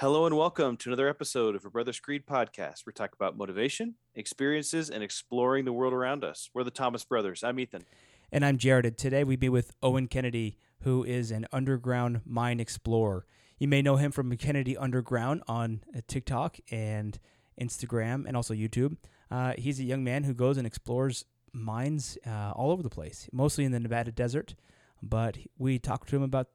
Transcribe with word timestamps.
Hello 0.00 0.26
and 0.26 0.36
welcome 0.36 0.76
to 0.76 0.90
another 0.90 1.08
episode 1.08 1.56
of 1.56 1.64
a 1.64 1.70
Brothers 1.70 1.98
Creed 1.98 2.24
podcast. 2.24 2.86
We 2.86 2.92
talk 2.92 3.14
about 3.14 3.36
motivation, 3.36 3.96
experiences, 4.14 4.90
and 4.90 5.02
exploring 5.02 5.64
the 5.64 5.72
world 5.72 5.92
around 5.92 6.22
us. 6.22 6.50
We're 6.54 6.62
the 6.62 6.70
Thomas 6.70 7.02
Brothers. 7.02 7.42
I'm 7.42 7.58
Ethan. 7.58 7.82
And 8.30 8.44
I'm 8.44 8.58
Jared. 8.58 8.86
And 8.86 8.96
today 8.96 9.24
we 9.24 9.34
be 9.34 9.48
with 9.48 9.72
Owen 9.82 10.06
Kennedy, 10.06 10.56
who 10.82 11.02
is 11.02 11.32
an 11.32 11.48
underground 11.50 12.20
mine 12.24 12.60
explorer. 12.60 13.26
You 13.58 13.66
may 13.66 13.82
know 13.82 13.96
him 13.96 14.12
from 14.12 14.36
Kenner 14.36 14.62
Underground 14.78 15.42
on 15.48 15.80
uh, 15.92 16.00
TikTok 16.06 16.58
and 16.70 17.18
Instagram 17.60 18.24
and 18.24 18.36
also 18.36 18.54
YouTube. 18.54 18.98
Uh, 19.32 19.54
he's 19.58 19.80
a 19.80 19.84
young 19.84 20.04
man 20.04 20.22
who 20.22 20.32
goes 20.32 20.58
and 20.58 20.64
explores 20.64 21.24
mines 21.52 22.16
uh, 22.24 22.52
all 22.52 22.70
over 22.70 22.84
the 22.84 22.88
place, 22.88 23.28
mostly 23.32 23.64
in 23.64 23.72
the 23.72 23.80
Nevada 23.80 24.12
desert. 24.12 24.54
But 25.02 25.38
we 25.58 25.80
talked 25.80 26.08
to 26.10 26.14
him 26.14 26.22
about 26.22 26.50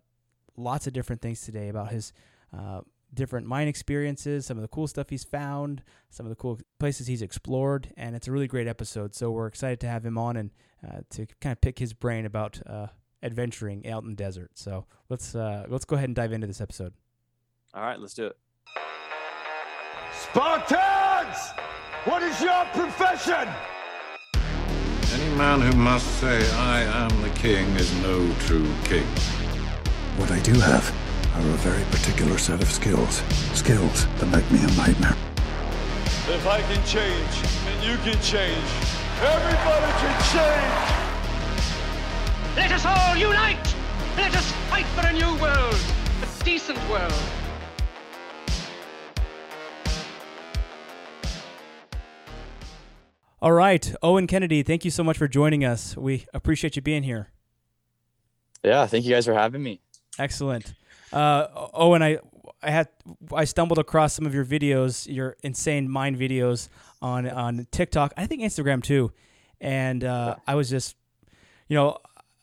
lots 0.55 0.87
of 0.87 0.93
different 0.93 1.21
things 1.21 1.41
today 1.41 1.67
about 1.67 1.91
his 1.91 2.13
uh, 2.57 2.81
different 3.13 3.47
mine 3.47 3.67
experiences, 3.67 4.45
some 4.45 4.57
of 4.57 4.61
the 4.61 4.67
cool 4.67 4.87
stuff 4.87 5.09
he's 5.09 5.23
found, 5.23 5.83
some 6.09 6.25
of 6.25 6.29
the 6.29 6.35
cool 6.35 6.59
places 6.79 7.07
he's 7.07 7.21
explored, 7.21 7.91
and 7.97 8.15
it's 8.15 8.27
a 8.27 8.31
really 8.31 8.47
great 8.47 8.67
episode. 8.67 9.13
So 9.15 9.31
we're 9.31 9.47
excited 9.47 9.79
to 9.81 9.87
have 9.87 10.05
him 10.05 10.17
on 10.17 10.37
and 10.37 10.51
uh, 10.87 11.01
to 11.11 11.25
kind 11.41 11.51
of 11.51 11.61
pick 11.61 11.79
his 11.79 11.93
brain 11.93 12.25
about 12.25 12.61
uh, 12.65 12.87
adventuring 13.21 13.87
out 13.87 14.03
in 14.03 14.09
the 14.09 14.15
desert. 14.15 14.51
So 14.55 14.85
let's 15.09 15.35
uh, 15.35 15.65
let's 15.69 15.85
go 15.85 15.95
ahead 15.95 16.09
and 16.09 16.15
dive 16.15 16.33
into 16.33 16.47
this 16.47 16.61
episode. 16.61 16.93
All 17.73 17.83
right, 17.83 17.99
let's 17.99 18.13
do 18.13 18.27
it. 18.27 18.37
Spartans! 20.13 21.51
What 22.05 22.21
is 22.21 22.39
your 22.41 22.65
profession? 22.73 23.47
Any 25.13 25.35
man 25.35 25.61
who 25.61 25.71
must 25.77 26.07
say, 26.19 26.49
I 26.53 26.81
am 26.81 27.21
the 27.21 27.29
king, 27.29 27.67
is 27.75 27.93
no 28.01 28.33
true 28.39 28.69
king. 28.83 29.05
What 30.17 30.31
I 30.31 30.39
do 30.39 30.53
have 30.59 30.93
are 31.35 31.41
a 31.41 31.57
very 31.65 31.83
particular 31.85 32.37
set 32.37 32.61
of 32.61 32.71
skills. 32.71 33.23
Skills 33.53 34.07
that 34.17 34.27
make 34.27 34.49
me 34.51 34.59
a 34.59 34.67
nightmare. 34.77 35.17
If 36.29 36.45
I 36.47 36.61
can 36.61 36.83
change, 36.85 37.33
and 37.67 37.83
you 37.83 37.97
can 37.97 38.21
change, 38.21 38.69
everybody 39.19 39.91
can 39.99 40.15
change! 40.31 40.93
Let 42.55 42.71
us 42.71 42.85
all 42.85 43.17
unite! 43.17 43.75
Let 44.15 44.35
us 44.35 44.51
fight 44.69 44.85
for 44.95 45.07
a 45.07 45.13
new 45.13 45.41
world, 45.41 45.75
a 46.21 46.43
decent 46.45 46.77
world. 46.87 47.13
All 53.41 53.51
right, 53.51 53.93
Owen 54.01 54.27
Kennedy, 54.27 54.63
thank 54.63 54.85
you 54.85 54.91
so 54.91 55.03
much 55.03 55.17
for 55.17 55.27
joining 55.27 55.65
us. 55.65 55.97
We 55.97 56.25
appreciate 56.33 56.75
you 56.75 56.81
being 56.81 57.03
here. 57.03 57.29
Yeah, 58.63 58.85
thank 58.85 59.03
you 59.03 59.11
guys 59.11 59.25
for 59.25 59.33
having 59.33 59.61
me. 59.61 59.81
Excellent. 60.17 60.73
Uh, 61.13 61.67
Owen, 61.73 62.01
I 62.01 62.17
I 62.61 62.71
had 62.71 62.87
I 63.33 63.45
stumbled 63.45 63.77
across 63.79 64.13
some 64.13 64.25
of 64.25 64.33
your 64.33 64.45
videos, 64.45 65.13
your 65.13 65.37
insane 65.43 65.89
mind 65.89 66.17
videos 66.17 66.69
on 67.01 67.29
on 67.29 67.67
TikTok. 67.71 68.13
I 68.17 68.25
think 68.25 68.41
Instagram 68.41 68.81
too, 68.83 69.11
and 69.61 70.03
uh, 70.03 70.35
I 70.47 70.55
was 70.55 70.69
just, 70.69 70.95
you 71.67 71.75
know, 71.75 71.97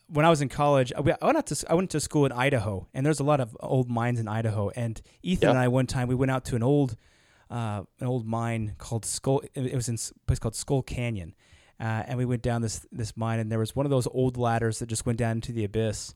when 0.07 0.25
I 0.25 0.29
was 0.29 0.41
in 0.41 0.49
college, 0.49 0.93
I 0.95 1.01
went 1.01 1.17
out 1.21 1.47
to 1.47 1.65
I 1.69 1.73
went 1.73 1.89
to 1.91 1.99
school 1.99 2.25
in 2.25 2.31
Idaho, 2.31 2.87
and 2.93 3.05
there's 3.05 3.19
a 3.19 3.23
lot 3.23 3.39
of 3.39 3.57
old 3.59 3.89
mines 3.89 4.19
in 4.19 4.27
Idaho. 4.27 4.69
And 4.69 5.01
Ethan 5.23 5.47
Yeah. 5.47 5.49
and 5.51 5.59
I 5.59 5.67
one 5.67 5.87
time 5.87 6.07
we 6.07 6.15
went 6.15 6.31
out 6.31 6.45
to 6.45 6.55
an 6.55 6.63
old 6.63 6.95
uh, 7.49 7.83
an 7.99 8.07
old 8.07 8.25
mine 8.25 8.75
called 8.77 9.05
Skull. 9.05 9.41
It 9.53 9.75
was 9.75 9.89
in 9.89 9.95
a 9.95 10.25
place 10.27 10.39
called 10.39 10.55
Skull 10.55 10.83
Canyon, 10.83 11.35
uh, 11.79 12.03
and 12.07 12.17
we 12.17 12.25
went 12.25 12.41
down 12.41 12.61
this 12.61 12.85
this 12.91 13.17
mine, 13.17 13.39
and 13.39 13.51
there 13.51 13.59
was 13.59 13.75
one 13.75 13.85
of 13.85 13.89
those 13.89 14.07
old 14.07 14.37
ladders 14.37 14.79
that 14.79 14.87
just 14.87 15.05
went 15.05 15.17
down 15.17 15.31
into 15.37 15.51
the 15.51 15.63
abyss. 15.65 16.13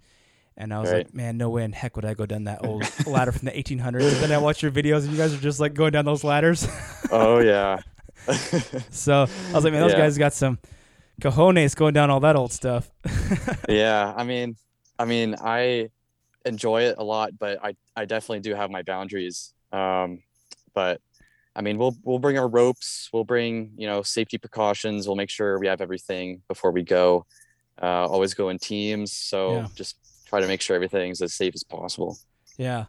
And 0.58 0.74
I 0.74 0.80
was 0.80 0.90
Right. 0.92 1.00
like, 1.06 1.14
man, 1.14 1.38
no 1.38 1.50
way 1.50 1.64
in 1.66 1.74
heck 1.74 1.96
would 1.98 2.06
I 2.06 2.14
go 2.14 2.26
down 2.26 2.46
that 2.46 2.62
old 2.62 2.90
ladder 3.06 3.32
from 3.34 3.46
the 3.46 3.52
1800s. 3.52 4.14
And 4.14 4.22
then 4.22 4.32
I 4.32 4.38
watched 4.38 4.62
your 4.62 4.72
videos, 4.72 5.02
and 5.04 5.12
you 5.12 5.18
guys 5.18 5.34
are 5.34 5.38
just 5.38 5.60
like 5.60 5.74
going 5.74 5.92
down 5.92 6.06
those 6.06 6.24
ladders. 6.24 6.68
Oh 7.12 7.40
yeah. 7.40 7.78
so 8.90 9.14
I 9.24 9.28
was 9.54 9.64
like, 9.64 9.74
man, 9.74 9.82
those 9.82 9.92
Yeah. 9.92 9.98
guys 9.98 10.18
got 10.18 10.34
some 10.34 10.58
cojones 11.22 11.76
going 11.76 11.94
down 11.94 12.10
all 12.10 12.20
that 12.22 12.36
old 12.36 12.52
stuff. 12.52 12.90
yeah, 13.70 14.14
I 14.16 14.24
mean 14.24 14.56
I 14.98 15.06
mean 15.06 15.36
I 15.40 15.90
enjoy 16.46 16.84
it 16.84 16.96
a 16.98 17.04
lot, 17.04 17.38
but 17.38 17.64
I 17.64 17.76
I 17.96 18.06
definitely 18.06 18.40
do 18.42 18.56
have 18.56 18.72
my 18.72 18.82
boundaries. 18.82 19.54
Um 19.72 20.24
but 20.74 21.00
I 21.56 21.62
mean 21.62 21.78
we'll 21.78 21.96
we'll 22.04 22.20
bring 22.20 22.38
our 22.38 22.48
ropes, 22.48 23.10
we'll 23.14 23.24
bring, 23.24 23.72
you 23.78 23.88
know, 23.88 24.02
safety 24.02 24.38
precautions, 24.38 25.08
we'll 25.08 25.16
make 25.16 25.30
sure 25.30 25.60
we 25.60 25.68
have 25.68 25.82
everything 25.82 26.42
before 26.48 26.72
we 26.72 26.82
go. 26.84 27.26
Uh 27.82 28.08
always 28.08 28.34
go 28.34 28.50
in 28.50 28.58
teams, 28.58 29.16
so 29.16 29.52
Yeah. 29.52 29.68
just 29.76 29.98
try 30.26 30.40
to 30.42 30.48
make 30.48 30.62
sure 30.62 30.76
everything's 30.76 31.22
as 31.22 31.34
safe 31.34 31.54
as 31.56 31.64
possible. 31.64 32.18
yeah. 32.58 32.86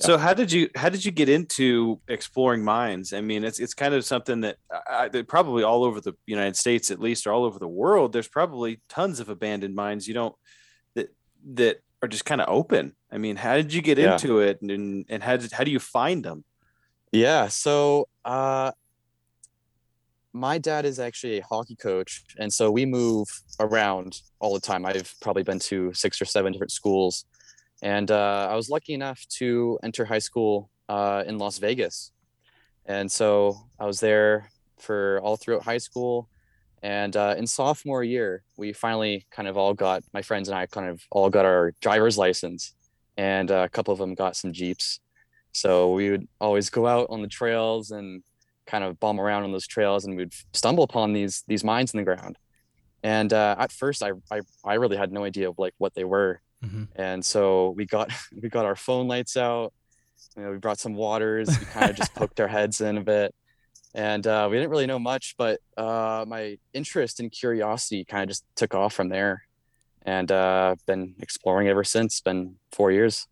So 0.00 0.16
how 0.16 0.32
did 0.32 0.52
you 0.52 0.70
how 0.76 0.90
did 0.90 1.04
you 1.04 1.10
get 1.10 1.28
into 1.28 2.00
exploring 2.06 2.62
mines? 2.62 3.12
I 3.12 3.20
mean, 3.20 3.42
it's 3.42 3.58
it's 3.58 3.74
kind 3.74 3.94
of 3.94 4.04
something 4.04 4.42
that, 4.42 4.56
I, 4.88 5.08
that 5.08 5.26
probably 5.26 5.64
all 5.64 5.82
over 5.82 6.00
the 6.00 6.14
United 6.24 6.54
States, 6.54 6.92
at 6.92 7.00
least, 7.00 7.26
or 7.26 7.32
all 7.32 7.44
over 7.44 7.58
the 7.58 7.66
world. 7.66 8.12
There's 8.12 8.28
probably 8.28 8.80
tons 8.88 9.18
of 9.18 9.28
abandoned 9.28 9.74
mines 9.74 10.06
you 10.06 10.14
don't 10.14 10.36
that 10.94 11.12
that 11.54 11.80
are 12.00 12.06
just 12.06 12.24
kind 12.24 12.40
of 12.40 12.48
open. 12.48 12.94
I 13.10 13.18
mean, 13.18 13.34
how 13.34 13.56
did 13.56 13.72
you 13.74 13.82
get 13.82 13.98
Yeah. 13.98 14.12
into 14.12 14.38
it, 14.38 14.62
and 14.62 15.04
and 15.08 15.20
how 15.20 15.36
did, 15.36 15.50
how 15.50 15.64
do 15.64 15.72
you 15.72 15.80
find 15.80 16.24
them? 16.24 16.44
Yeah, 17.10 17.48
so 17.48 18.06
uh 18.24 18.70
my 20.32 20.58
dad 20.58 20.84
is 20.84 20.98
actually 20.98 21.38
a 21.38 21.44
hockey 21.44 21.76
coach 21.76 22.24
and 22.38 22.52
so 22.52 22.70
we 22.70 22.84
move 22.84 23.26
around 23.60 24.20
all 24.40 24.54
the 24.54 24.60
time. 24.60 24.86
I've 24.86 25.12
probably 25.20 25.42
been 25.42 25.58
to 25.60 25.92
six 25.94 26.20
or 26.20 26.24
seven 26.24 26.52
different 26.52 26.72
schools. 26.72 27.24
And 27.82 28.10
uh, 28.10 28.48
I 28.50 28.56
was 28.56 28.70
lucky 28.70 28.94
enough 28.94 29.24
to 29.38 29.78
enter 29.82 30.04
high 30.04 30.18
school 30.18 30.70
uh, 30.88 31.24
in 31.26 31.38
Las 31.38 31.58
Vegas. 31.58 32.12
And 32.86 33.10
so 33.10 33.56
I 33.78 33.86
was 33.86 34.00
there 34.00 34.50
for 34.78 35.20
all 35.22 35.36
throughout 35.36 35.62
high 35.62 35.78
school. 35.78 36.28
And 36.82 37.16
uh, 37.16 37.34
in 37.36 37.46
sophomore 37.46 38.04
year, 38.04 38.42
we 38.56 38.72
finally 38.72 39.26
kind 39.30 39.48
of 39.48 39.56
all 39.56 39.74
got, 39.74 40.02
my 40.12 40.22
friends 40.22 40.48
and 40.48 40.56
I 40.56 40.66
kind 40.66 40.88
of 40.88 41.02
all 41.10 41.28
got 41.28 41.44
our 41.44 41.74
driver's 41.80 42.16
license. 42.16 42.74
And 43.16 43.50
uh, 43.50 43.64
a 43.64 43.68
couple 43.68 43.92
of 43.92 43.98
them 43.98 44.14
got 44.14 44.36
some 44.36 44.52
Jeeps. 44.52 45.00
So 45.52 45.92
we 45.92 46.10
would 46.10 46.28
always 46.40 46.70
go 46.70 46.86
out 46.86 47.08
on 47.10 47.20
the 47.20 47.28
trails 47.28 47.90
and 47.90 48.22
kind 48.68 48.84
of 48.84 49.00
bum 49.00 49.18
around 49.18 49.42
on 49.44 49.50
those 49.50 49.66
trails 49.66 50.04
and 50.04 50.16
we'd 50.16 50.32
stumble 50.52 50.84
upon 50.84 51.12
these 51.12 51.42
these 51.48 51.64
mines 51.64 51.92
in 51.94 51.98
the 51.98 52.04
ground. 52.04 52.38
And 53.02 53.32
uh, 53.32 53.56
at 53.58 53.72
first 53.72 54.02
I, 54.02 54.12
I 54.30 54.42
I 54.64 54.74
really 54.74 54.96
had 54.96 55.10
no 55.10 55.24
idea 55.24 55.48
of 55.48 55.58
like 55.58 55.74
what 55.78 55.94
they 55.94 56.04
were. 56.04 56.40
Mhm. 56.64 56.88
And 56.94 57.24
so 57.24 57.70
we 57.70 57.86
got 57.86 58.12
we 58.42 58.48
got 58.48 58.64
our 58.64 58.76
phone 58.76 59.08
lights 59.08 59.36
out. 59.36 59.72
You 60.36 60.42
know, 60.42 60.50
we 60.50 60.58
brought 60.58 60.78
some 60.78 60.94
waters. 60.94 61.48
We 61.48 61.64
kind 61.66 61.90
of 61.90 61.96
just 61.96 62.14
poked 62.18 62.38
our 62.40 62.48
heads 62.48 62.80
in 62.80 62.98
a 62.98 63.02
bit. 63.02 63.34
And 63.94 64.26
uh, 64.26 64.46
we 64.50 64.58
didn't 64.58 64.70
really 64.70 64.86
know 64.86 64.98
much, 64.98 65.34
but 65.38 65.60
uh, 65.76 66.24
my 66.28 66.58
interest 66.74 67.20
and 67.20 67.32
curiosity 67.32 68.04
kind 68.04 68.22
of 68.22 68.28
just 68.28 68.44
took 68.54 68.74
off 68.74 68.92
from 68.92 69.08
there. 69.08 69.44
And 70.02 70.30
uh, 70.30 70.76
been 70.86 71.14
exploring 71.20 71.68
ever 71.68 71.84
since. 71.84 72.20
Been 72.20 72.56
four 72.70 72.92
years. 72.92 73.26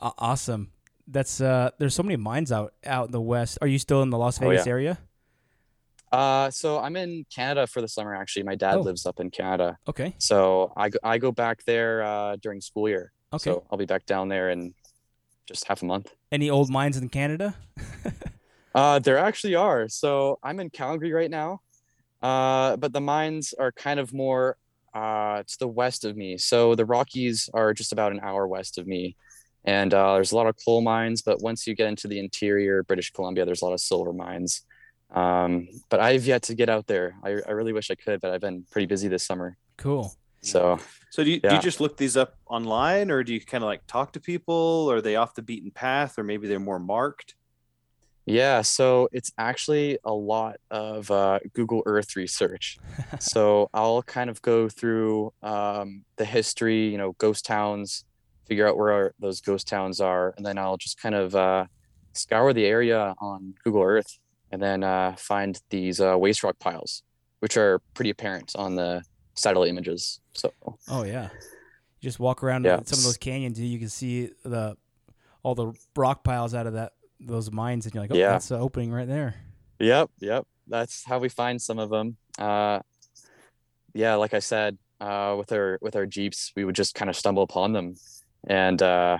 Awesome. 0.00 0.70
That's 1.06 1.40
uh 1.40 1.70
there's 1.78 1.94
so 1.94 2.02
many 2.02 2.16
mines 2.16 2.50
out 2.50 2.72
out 2.84 3.06
in 3.06 3.12
the 3.12 3.20
west. 3.20 3.58
Are 3.60 3.66
you 3.68 3.78
still 3.78 4.02
in 4.02 4.10
the 4.10 4.18
Las 4.18 4.40
Oh, 4.40 4.48
Vegas 4.48 4.66
yeah. 4.66 4.70
area? 4.72 4.98
Uh, 6.12 6.48
so 6.48 6.78
I'm 6.78 6.94
in 6.96 7.26
Canada 7.34 7.66
for 7.66 7.80
the 7.80 7.88
summer. 7.88 8.14
Actually, 8.14 8.44
my 8.44 8.54
dad 8.54 8.76
Oh. 8.76 8.82
lives 8.82 9.04
up 9.04 9.18
in 9.18 9.30
Canada, 9.30 9.76
Okay. 9.88 10.14
so 10.18 10.72
I 10.76 10.88
go, 10.88 10.98
I 11.02 11.18
go 11.18 11.32
back 11.32 11.64
there 11.64 12.04
uh, 12.04 12.36
during 12.36 12.60
school 12.60 12.88
year. 12.88 13.12
Okay. 13.32 13.50
So 13.50 13.64
I'll 13.70 13.78
be 13.78 13.84
back 13.84 14.06
down 14.06 14.28
there 14.28 14.50
in 14.50 14.74
just 15.46 15.66
half 15.66 15.82
a 15.82 15.84
month. 15.86 16.14
Any 16.30 16.48
old 16.50 16.70
mines 16.70 16.96
in 16.96 17.08
Canada? 17.08 17.54
Uh, 18.76 18.98
there 18.98 19.16
actually 19.18 19.54
are. 19.54 19.88
So 19.88 20.36
I'm 20.42 20.58
in 20.58 20.68
Calgary 20.68 21.12
right 21.12 21.30
now, 21.30 21.60
uh, 22.22 22.76
but 22.76 22.92
the 22.92 23.00
mines 23.00 23.54
are 23.56 23.70
kind 23.70 24.00
of 24.00 24.12
more 24.12 24.56
uh, 24.92 25.44
to 25.46 25.58
the 25.60 25.68
west 25.68 26.04
of 26.04 26.16
me. 26.16 26.36
So 26.38 26.74
the 26.74 26.84
Rockies 26.84 27.48
are 27.54 27.72
just 27.72 27.92
about 27.92 28.10
an 28.10 28.18
hour 28.18 28.48
west 28.48 28.76
of 28.76 28.88
me, 28.88 29.14
and 29.64 29.92
uh, 29.94 30.14
there's 30.14 30.32
a 30.32 30.36
lot 30.36 30.46
of 30.46 30.56
coal 30.64 30.80
mines. 30.80 31.22
But 31.22 31.40
once 31.40 31.66
you 31.66 31.74
get 31.74 31.88
into 31.88 32.08
the 32.08 32.18
interior, 32.18 32.82
British 32.82 33.10
Columbia, 33.10 33.44
there's 33.44 33.62
a 33.62 33.64
lot 33.64 33.74
of 33.74 33.80
silver 33.80 34.12
mines. 34.12 34.62
Um, 35.10 35.68
but 35.90 36.00
I've 36.00 36.26
yet 36.26 36.42
to 36.44 36.54
get 36.54 36.68
out 36.68 36.86
there. 36.86 37.16
I, 37.22 37.36
I 37.46 37.52
really 37.52 37.72
wish 37.72 37.90
I 37.90 37.94
could, 37.94 38.20
but 38.20 38.32
I've 38.32 38.40
been 38.40 38.64
pretty 38.70 38.86
busy 38.86 39.08
this 39.08 39.24
summer. 39.24 39.56
Cool. 39.76 40.12
So 40.42 40.78
So 41.10 41.24
do 41.24 41.30
you, 41.30 41.40
do 41.40 41.54
you 41.54 41.60
just 41.60 41.80
look 41.80 41.96
these 41.96 42.16
up 42.16 42.36
online, 42.46 43.10
or 43.10 43.22
do 43.24 43.32
you 43.32 43.40
kind 43.40 43.64
of 43.64 43.66
like 43.66 43.86
talk 43.86 44.12
to 44.12 44.20
people? 44.20 44.88
Or 44.90 44.96
are 44.96 45.00
they 45.00 45.16
off 45.16 45.34
the 45.34 45.42
beaten 45.42 45.70
path, 45.70 46.18
or 46.18 46.24
maybe 46.24 46.48
they're 46.48 46.60
more 46.60 46.78
marked? 46.78 47.34
Yeah, 48.26 48.62
so 48.62 49.08
it's 49.12 49.32
actually 49.36 49.98
a 50.04 50.12
lot 50.12 50.56
of 50.70 51.10
uh, 51.10 51.40
Google 51.52 51.82
Earth 51.84 52.16
research. 52.16 52.78
so 53.20 53.68
I'll 53.74 54.02
kind 54.02 54.30
of 54.30 54.40
go 54.42 54.68
through 54.68 55.32
um, 55.42 56.04
the 56.16 56.24
history, 56.24 56.88
you 56.88 56.98
know, 56.98 57.12
ghost 57.18 57.44
towns, 57.44 58.04
figure 58.46 58.66
out 58.68 58.76
where 58.76 58.92
our, 58.92 59.14
those 59.18 59.40
ghost 59.40 59.66
towns 59.68 60.00
are, 60.00 60.34
and 60.36 60.44
then 60.44 60.58
I'll 60.58 60.76
just 60.76 61.00
kind 61.00 61.14
of 61.14 61.34
uh, 61.34 61.66
scour 62.12 62.52
the 62.52 62.64
area 62.66 63.14
on 63.20 63.54
Google 63.64 63.82
Earth 63.82 64.18
and 64.50 64.60
then 64.62 64.84
uh, 64.84 65.14
find 65.18 65.60
these 65.70 66.00
uh, 66.00 66.16
waste 66.18 66.42
rock 66.44 66.58
piles, 66.58 67.02
which 67.40 67.56
are 67.56 67.80
pretty 67.94 68.10
apparent 68.10 68.52
on 68.56 68.76
the 68.76 69.02
satellite 69.34 69.68
images. 69.70 70.20
So 70.34 70.52
Oh 70.88 71.04
yeah. 71.04 71.28
You 72.00 72.08
just 72.08 72.20
walk 72.20 72.42
around 72.44 72.64
Yeah. 72.64 72.80
some 72.84 72.98
of 72.98 73.04
those 73.04 73.16
canyons, 73.16 73.58
you 73.58 73.78
can 73.78 73.88
see 73.88 74.30
the 74.44 74.76
all 75.42 75.54
the 75.54 75.72
rock 75.96 76.22
piles 76.24 76.54
out 76.54 76.66
of 76.66 76.74
that 76.74 76.92
those 77.20 77.50
mines, 77.50 77.86
and 77.86 77.94
you're 77.94 78.02
like, 78.04 78.12
oh, 78.12 78.16
Yeah. 78.16 78.30
that's 78.32 78.48
the 78.48 78.58
opening 78.58 78.92
right 78.92 79.08
there. 79.08 79.34
Yep, 79.80 80.10
yep. 80.20 80.46
That's 80.68 81.04
how 81.04 81.18
we 81.18 81.28
find 81.28 81.60
some 81.60 81.78
of 81.78 81.90
them. 81.90 82.16
Uh, 82.38 82.80
yeah, 83.92 84.14
like 84.16 84.34
I 84.34 84.38
said, 84.40 84.78
uh, 85.00 85.34
with 85.38 85.52
our 85.52 85.78
with 85.82 85.96
our 85.96 86.06
jeeps, 86.06 86.52
we 86.56 86.64
would 86.64 86.74
just 86.74 86.94
kind 86.94 87.08
of 87.08 87.16
stumble 87.16 87.42
upon 87.42 87.72
them, 87.72 87.94
and 88.46 88.80
uh, 88.82 89.18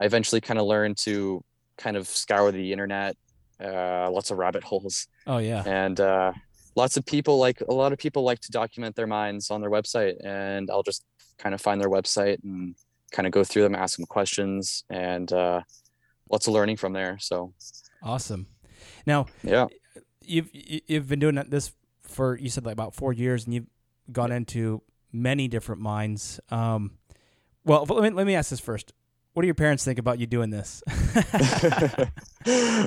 I 0.00 0.04
eventually 0.04 0.40
kind 0.40 0.58
of 0.60 0.66
learned 0.66 0.96
to 0.98 1.42
kind 1.78 1.96
of 1.96 2.08
scour 2.08 2.52
the 2.52 2.72
internet, 2.72 3.16
uh, 3.62 4.10
lots 4.10 4.30
of 4.30 4.38
rabbit 4.38 4.64
holes, 4.64 5.06
Oh 5.26 5.38
yeah, 5.38 5.62
and 5.66 5.98
uh, 6.00 6.32
lots 6.74 6.96
of 6.96 7.04
people 7.06 7.38
like 7.38 7.60
a 7.60 7.72
lot 7.72 7.92
of 7.92 7.98
people 7.98 8.22
like 8.22 8.40
to 8.40 8.50
document 8.50 8.96
their 8.96 9.06
minds 9.06 9.50
on 9.50 9.60
their 9.60 9.70
website, 9.70 10.14
and 10.24 10.70
I'll 10.70 10.82
just 10.82 11.04
kind 11.38 11.54
of 11.54 11.60
find 11.60 11.80
their 11.80 11.90
website 11.90 12.38
and 12.44 12.74
kind 13.12 13.26
of 13.26 13.32
go 13.32 13.44
through 13.44 13.62
them, 13.62 13.74
ask 13.74 13.96
them 13.96 14.06
questions, 14.06 14.84
and 14.90 15.32
uh, 15.32 15.62
lots 16.30 16.46
of 16.46 16.54
learning 16.54 16.76
from 16.76 16.92
there. 16.92 17.18
So 17.20 17.54
awesome. 18.02 18.46
Now 19.06 19.26
yeah. 19.42 19.66
you've 20.24 20.48
you- 20.52 20.80
you've 20.86 21.08
been 21.08 21.18
doing 21.20 21.36
this 21.48 21.72
for 22.02 22.38
you 22.38 22.48
said 22.48 22.64
like 22.64 22.72
about 22.72 22.94
four 22.94 23.12
years, 23.12 23.44
and 23.44 23.54
you've 23.54 23.66
gone 24.12 24.32
into 24.32 24.82
many 25.12 25.48
different 25.48 25.80
mines. 25.80 26.40
Um, 26.50 26.98
well, 27.66 27.84
let 27.84 28.02
me 28.02 28.10
let 28.16 28.26
me 28.26 28.34
ask 28.34 28.48
this 28.50 28.60
first. 28.60 28.92
What 29.34 29.42
do 29.42 29.46
your 29.46 29.54
parents 29.54 29.84
think 29.84 29.98
about 29.98 30.18
you 30.18 30.26
doing 30.26 30.48
this? 30.48 30.82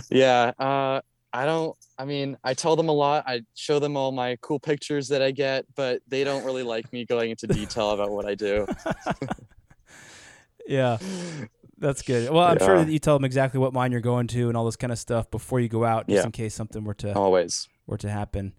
yeah 0.09 0.51
uh 0.57 1.01
i 1.33 1.45
don't 1.45 1.75
i 1.97 2.05
mean 2.05 2.37
i 2.43 2.53
tell 2.53 2.75
them 2.75 2.87
a 2.89 2.93
lot 2.93 3.23
i 3.27 3.41
show 3.55 3.77
them 3.77 3.97
all 3.97 4.11
my 4.11 4.37
cool 4.41 4.59
pictures 4.59 5.09
that 5.09 5.21
i 5.21 5.29
get 5.31 5.65
but 5.75 6.01
they 6.07 6.23
don't 6.23 6.43
really 6.45 6.63
like 6.63 6.91
me 6.93 7.05
going 7.05 7.29
into 7.29 7.45
detail 7.45 7.91
about 7.91 8.09
what 8.09 8.25
i 8.25 8.33
do 8.33 8.65
yeah, 10.67 10.97
that's 11.77 12.01
good. 12.03 12.29
Well, 12.29 12.43
I'm 12.43 12.59
sure 12.59 12.83
that 12.83 12.91
you 12.91 12.99
tell 12.99 13.15
them 13.17 13.25
exactly 13.25 13.59
what 13.59 13.73
mine 13.73 13.91
you're 13.91 14.01
going 14.01 14.27
to 14.27 14.49
and 14.49 14.57
all 14.57 14.65
this 14.65 14.75
kind 14.75 14.91
of 14.91 14.99
stuff 14.99 15.31
before 15.31 15.59
you 15.59 15.67
go 15.67 15.83
out, 15.83 16.07
just 16.07 16.17
Yeah. 16.17 16.25
in 16.25 16.31
case 16.31 16.53
something 16.53 16.83
were 16.83 16.93
to 16.95 17.13
always 17.17 17.67
were 17.87 17.97
to 17.97 18.09
happen. 18.09 18.53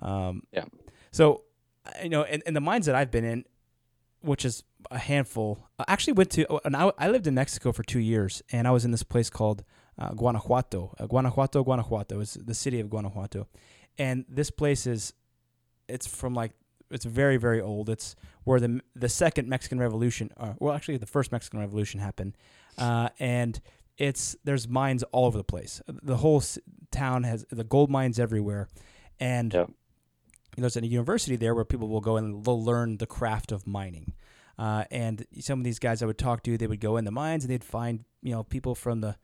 Um, 0.00 0.42
Yeah. 0.52 0.64
So, 1.10 1.42
you 2.02 2.10
know, 2.10 2.22
in, 2.22 2.42
in 2.46 2.54
the 2.54 2.60
mines 2.60 2.86
that 2.86 2.94
I've 2.94 3.10
been 3.10 3.24
in, 3.24 3.44
which 4.20 4.44
is 4.44 4.62
a 4.90 4.98
handful, 4.98 5.66
I 5.78 5.84
actually 5.88 6.14
went 6.14 6.30
to, 6.32 6.46
oh, 6.52 6.60
and 6.64 6.76
I, 6.76 6.90
I 6.98 7.08
lived 7.08 7.26
in 7.26 7.34
Mexico 7.34 7.72
for 7.72 7.82
two 7.82 7.98
years, 8.00 8.42
and 8.52 8.66
I 8.66 8.70
was 8.70 8.84
in 8.84 8.90
this 8.90 9.02
place 9.02 9.30
called 9.30 9.64
uh, 9.98 10.10
Guanajuato. 10.10 10.94
Uh, 10.98 11.06
Guanajuato, 11.06 11.62
Guanajuato 11.64 12.20
is 12.20 12.34
the 12.34 12.54
city 12.54 12.80
of 12.80 12.90
Guanajuato, 12.90 13.46
and 13.98 14.24
this 14.28 14.50
place 14.50 14.86
is, 14.86 15.12
it's 15.88 16.06
from 16.06 16.34
like, 16.34 16.52
it's 16.90 17.04
very 17.04 17.36
very 17.36 17.60
old. 17.60 17.88
It's 17.88 18.14
where 18.44 18.60
the 18.60 18.80
the 18.94 19.08
second 19.08 19.48
Mexican 19.48 19.78
Revolution, 19.80 20.30
uh, 20.36 20.52
well, 20.60 20.72
actually 20.74 20.98
the 20.98 21.06
first 21.06 21.32
Mexican 21.32 21.58
Revolution 21.58 21.98
happened, 21.98 22.36
uh, 22.78 23.08
and 23.18 23.60
it's 23.98 24.36
there's 24.44 24.68
mines 24.68 25.02
all 25.10 25.24
over 25.26 25.36
the 25.36 25.42
place. 25.44 25.82
The 25.88 26.18
whole 26.18 26.38
s- 26.38 26.58
town 26.92 27.24
has 27.24 27.44
the 27.50 27.64
gold 27.64 27.90
mines 27.90 28.20
everywhere, 28.20 28.68
and 29.18 29.52
Yeah. 29.52 29.66
there's 30.56 30.76
a 30.76 30.86
university 30.86 31.34
there 31.34 31.54
where 31.56 31.64
people 31.64 31.88
will 31.88 32.00
go 32.00 32.16
and 32.16 32.44
they'll 32.44 32.62
learn 32.62 32.98
the 32.98 33.06
craft 33.06 33.50
of 33.50 33.66
mining. 33.66 34.12
Uh, 34.58 34.84
and 34.90 35.26
some 35.40 35.58
of 35.60 35.64
these 35.64 35.78
guys 35.78 36.02
I 36.02 36.06
would 36.06 36.18
talk 36.18 36.42
to, 36.44 36.56
they 36.56 36.66
would 36.66 36.80
go 36.80 36.96
in 36.96 37.04
the 37.04 37.10
mines 37.10 37.44
and 37.44 37.50
they'd 37.52 37.64
find 37.64 38.04
you 38.22 38.32
know 38.32 38.42
people 38.42 38.74
from 38.74 39.00
the 39.00 39.16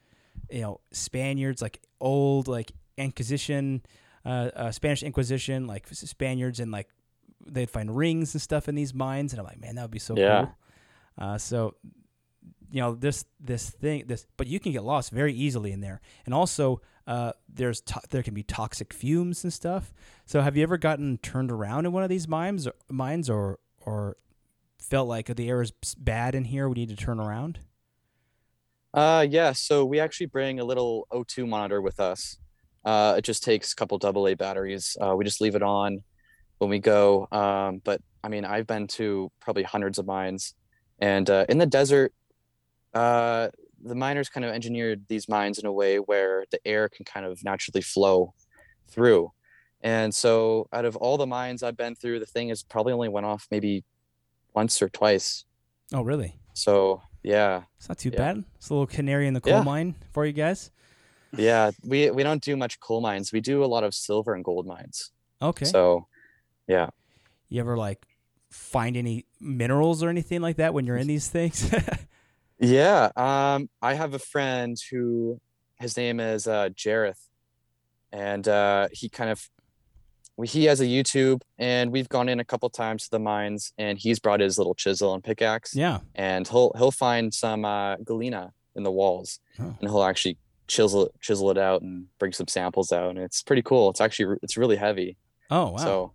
you 0.51 0.61
know 0.63 0.81
Spaniards, 0.93 1.63
like 1.63 1.81
old 2.01 2.49
like 2.49 2.73
Inquisition, 2.99 3.83
uh, 4.25 4.51
uh, 4.55 4.71
Spanish 4.71 5.03
Inquisition, 5.03 5.67
like 5.67 5.87
Spaniards, 5.89 6.61
and 6.61 6.71
like 6.71 6.89
they'd 7.47 7.71
find 7.71 7.97
rings 7.97 8.35
and 8.35 8.43
stuff 8.43 8.69
in 8.69 8.75
these 8.75 8.93
mines, 8.95 9.33
and 9.33 9.41
I'm 9.41 9.47
like, 9.47 9.61
man, 9.61 9.75
that 9.77 9.83
would 9.83 9.91
be 9.91 9.99
so 9.99 10.17
Yeah. 10.17 10.43
cool. 10.45 10.55
Uh, 11.19 11.39
so 11.39 11.75
you 12.71 12.81
know 12.81 12.95
this 12.95 13.27
this 13.39 13.69
thing 13.69 14.05
this 14.07 14.27
but 14.39 14.47
you 14.47 14.59
can 14.59 14.73
get 14.73 14.83
lost 14.83 15.11
very 15.11 15.35
easily 15.35 15.73
in 15.73 15.81
there 15.83 16.01
and 16.25 16.33
also 16.35 16.81
uh, 17.07 17.33
there's 17.47 17.83
to- 17.83 18.01
there 18.09 18.23
can 18.23 18.33
be 18.33 18.43
toxic 18.43 18.95
fumes 18.95 19.45
and 19.45 19.53
stuff 19.53 19.93
so 20.25 20.41
have 20.41 20.57
you 20.57 20.63
ever 20.63 20.79
gotten 20.79 21.19
turned 21.19 21.51
around 21.53 21.85
in 21.85 21.93
one 21.93 22.03
of 22.03 22.09
these 22.09 22.27
mines 22.27 22.67
or 22.67 22.73
mines 22.89 23.29
or 23.29 23.59
or 23.85 24.17
felt 24.83 25.09
like 25.09 25.27
the 25.35 25.49
air 25.49 25.63
is 25.63 25.73
bad 25.97 26.35
in 26.35 26.45
here? 26.45 26.69
We 26.69 26.75
need 26.75 26.89
to 26.91 26.97
turn 26.97 27.21
around? 27.21 27.61
Uh 28.95 29.27
yeah 29.29 29.53
so 29.53 29.87
we 29.87 30.01
actually 30.01 30.27
bring 30.27 30.61
a 30.61 30.65
little 30.65 31.07
o2 31.13 31.49
monitor 31.49 31.81
with 31.81 31.99
us. 31.99 32.37
Uh 32.85 33.15
it 33.19 33.23
just 33.23 33.43
takes 33.43 33.73
a 33.73 33.77
couple 33.77 33.97
double 33.99 34.29
a 34.29 34.35
batteries. 34.35 34.97
Uh 35.01 35.15
we 35.17 35.25
just 35.25 35.41
leave 35.41 35.55
it 35.55 35.63
on 35.63 36.03
when 36.59 36.69
we 36.71 36.79
go. 36.79 37.27
Um 37.33 37.81
but 37.85 38.01
i 38.23 38.29
mean 38.29 38.45
i've 38.45 38.67
been 38.67 38.87
to 38.89 39.31
probably 39.41 39.63
hundreds 39.63 39.99
of 39.99 40.07
mines. 40.07 40.55
And 40.99 41.29
uh, 41.31 41.47
in 41.49 41.59
the 41.59 41.67
desert 41.67 42.13
uh 42.95 43.49
the 43.83 43.95
miners 43.95 44.29
kind 44.29 44.45
of 44.45 44.53
engineered 44.53 45.05
these 45.09 45.29
mines 45.29 45.59
in 45.59 45.67
a 45.67 45.73
way 45.73 45.97
where 45.97 46.45
the 46.53 46.61
air 46.65 46.89
can 46.89 47.05
kind 47.05 47.27
of 47.27 47.43
naturally 47.43 47.83
flow 47.83 48.33
through. 48.89 49.33
And 49.81 50.15
so 50.15 50.69
out 50.73 50.85
of 50.85 50.97
all 50.97 51.17
the 51.17 51.27
mines 51.27 51.63
i've 51.63 51.79
been 51.79 51.95
through 51.95 52.19
the 52.21 52.27
thing 52.27 52.51
has 52.51 52.63
probably 52.63 52.93
only 52.93 53.09
went 53.09 53.27
off 53.27 53.47
maybe 53.51 53.85
once 54.55 54.81
or 54.83 54.89
twice. 54.89 55.45
Oh 55.93 56.03
really? 56.03 56.39
So 56.55 57.03
yeah. 57.23 57.63
It's 57.79 57.89
not 57.89 57.99
too 57.99 58.11
Yeah. 58.13 58.19
bad. 58.19 58.45
It's 58.57 58.69
a 58.71 58.75
little 58.75 58.87
canary 58.87 59.27
in 59.27 59.35
the 59.35 59.41
coal 59.41 59.55
Yeah. 59.55 59.63
mine 59.63 59.95
for 60.13 60.27
you 60.27 60.33
guys. 60.33 60.71
Yeah 61.37 61.71
we 61.85 62.11
we 62.11 62.23
don't 62.23 62.43
do 62.43 62.57
much 62.57 62.79
coal 62.81 63.01
mines. 63.01 63.33
We 63.33 63.41
do 63.41 63.65
a 63.65 63.67
lot 63.67 63.85
of 63.85 63.95
silver 63.95 64.35
and 64.35 64.45
gold 64.45 64.67
mines. 64.67 65.13
Okay. 65.41 65.65
So 65.65 66.07
yeah. 66.69 66.91
You 67.49 67.61
ever 67.61 67.77
like 67.77 68.07
find 68.51 68.97
any 68.97 69.25
minerals 69.41 70.03
or 70.03 70.09
anything 70.11 70.41
like 70.43 70.57
that 70.57 70.75
when 70.75 70.85
you're 70.87 70.97
in 70.99 71.07
these 71.07 71.29
things? 71.29 71.73
Yeah 72.59 73.11
um 73.17 73.69
i 73.81 73.95
have 73.95 74.15
a 74.15 74.21
friend 74.21 74.77
who 74.91 75.41
his 75.81 75.97
name 75.97 76.21
is 76.21 76.47
uh 76.47 76.69
jareth. 76.69 77.29
And 78.13 78.47
uh 78.47 78.87
he 78.93 79.09
kind 79.09 79.31
of 79.31 79.49
he 80.45 80.65
has 80.65 80.81
a 80.81 80.85
youtube 80.85 81.41
and 81.59 81.91
we've 81.93 82.09
gone 82.09 82.29
in 82.29 82.41
a 82.41 82.45
couple 82.45 82.69
times 82.71 83.05
to 83.05 83.11
the 83.11 83.19
mines 83.19 83.73
and 83.79 83.99
he's 83.99 84.19
brought 84.19 84.41
his 84.41 84.59
little 84.59 84.75
chisel 84.75 85.15
and 85.15 85.23
pickaxe. 85.25 85.75
Yeah. 85.75 86.01
And 86.15 86.47
he'll 86.49 86.73
he'll 86.77 86.91
find 86.91 87.33
some 87.33 87.65
uh 87.65 87.97
galena 87.97 88.53
in 88.75 88.83
the 88.83 88.91
walls 88.93 89.39
Oh. 89.61 89.77
and 89.81 89.91
he'll 89.91 90.03
actually 90.05 90.39
chisel 90.69 91.07
it 91.07 91.13
chisel 91.21 91.51
it 91.51 91.59
out 91.59 91.83
and 91.83 92.07
bring 92.19 92.33
some 92.33 92.49
samples 92.49 92.93
out 92.93 93.11
and 93.11 93.19
it's 93.19 93.43
pretty 93.43 93.63
cool. 93.63 93.91
It's 93.91 94.01
actually 94.01 94.37
it's 94.43 94.57
really 94.57 94.77
heavy. 94.77 95.17
Oh 95.51 95.71
wow. 95.73 95.77
So 95.77 96.13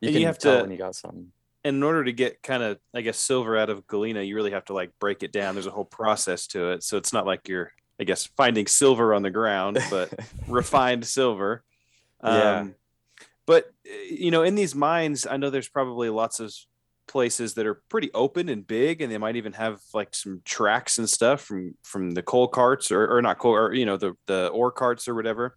you 0.00 0.08
And 0.08 0.18
you 0.20 0.26
have 0.26 0.38
tell 0.38 0.56
to- 0.56 0.62
when 0.62 0.70
you 0.70 0.78
got 0.78 0.94
some. 0.96 1.32
in 1.64 1.82
order 1.82 2.04
to 2.04 2.12
get 2.12 2.42
kind 2.42 2.62
of 2.62 2.78
i 2.94 3.00
guess 3.00 3.16
silver 3.18 3.56
out 3.56 3.70
of 3.70 3.86
galena 3.86 4.20
you 4.20 4.34
really 4.36 4.50
have 4.50 4.64
to 4.66 4.72
like 4.74 4.90
break 4.98 5.22
it 5.22 5.32
down. 5.32 5.54
There's 5.54 5.66
a 5.66 5.70
whole 5.70 5.84
process 5.84 6.46
to 6.48 6.70
it. 6.72 6.82
So 6.82 6.96
it's 6.96 7.12
not 7.12 7.24
like 7.26 7.48
you're 7.48 7.70
i 8.00 8.04
guess 8.04 8.26
finding 8.36 8.66
silver 8.66 9.14
on 9.14 9.22
the 9.22 9.30
ground 9.30 9.78
but 9.90 10.12
refined 10.48 11.06
silver. 11.06 11.62
Yeah. 12.22 12.66
But 13.46 13.66
uh, 13.86 13.92
you 14.10 14.30
know 14.30 14.42
in 14.42 14.54
these 14.54 14.74
mines 14.74 15.26
i 15.26 15.36
know 15.36 15.50
there's 15.50 15.68
probably 15.68 16.08
lots 16.08 16.40
of 16.40 16.52
places 17.06 17.54
that 17.54 17.66
are 17.66 17.82
pretty 17.88 18.10
open 18.14 18.48
and 18.48 18.66
big 18.66 19.00
and 19.00 19.12
they 19.12 19.18
might 19.18 19.36
even 19.36 19.52
have 19.52 19.80
like 19.92 20.14
some 20.14 20.40
tracks 20.44 20.98
and 20.98 21.08
stuff 21.08 21.40
from 21.40 21.74
from 21.82 22.12
the 22.12 22.22
coal 22.22 22.48
carts 22.48 22.90
or, 22.90 23.16
or 23.16 23.22
not 23.22 23.38
coal 23.38 23.54
or 23.54 23.74
you 23.74 23.86
know 23.86 23.96
the 23.96 24.14
the 24.26 24.48
ore 24.48 24.72
carts 24.72 25.08
or 25.08 25.14
whatever. 25.14 25.56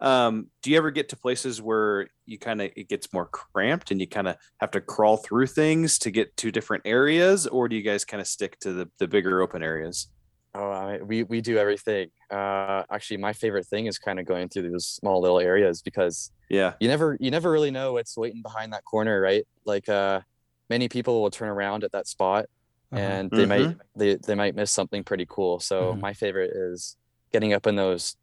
Um, 0.00 0.48
do 0.64 0.70
you 0.72 0.78
ever 0.78 0.90
get 0.90 1.10
to 1.10 1.16
places 1.16 1.62
where 1.62 2.08
you 2.26 2.36
kind 2.36 2.60
of 2.60 2.72
it 2.76 2.88
gets 2.88 3.12
more 3.12 3.26
cramped 3.26 3.92
and 3.92 4.00
you 4.00 4.08
kind 4.08 4.26
of 4.26 4.36
have 4.58 4.72
to 4.72 4.80
crawl 4.80 5.16
through 5.16 5.46
things 5.46 5.98
to 6.00 6.10
get 6.10 6.36
to 6.38 6.50
different 6.50 6.82
areas 6.86 7.46
or 7.46 7.68
do 7.68 7.76
you 7.76 7.82
guys 7.82 8.04
kind 8.04 8.20
of 8.20 8.26
stick 8.26 8.58
to 8.60 8.72
the, 8.72 8.90
the 8.98 9.06
bigger 9.06 9.40
open 9.40 9.62
areas 9.62 10.08
Oh, 10.54 10.70
I 10.70 10.98
we 10.98 11.22
we 11.22 11.40
do 11.40 11.56
everything. 11.56 12.10
Uh, 12.30 12.82
actually, 12.90 13.16
my 13.18 13.32
favorite 13.32 13.66
thing 13.66 13.86
is 13.86 13.98
kind 13.98 14.20
of 14.20 14.26
going 14.26 14.48
through 14.48 14.70
those 14.70 14.86
small 14.86 15.20
little 15.20 15.40
areas 15.40 15.80
because 15.82 16.30
yeah 16.50 16.74
you 16.80 16.88
never 16.88 17.16
you 17.20 17.30
never 17.30 17.50
really 17.50 17.70
know 17.70 17.94
what's 17.94 18.16
waiting 18.18 18.42
behind 18.42 18.72
that 18.72 18.84
corner, 18.84 19.20
right? 19.20 19.46
Like, 19.64 19.88
uh, 19.88 20.20
many 20.68 20.88
people 20.88 21.22
will 21.22 21.30
turn 21.30 21.48
around 21.48 21.84
at 21.84 21.92
that 21.92 22.06
spot 22.06 22.46
Uh-huh. 22.92 23.00
and 23.00 23.30
they 23.30 23.46
might 23.46 23.68
Mhm. 23.68 23.78
they 23.96 24.16
they 24.16 24.34
might 24.34 24.54
miss 24.54 24.70
something 24.70 25.02
pretty 25.04 25.26
cool. 25.28 25.58
So 25.60 25.94
Mhm. 25.94 26.00
my 26.00 26.12
favorite 26.12 26.50
is 26.54 26.96
getting 27.32 27.54
up 27.54 27.66
in 27.66 27.76
those 27.76 28.16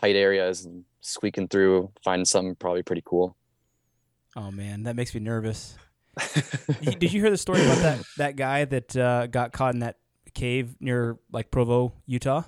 tight 0.00 0.16
areas 0.16 0.64
and 0.64 0.84
squeaking 1.02 1.48
through, 1.48 1.92
finding 2.02 2.24
something 2.24 2.54
probably 2.56 2.82
pretty 2.82 3.02
cool. 3.04 3.36
oh 4.36 4.50
man 4.50 4.82
that 4.84 4.96
makes 4.96 5.14
me 5.14 5.20
nervous 5.20 5.76
Did 6.80 7.02
you 7.12 7.20
hear 7.20 7.30
the 7.30 7.36
story 7.38 7.62
about 7.62 7.80
that 7.82 8.00
that 8.16 8.36
guy 8.36 8.64
that 8.64 8.96
uh, 8.96 9.26
got 9.26 9.52
caught 9.52 9.74
in 9.74 9.80
that 9.80 9.96
cave 10.34 10.76
near 10.80 11.18
like 11.32 11.50
Provo, 11.50 11.92
Utah, 12.06 12.42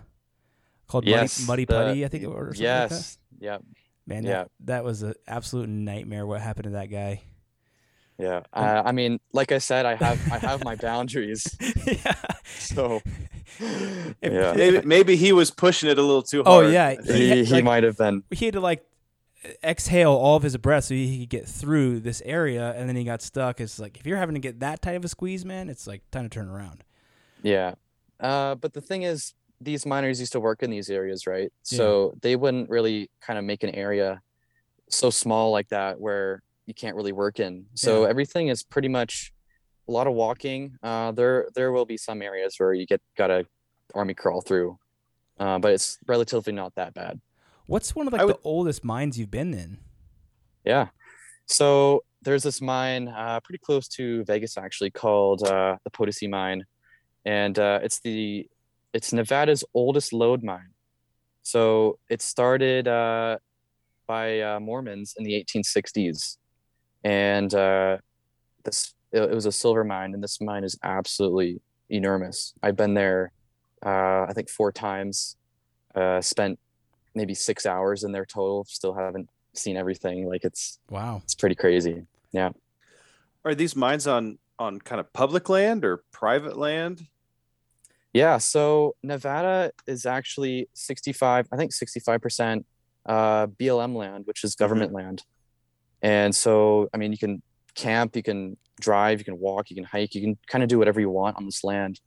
called 0.88 1.06
Yes, 1.06 1.46
Muddy, 1.46 1.62
Muddy 1.62 1.64
the- 1.64 1.72
Putty? 1.90 2.04
I 2.04 2.08
think 2.08 2.22
it 2.24 2.28
was. 2.28 2.36
something 2.56 2.64
like 2.66 2.88
that. 2.88 2.94
Yes. 2.94 3.18
Yeah. 3.38 3.58
Man, 4.06 4.24
Yeah. 4.24 4.30
that, 4.42 4.50
that 4.66 4.84
was 4.84 5.02
an 5.02 5.14
absolute 5.26 5.68
nightmare. 5.68 6.26
What 6.26 6.40
happened 6.40 6.64
to 6.64 6.70
that 6.70 6.86
guy? 6.86 7.22
Yeah. 8.18 8.42
Uh, 8.52 8.82
I 8.84 8.92
mean, 8.92 9.20
like 9.32 9.52
I 9.52 9.58
said, 9.58 9.84
I 9.84 9.94
have 9.96 10.32
I 10.32 10.38
have 10.38 10.64
my 10.64 10.74
boundaries. 10.88 11.54
yeah. 11.86 12.14
So 12.48 13.02
yeah. 14.22 14.52
maybe, 14.56 14.80
maybe 14.86 15.16
he 15.16 15.32
was 15.32 15.50
pushing 15.50 15.90
it 15.90 15.98
a 15.98 16.02
little 16.02 16.22
too 16.22 16.42
hard. 16.42 16.66
Oh 16.66 16.68
yeah, 16.68 16.94
He, 17.02 17.28
had, 17.28 17.38
he 17.46 17.52
like, 17.54 17.64
might 17.64 17.82
have 17.84 17.98
been. 17.98 18.22
he 18.30 18.46
had 18.46 18.54
to 18.54 18.60
like 18.60 18.84
exhale 19.62 20.12
all 20.12 20.36
of 20.36 20.42
his 20.42 20.56
breath 20.56 20.84
so 20.84 20.94
he 20.94 21.20
could 21.20 21.28
get 21.28 21.46
through 21.46 22.00
this 22.00 22.22
area, 22.24 22.72
and 22.76 22.88
then 22.88 22.96
he 22.96 23.04
got 23.04 23.20
stuck. 23.22 23.60
It's 23.60 23.78
like 23.78 23.98
if 23.98 24.06
you're 24.06 24.16
having 24.16 24.34
to 24.34 24.40
get 24.40 24.60
that 24.60 24.80
tight 24.82 24.92
of 24.96 25.04
a 25.04 25.08
squeeze, 25.08 25.44
man, 25.44 25.68
it's 25.68 25.86
like 25.86 26.02
time 26.10 26.24
to 26.24 26.28
turn 26.30 26.48
around. 26.48 26.84
Yeah. 27.46 27.74
Uh, 28.18 28.54
but 28.56 28.72
the 28.72 28.80
thing 28.80 29.02
is, 29.02 29.34
these 29.60 29.86
miners 29.86 30.18
used 30.20 30.32
to 30.32 30.40
work 30.40 30.62
in 30.62 30.70
these 30.70 30.90
areas, 30.90 31.26
right? 31.26 31.50
So 31.62 32.14
they 32.20 32.34
wouldn't 32.36 32.68
really 32.68 33.10
kind 33.20 33.38
of 33.38 33.44
make 33.44 33.62
an 33.62 33.70
area 33.70 34.20
so 34.90 35.10
small 35.10 35.50
like 35.50 35.68
that 35.68 36.00
where 36.00 36.42
you 36.66 36.74
can't 36.74 36.96
really 36.96 37.12
work 37.12 37.40
in. 37.40 37.66
So 37.74 38.02
Yeah. 38.02 38.08
everything 38.10 38.48
is 38.48 38.62
pretty 38.62 38.88
much 38.88 39.32
a 39.88 39.92
lot 39.92 40.06
of 40.06 40.14
walking. 40.14 40.76
Uh, 40.82 41.12
there 41.12 41.48
there 41.54 41.70
will 41.72 41.86
be 41.86 41.96
some 41.96 42.20
areas 42.20 42.56
where 42.58 42.74
you 42.74 42.84
get 42.86 43.00
gotta 43.16 43.46
army 43.94 44.14
crawl 44.14 44.40
through, 44.42 44.78
uh, 45.38 45.58
but 45.58 45.72
it's 45.72 45.98
relatively 46.06 46.52
not 46.52 46.74
that 46.74 46.92
bad. 46.92 47.20
What's 47.66 47.94
one 47.94 48.06
of 48.08 48.12
like 48.12 48.22
I 48.22 48.24
would- 48.26 48.36
the 48.36 48.40
oldest 48.44 48.84
mines 48.84 49.18
you've 49.18 49.30
been 49.30 49.54
in? 49.54 49.78
Yeah. 50.64 50.88
So 51.46 52.02
there's 52.22 52.42
this 52.42 52.60
mine 52.60 53.08
uh, 53.08 53.38
pretty 53.40 53.58
close 53.58 53.86
to 53.96 54.24
Vegas, 54.24 54.58
actually, 54.58 54.90
called 54.90 55.42
uh, 55.44 55.76
the 55.84 55.90
Potosi 55.90 56.26
Mine, 56.28 56.64
and 57.26 57.58
uh, 57.58 57.80
it's 57.82 58.00
the 58.00 58.48
it's 58.94 59.12
Nevada's 59.12 59.62
oldest 59.74 60.14
lode 60.14 60.42
mine. 60.42 60.70
So 61.42 61.98
it 62.08 62.22
started 62.22 62.88
uh, 62.88 63.36
by 64.06 64.40
uh, 64.40 64.60
Mormons 64.60 65.14
in 65.18 65.24
the 65.24 65.32
1860s, 65.44 66.38
and 67.04 67.52
uh, 67.54 67.98
this 68.64 68.94
it, 69.12 69.20
it 69.22 69.34
was 69.34 69.44
a 69.46 69.52
silver 69.52 69.84
mine, 69.84 70.14
and 70.14 70.22
this 70.22 70.40
mine 70.40 70.64
is 70.64 70.78
absolutely 70.82 71.60
enormous. 71.90 72.54
I've 72.62 72.76
been 72.76 72.94
there, 72.94 73.32
uh, 73.84 74.22
I 74.28 74.32
think 74.34 74.48
four 74.48 74.72
times. 74.72 75.36
Uh, 75.94 76.20
spent 76.20 76.58
maybe 77.14 77.32
six 77.32 77.64
hours 77.64 78.04
in 78.04 78.12
there 78.12 78.26
total. 78.26 78.66
Still 78.68 78.92
haven't 78.92 79.30
seen 79.54 79.78
everything. 79.78 80.28
Like 80.28 80.44
it's 80.44 80.78
Wow. 80.90 81.22
it's 81.24 81.34
pretty 81.34 81.54
crazy. 81.54 82.02
Yeah. 82.32 82.50
Are 83.46 83.54
these 83.54 83.74
mines 83.74 84.06
on 84.06 84.38
on 84.58 84.78
kind 84.80 85.00
of 85.00 85.10
public 85.14 85.48
land 85.48 85.84
or 85.86 86.02
private 86.12 86.58
land? 86.58 87.06
Yeah. 88.16 88.38
So 88.38 88.96
Nevada 89.02 89.72
is 89.86 90.06
actually 90.06 90.70
65, 90.72 91.48
I 91.52 91.56
think 91.58 91.72
65% 91.72 92.64
uh, 93.04 93.46
BLM 93.46 93.94
land, 93.94 94.24
which 94.24 94.42
is 94.42 94.54
government 94.54 94.94
land. 94.94 95.22
And 96.00 96.34
so, 96.34 96.88
I 96.94 96.96
mean, 96.96 97.12
you 97.12 97.18
can 97.18 97.42
camp, 97.74 98.16
you 98.16 98.22
can 98.22 98.56
drive, 98.80 99.18
you 99.18 99.26
can 99.26 99.38
walk, 99.38 99.68
you 99.68 99.76
can 99.76 99.84
hike, 99.84 100.14
you 100.14 100.22
can 100.22 100.38
kind 100.46 100.64
of 100.64 100.70
do 100.70 100.78
whatever 100.78 100.98
you 100.98 101.10
want 101.10 101.36
on 101.36 101.44
this 101.44 101.62
land. 101.62 102.00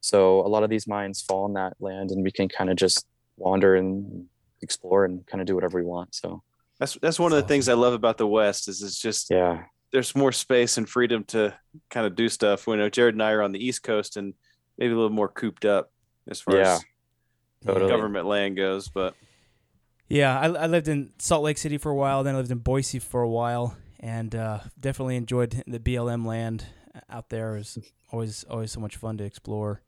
So 0.00 0.46
a 0.46 0.46
lot 0.46 0.62
of 0.62 0.70
these 0.70 0.86
mines 0.86 1.22
fall 1.22 1.42
on 1.42 1.54
that 1.54 1.74
land 1.80 2.12
and 2.12 2.22
we 2.22 2.30
can 2.30 2.48
kind 2.48 2.70
of 2.70 2.76
just 2.76 3.04
wander 3.36 3.74
and 3.74 4.26
explore 4.62 5.06
and 5.06 5.26
kind 5.26 5.40
of 5.40 5.48
do 5.48 5.56
whatever 5.56 5.76
we 5.76 5.84
want. 5.84 6.14
So 6.14 6.40
That's 6.78 6.96
that's 7.02 7.18
one 7.18 7.32
of 7.32 7.36
the 7.36 7.48
things 7.48 7.68
I 7.68 7.74
love 7.74 7.94
about 7.94 8.16
the 8.16 8.28
West 8.28 8.68
is 8.68 8.80
it's 8.80 9.00
just 9.00 9.28
yeah. 9.28 9.64
there's 9.90 10.14
more 10.14 10.30
space 10.30 10.78
and 10.78 10.88
freedom 10.88 11.24
to 11.24 11.52
kind 11.90 12.06
of 12.06 12.14
do 12.14 12.28
stuff. 12.28 12.68
You 12.68 12.76
know, 12.76 12.88
Jared 12.88 13.16
and 13.16 13.22
I 13.24 13.32
are 13.32 13.42
on 13.42 13.50
the 13.50 13.64
East 13.64 13.82
Coast 13.82 14.16
and 14.16 14.34
maybe 14.78 14.92
a 14.92 14.96
little 14.96 15.10
more 15.10 15.28
cooped 15.28 15.64
up 15.64 15.90
as 16.28 16.40
far 16.40 16.56
Yeah. 16.56 16.74
as 16.74 16.84
Totally. 17.66 17.90
government 17.90 18.26
land 18.26 18.56
goes. 18.56 18.88
But 18.88 19.14
Yeah, 20.08 20.38
I, 20.38 20.46
I 20.46 20.66
lived 20.66 20.88
in 20.88 21.12
Salt 21.18 21.42
Lake 21.42 21.58
City 21.58 21.76
for 21.78 21.90
a 21.90 21.94
while, 21.94 22.22
then 22.24 22.34
I 22.34 22.38
lived 22.38 22.50
in 22.50 22.58
Boise 22.58 22.98
for 22.98 23.20
a 23.22 23.28
while, 23.28 23.76
and 24.00 24.34
uh, 24.34 24.60
definitely 24.78 25.16
enjoyed 25.16 25.62
the 25.66 25.78
BLM 25.80 26.24
land 26.24 26.64
out 27.10 27.28
there. 27.28 27.56
It 27.56 27.58
was 27.58 27.78
always 28.10 28.44
always 28.44 28.72
so 28.72 28.80
much 28.80 28.96
fun 28.96 29.18
to 29.18 29.24
explore. 29.24 29.82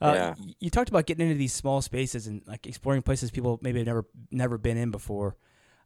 Uh, 0.00 0.12
Yeah. 0.14 0.34
You 0.58 0.70
talked 0.70 0.88
about 0.88 1.06
getting 1.06 1.26
into 1.28 1.38
these 1.38 1.52
small 1.52 1.80
spaces 1.82 2.26
and 2.26 2.42
like 2.46 2.66
exploring 2.66 3.02
places 3.02 3.30
people 3.30 3.58
maybe 3.62 3.78
have 3.78 3.86
never 3.86 4.04
never 4.30 4.58
been 4.58 4.76
in 4.76 4.90
before. 4.90 5.36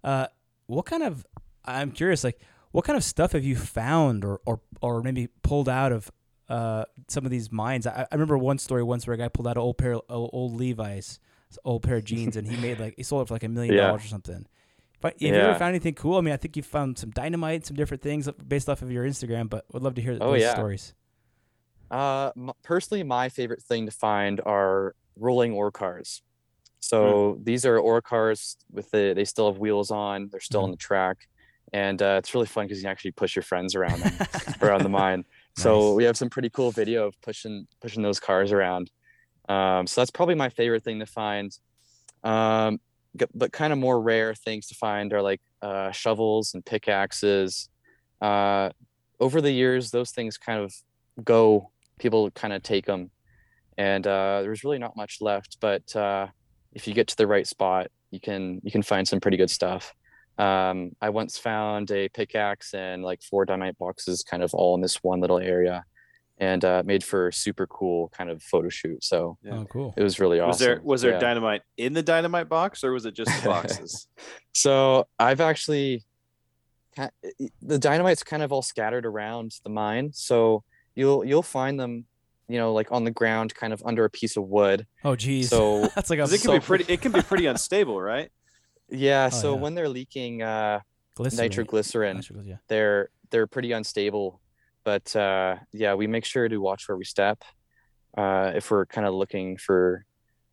Uh, 0.02 0.28
what 0.66 0.87
kind 0.87 1.02
of? 1.02 1.26
I'm 1.64 1.90
curious, 1.92 2.25
like 2.25 2.40
what 2.71 2.85
kind 2.85 2.97
of 2.97 3.04
stuff 3.04 3.33
have 3.33 3.45
you 3.45 3.54
found 3.57 4.25
or 4.25 4.40
or, 4.47 4.61
or 4.80 5.02
maybe 5.02 5.28
pulled 5.42 5.68
out 5.68 5.92
of 5.92 6.11
uh, 6.48 6.84
some 7.08 7.24
of 7.24 7.30
these 7.30 7.50
mines? 7.52 7.86
I, 7.86 8.06
I 8.10 8.14
remember 8.14 8.38
one 8.38 8.58
story 8.58 8.82
once 8.82 9.06
where 9.06 9.14
a 9.14 9.18
guy 9.18 9.28
pulled 9.28 9.46
out 9.48 9.56
an 9.56 9.62
old 9.62 9.78
pair 9.78 9.94
of 9.94 10.02
old 10.08 10.54
Levi's, 10.56 11.20
old 11.64 11.82
pair 11.82 11.96
of 11.96 12.04
jeans, 12.04 12.36
and 12.36 12.46
he 12.46 12.56
made 12.56 12.78
like 12.80 12.94
he 12.96 13.02
sold 13.02 13.22
it 13.22 13.28
for 13.28 13.34
like 13.34 13.42
a 13.44 13.48
million 13.48 13.74
dollars 13.76 14.04
or 14.04 14.08
something. 14.08 14.46
But 15.00 15.12
have 15.14 15.22
you 15.22 15.28
ever 15.42 15.54
found 15.54 15.70
anything 15.70 15.94
cool? 15.94 16.16
I 16.18 16.22
mean, 16.22 16.34
I 16.34 16.36
think 16.38 16.56
you 16.56 16.62
found 16.62 16.98
some 16.98 17.10
dynamite, 17.10 17.64
some 17.66 17.76
different 17.76 18.02
things 18.02 18.28
based 18.46 18.68
off 18.68 18.82
of 18.82 18.90
your 18.90 19.04
Instagram, 19.06 19.48
but 19.48 19.64
would 19.72 19.82
love 19.82 19.94
to 19.94 20.02
hear 20.02 20.18
Oh, 20.20 20.32
those 20.32 20.42
yeah. 20.42 20.54
stories. 20.54 20.94
Uh, 21.90 22.32
m- 22.36 22.50
personally, 22.62 23.02
my 23.02 23.28
favorite 23.28 23.62
thing 23.62 23.86
to 23.86 23.92
find 23.92 24.40
are 24.44 24.94
rolling 25.16 25.52
ore 25.52 25.70
cars. 25.70 26.22
So 26.80 27.38
these 27.42 27.64
are 27.64 27.78
ore 27.78 28.00
cars 28.02 28.56
with 28.70 28.90
the 28.90 29.12
they 29.14 29.24
still 29.24 29.50
have 29.50 29.58
wheels 29.58 29.90
on. 29.90 30.28
They're 30.30 30.40
still 30.40 30.62
on 30.62 30.70
the 30.70 30.76
track, 30.76 31.28
and 31.72 32.00
uh, 32.00 32.16
it's 32.18 32.34
really 32.34 32.46
fun 32.46 32.66
because 32.66 32.78
you 32.78 32.84
can 32.84 32.90
actually 32.92 33.10
push 33.12 33.34
your 33.34 33.42
friends 33.42 33.74
around 33.74 34.00
them 34.00 34.12
around 34.62 34.82
the 34.82 34.88
mine. 34.88 35.24
So 35.58 35.94
we 35.94 36.04
have 36.04 36.16
some 36.16 36.30
pretty 36.30 36.50
cool 36.50 36.70
video 36.70 37.08
of 37.08 37.20
pushing 37.20 37.66
pushing 37.80 38.00
those 38.00 38.20
cars 38.20 38.52
around. 38.52 38.92
Um, 39.48 39.88
so 39.88 40.00
that's 40.00 40.10
probably 40.12 40.36
my 40.36 40.50
favorite 40.50 40.84
thing 40.84 41.00
to 41.00 41.06
find. 41.06 41.50
Um, 42.22 42.78
but 43.34 43.50
kind 43.50 43.72
of 43.72 43.78
more 43.80 44.00
rare 44.00 44.36
things 44.36 44.68
to 44.68 44.76
find 44.76 45.12
are 45.12 45.20
like 45.20 45.40
uh, 45.60 45.90
shovels 45.90 46.54
and 46.54 46.64
pickaxes. 46.64 47.70
Uh, 48.20 48.70
over 49.18 49.40
the 49.40 49.50
years, 49.50 49.90
those 49.90 50.12
things 50.12 50.38
kind 50.38 50.60
of 50.60 50.72
go. 51.24 51.72
People 51.98 52.30
kind 52.30 52.52
of 52.52 52.62
take 52.62 52.86
them, 52.86 53.10
and 53.76 54.06
uh, 54.06 54.42
there's 54.42 54.62
really 54.62 54.78
not 54.78 54.94
much 54.94 55.20
left. 55.20 55.56
But 55.58 55.96
uh, 55.96 56.28
if 56.72 56.86
you 56.86 56.94
get 56.94 57.08
to 57.08 57.16
the 57.16 57.26
right 57.26 57.48
spot, 57.48 57.88
you 58.12 58.20
can 58.20 58.60
you 58.62 58.70
can 58.70 58.84
find 58.84 59.08
some 59.08 59.18
pretty 59.18 59.36
good 59.36 59.50
stuff. 59.50 59.92
Um, 60.38 60.92
I 61.00 61.11
once 61.11 61.37
found 61.37 61.90
a 61.90 62.09
pickaxe 62.09 62.73
and 62.75 63.02
like 63.02 63.23
four 63.23 63.45
dynamite 63.45 63.76
boxes, 63.78 64.23
kind 64.23 64.42
of 64.42 64.54
all 64.54 64.75
in 64.76 64.80
this 64.80 64.97
one 65.02 65.21
little 65.21 65.38
area, 65.38 65.85
and 66.38 66.64
uh, 66.64 66.83
made 66.87 67.02
for 67.02 67.28
a 67.28 67.33
super 67.33 67.66
cool 67.66 68.09
kind 68.16 68.30
of 68.30 68.40
photo 68.42 68.68
shoot. 68.68 69.02
So 69.02 69.37
Yeah. 69.42 69.59
Oh, 69.59 69.66
cool. 69.68 69.95
it 69.97 70.02
was 70.02 70.21
really 70.21 70.38
awesome. 70.38 70.49
was 70.50 70.59
there 70.61 70.80
was 70.85 71.02
there 71.02 71.12
Yeah. 71.12 71.18
dynamite 71.18 71.62
in 71.76 71.92
the 71.92 72.02
dynamite 72.02 72.49
box 72.49 72.85
or 72.85 72.92
was 72.92 73.04
it 73.07 73.14
just 73.14 73.30
the 73.42 73.49
boxes? 73.49 74.07
So 74.54 75.09
I've 75.18 75.40
actually 75.40 76.04
the 77.62 77.78
dynamite's 77.78 78.23
kind 78.25 78.42
of 78.42 78.52
all 78.52 78.62
scattered 78.62 79.07
around 79.07 79.54
the 79.62 79.71
mine. 79.71 80.11
So 80.12 80.64
you'll 80.95 81.25
you'll 81.25 81.42
find 81.42 81.78
them, 81.78 82.07
you 82.49 82.59
know, 82.59 82.73
like 82.73 82.90
on 82.90 83.04
the 83.04 83.11
ground, 83.11 83.54
kind 83.54 83.73
of 83.73 83.83
under 83.85 84.04
a 84.04 84.11
piece 84.11 84.37
of 84.37 84.45
wood. 84.45 84.87
Oh, 85.04 85.14
geez. 85.16 85.49
So 85.50 85.87
that's 85.95 86.11
like 86.11 86.18
a 86.18 86.23
'Cause 86.23 86.33
it 86.33 86.42
can 86.42 86.52
be 86.52 86.61
pretty 86.61 86.85
it 86.92 87.00
can 87.00 87.12
be 87.12 87.23
pretty 87.23 87.47
unstable, 87.47 88.00
right? 88.00 88.30
Yeah, 88.90 89.28
Oh, 89.33 89.37
so 89.37 89.54
yeah. 89.54 89.61
when 89.61 89.75
they're 89.75 89.88
leaking 89.88 90.42
uh, 90.42 90.80
glycerin. 91.14 91.38
nitroglycerin, 91.50 92.16
Nitroglycerin, 92.18 92.47
yeah. 92.47 92.57
they're 92.68 93.09
they're 93.30 93.47
pretty 93.47 93.73
unstable. 93.73 94.40
But 94.85 95.14
uh, 95.14 95.57
yeah, 95.73 95.95
we 95.95 96.07
make 96.07 96.25
sure 96.25 96.49
to 96.49 96.59
watch 96.59 96.88
where 96.88 96.97
we 96.97 97.04
step. 97.04 97.42
Uh, 98.16 98.52
if 98.54 98.71
we're 98.71 98.87
kind 98.87 99.07
of 99.07 99.14
looking 99.14 99.57
for 99.59 100.04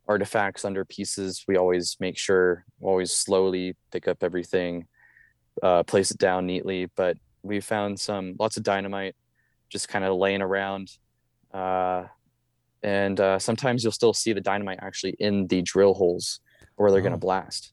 artifacts 0.08 0.64
under 0.64 0.84
pieces, 0.84 1.44
we 1.48 1.56
always 1.56 1.96
make 2.00 2.18
sure 2.18 2.64
always 2.82 3.12
slowly 3.12 3.74
pick 3.90 4.06
up 4.08 4.22
everything, 4.22 4.86
uh, 5.62 5.82
place 5.84 6.10
it 6.10 6.18
down 6.18 6.46
neatly. 6.46 6.86
But 6.96 7.16
we 7.42 7.60
found 7.60 7.98
some 7.98 8.34
lots 8.38 8.56
of 8.56 8.62
dynamite 8.62 9.14
just 9.70 9.88
kind 9.88 10.04
of 10.04 10.16
laying 10.16 10.42
around. 10.42 10.90
Uh, 11.54 12.04
and 12.82 13.18
uh, 13.18 13.38
sometimes 13.38 13.82
you'll 13.82 13.92
still 13.92 14.12
see 14.12 14.32
the 14.34 14.40
dynamite 14.40 14.78
actually 14.82 15.16
in 15.18 15.46
the 15.46 15.62
drill 15.62 15.94
holes 15.94 16.40
where 16.76 16.90
they're 16.90 17.00
going 17.00 17.12
Oh. 17.14 17.16
to 17.16 17.20
blast. 17.20 17.72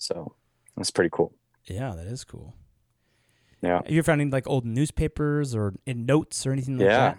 So 0.00 0.34
that's 0.76 0.90
pretty 0.90 1.10
cool. 1.12 1.34
Yeah, 1.66 1.92
that 1.94 2.06
is 2.06 2.24
cool. 2.24 2.54
Yeah. 3.62 3.82
Have 3.82 3.90
you 3.90 4.02
found 4.02 4.22
any 4.22 4.30
like 4.30 4.48
old 4.48 4.64
newspapers 4.64 5.54
or 5.54 5.74
in 5.86 6.06
notes 6.06 6.46
or 6.46 6.52
anything 6.52 6.78
like 6.78 6.86
Yeah. 6.88 6.98
that? 7.10 7.18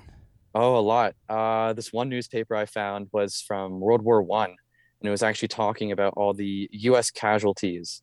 Oh, 0.54 0.78
a 0.78 0.82
lot. 0.82 1.16
Uh, 1.30 1.74
this 1.74 1.94
one 1.94 2.10
newspaper 2.10 2.56
I 2.56 2.66
found 2.66 3.08
was 3.14 3.40
from 3.40 3.80
World 3.80 4.02
War 4.02 4.22
One, 4.22 4.50
and 4.50 5.08
it 5.08 5.12
was 5.12 5.24
actually 5.24 5.48
talking 5.48 5.92
about 5.92 6.14
all 6.18 6.34
the 6.34 6.68
U.S. 6.72 7.12
casualties 7.12 8.02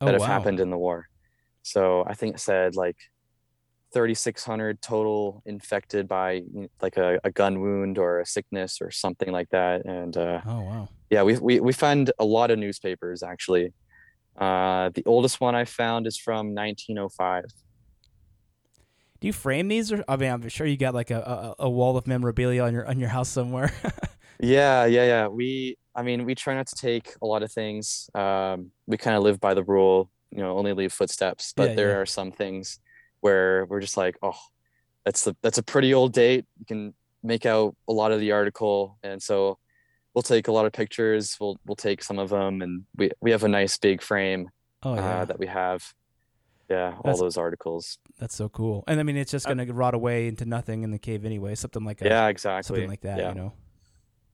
that 0.00 0.08
oh, 0.08 0.12
have 0.12 0.20
wow. 0.20 0.26
happened 0.26 0.60
in 0.60 0.70
the 0.70 0.78
war. 0.78 1.06
So 1.62 2.04
I 2.06 2.14
think 2.14 2.36
it 2.36 2.40
said 2.40 2.76
like 2.76 2.96
3,600 3.94 4.80
total 4.82 5.42
infected 5.46 6.06
by 6.06 6.42
like 6.82 6.98
a, 6.98 7.18
a 7.24 7.30
gun 7.32 7.60
wound 7.60 7.98
or 7.98 8.20
a 8.20 8.26
sickness 8.26 8.78
or 8.80 8.90
something 8.90 9.32
like 9.32 9.48
that. 9.50 9.86
And 9.86 10.16
uh, 10.16 10.42
Oh, 10.46 10.60
wow. 10.60 10.88
yeah, 11.10 11.22
we, 11.22 11.38
we 11.38 11.58
we 11.60 11.72
found 11.72 12.12
a 12.18 12.24
lot 12.24 12.50
of 12.50 12.58
newspapers 12.58 13.22
actually. 13.22 13.72
Uh, 14.40 14.90
the 14.94 15.02
oldest 15.06 15.40
one 15.40 15.54
I 15.54 15.64
found 15.64 16.06
is 16.06 16.16
from 16.16 16.54
1905. 16.54 17.44
Do 19.20 19.26
you 19.26 19.32
frame 19.32 19.68
these, 19.68 19.90
or 19.90 20.04
I 20.06 20.16
mean, 20.16 20.30
I'm 20.30 20.48
sure 20.48 20.66
you 20.66 20.76
got 20.76 20.94
like 20.94 21.10
a, 21.10 21.54
a, 21.58 21.64
a 21.64 21.70
wall 21.70 21.96
of 21.96 22.06
memorabilia 22.06 22.62
on 22.62 22.72
your 22.72 22.86
on 22.86 23.00
your 23.00 23.08
house 23.08 23.28
somewhere. 23.28 23.72
Yeah, 24.40 24.84
yeah, 24.86 25.04
yeah. 25.04 25.26
We, 25.28 25.76
I 25.94 26.02
mean, 26.02 26.24
we 26.24 26.34
try 26.34 26.54
not 26.54 26.68
to 26.68 26.76
take 26.76 27.14
a 27.20 27.26
lot 27.26 27.42
of 27.42 27.50
things. 27.52 28.08
Um, 28.14 28.70
we 28.86 28.96
kind 28.96 29.16
of 29.16 29.22
live 29.24 29.40
by 29.40 29.54
the 29.54 29.64
rule, 29.64 30.10
you 30.30 30.38
know, 30.38 30.56
only 30.56 30.72
leave 30.72 30.92
footsteps. 30.92 31.52
But 31.56 31.70
Yeah, 31.70 31.74
there 31.74 31.88
yeah. 31.90 31.96
are 31.96 32.06
some 32.06 32.30
things 32.30 32.78
where 33.20 33.66
we're 33.66 33.80
just 33.80 33.96
like, 33.96 34.16
oh, 34.22 34.38
that's 35.04 35.24
the 35.24 35.36
that's 35.42 35.58
a 35.58 35.62
pretty 35.62 35.92
old 35.94 36.12
date. 36.12 36.46
You 36.58 36.66
can 36.66 36.94
make 37.22 37.46
out 37.46 37.74
a 37.88 37.92
lot 37.92 38.12
of 38.12 38.20
the 38.20 38.32
article, 38.32 38.98
and 39.02 39.20
so 39.22 39.58
we'll 40.18 40.22
take 40.24 40.48
a 40.48 40.52
lot 40.52 40.66
of 40.66 40.72
pictures. 40.72 41.36
We'll 41.40 41.56
we'll 41.64 41.76
take 41.76 42.02
some 42.02 42.18
of 42.18 42.30
them, 42.30 42.60
and 42.60 42.82
we 42.96 43.12
we 43.20 43.30
have 43.30 43.44
a 43.44 43.48
nice 43.48 43.78
big 43.78 44.02
frame 44.02 44.48
oh 44.82 44.94
yeah, 44.96 45.20
uh, 45.20 45.24
that 45.26 45.38
we 45.38 45.46
have. 45.46 45.94
Yeah, 46.68 46.88
all 46.96 47.02
That's- 47.04 47.20
those 47.20 47.36
articles. 47.38 47.98
that's 48.18 48.34
so 48.34 48.48
cool. 48.48 48.82
And 48.88 48.98
I 48.98 49.04
mean, 49.04 49.16
it's 49.16 49.30
just 49.30 49.46
Uh, 49.46 49.54
gonna 49.54 49.72
rot 49.72 49.94
away 49.94 50.26
into 50.26 50.44
nothing 50.44 50.82
in 50.82 50.90
the 50.90 50.98
cave 50.98 51.24
anyway. 51.24 51.54
Something 51.54 51.84
like 51.84 52.02
a, 52.02 52.06
Yeah, 52.06 52.26
exactly. 52.26 52.66
something 52.66 52.88
like 52.90 53.02
that. 53.02 53.18
Yeah, 53.18 53.28
You 53.28 53.34
know. 53.36 53.52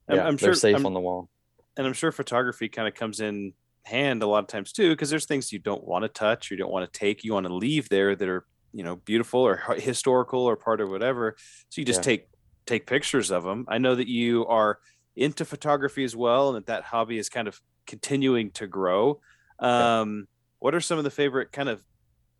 I'm- 0.09 0.17
yeah 0.17 0.27
I'm 0.27 0.35
they're 0.37 0.47
sure- 0.47 0.53
safe 0.55 0.75
I'm- 0.75 0.85
on 0.87 0.93
the 0.95 0.99
wall. 0.99 1.29
and 1.77 1.85
I'm 1.85 1.93
sure 1.93 2.11
photography 2.11 2.67
kind 2.67 2.87
of 2.87 2.95
comes 2.95 3.19
in 3.19 3.53
hand 3.83 4.23
a 4.23 4.27
lot 4.27 4.39
of 4.39 4.47
times 4.47 4.71
too, 4.73 4.89
because 4.89 5.11
there's 5.11 5.25
things 5.27 5.53
you 5.53 5.59
don't 5.59 5.83
want 5.85 6.01
to 6.03 6.09
touch, 6.09 6.49
you 6.49 6.57
don't 6.57 6.71
want 6.71 6.91
to 6.91 6.99
take, 6.99 7.23
you 7.23 7.31
want 7.33 7.45
to 7.45 7.53
leave 7.53 7.87
there 7.89 8.15
that 8.15 8.27
are 8.27 8.43
you 8.73 8.83
know 8.83 8.95
beautiful 8.97 9.39
or 9.41 9.57
historical 9.77 10.41
or 10.41 10.55
part 10.57 10.81
of 10.81 10.89
whatever. 10.89 11.35
So 11.69 11.79
you 11.79 11.85
just 11.85 11.99
Yeah. 11.99 12.03
take 12.17 12.27
take 12.65 12.85
pictures 12.87 13.29
of 13.31 13.43
them. 13.43 13.63
I 13.69 13.77
know 13.77 13.93
that 13.95 14.07
you 14.09 14.45
are 14.47 14.79
into 15.15 15.45
photography 15.45 16.03
as 16.03 16.15
well, 16.15 16.49
and 16.49 16.57
that 16.57 16.65
that 16.67 16.83
hobby 16.83 17.17
is 17.17 17.29
kind 17.29 17.47
of 17.47 17.59
continuing 17.87 18.51
to 18.51 18.67
grow. 18.67 19.19
Um, 19.59 20.27
What 20.59 20.73
are 20.75 20.81
some 20.81 20.97
of 20.97 21.03
the 21.03 21.11
favorite 21.11 21.51
kind 21.51 21.69
of 21.69 21.83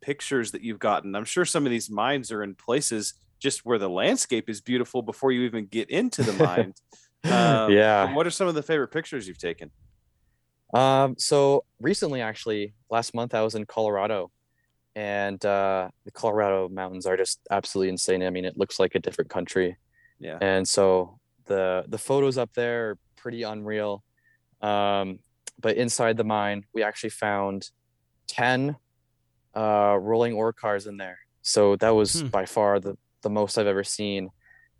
pictures 0.00 0.52
that 0.52 0.62
you've 0.62 0.78
gotten? 0.78 1.14
I'm 1.14 1.24
sure 1.24 1.44
some 1.44 1.64
of 1.66 1.70
these 1.70 1.88
mines 1.90 2.32
are 2.32 2.42
in 2.42 2.54
places 2.54 3.14
just 3.38 3.64
where 3.64 3.78
the 3.78 3.88
landscape 3.90 4.48
is 4.48 4.60
beautiful 4.60 5.02
before 5.02 5.30
you 5.32 5.42
even 5.42 5.66
get 5.66 5.90
into 5.90 6.22
the 6.22 6.32
mine. 6.32 6.74
Um, 7.24 7.72
Yeah. 7.72 8.14
What 8.14 8.26
are 8.26 8.30
some 8.30 8.46
of 8.46 8.54
the 8.54 8.62
favorite 8.62 8.92
pictures 8.92 9.26
you've 9.26 9.38
taken? 9.38 9.72
Um, 10.72 11.16
so 11.18 11.64
recently, 11.80 12.20
actually, 12.20 12.74
last 12.88 13.14
month 13.14 13.34
I 13.34 13.42
was 13.42 13.56
in 13.56 13.66
Colorado, 13.66 14.30
and 14.94 15.44
uh, 15.44 15.88
the 16.04 16.12
Colorado 16.12 16.68
mountains 16.68 17.04
are 17.06 17.16
just 17.16 17.40
absolutely 17.50 17.90
insane. 17.90 18.22
I 18.22 18.30
mean, 18.30 18.44
it 18.44 18.56
looks 18.56 18.78
like 18.78 18.94
a 18.94 19.00
different 19.00 19.30
country, 19.30 19.76
Yeah. 20.20 20.38
and 20.40 20.66
so 20.68 21.18
the 21.46 21.84
the 21.88 21.98
photos 21.98 22.38
up 22.38 22.52
there 22.54 22.90
are 22.90 22.98
pretty 23.16 23.42
unreal. 23.42 24.02
Um, 24.60 25.20
but 25.60 25.76
inside 25.76 26.16
the 26.16 26.24
mine, 26.24 26.64
we 26.74 26.82
actually 26.82 27.10
found 27.10 27.70
ten 28.28 28.76
uh, 29.54 29.96
rolling 30.00 30.34
ore 30.34 30.52
cars 30.52 30.86
in 30.86 30.96
there. 30.96 31.18
So 31.42 31.76
that 31.76 31.90
was 31.90 32.20
Hmm. 32.22 32.28
by 32.28 32.46
far 32.46 32.80
the 32.80 32.96
the 33.22 33.30
most 33.30 33.58
I've 33.58 33.66
ever 33.66 33.84
seen. 33.84 34.30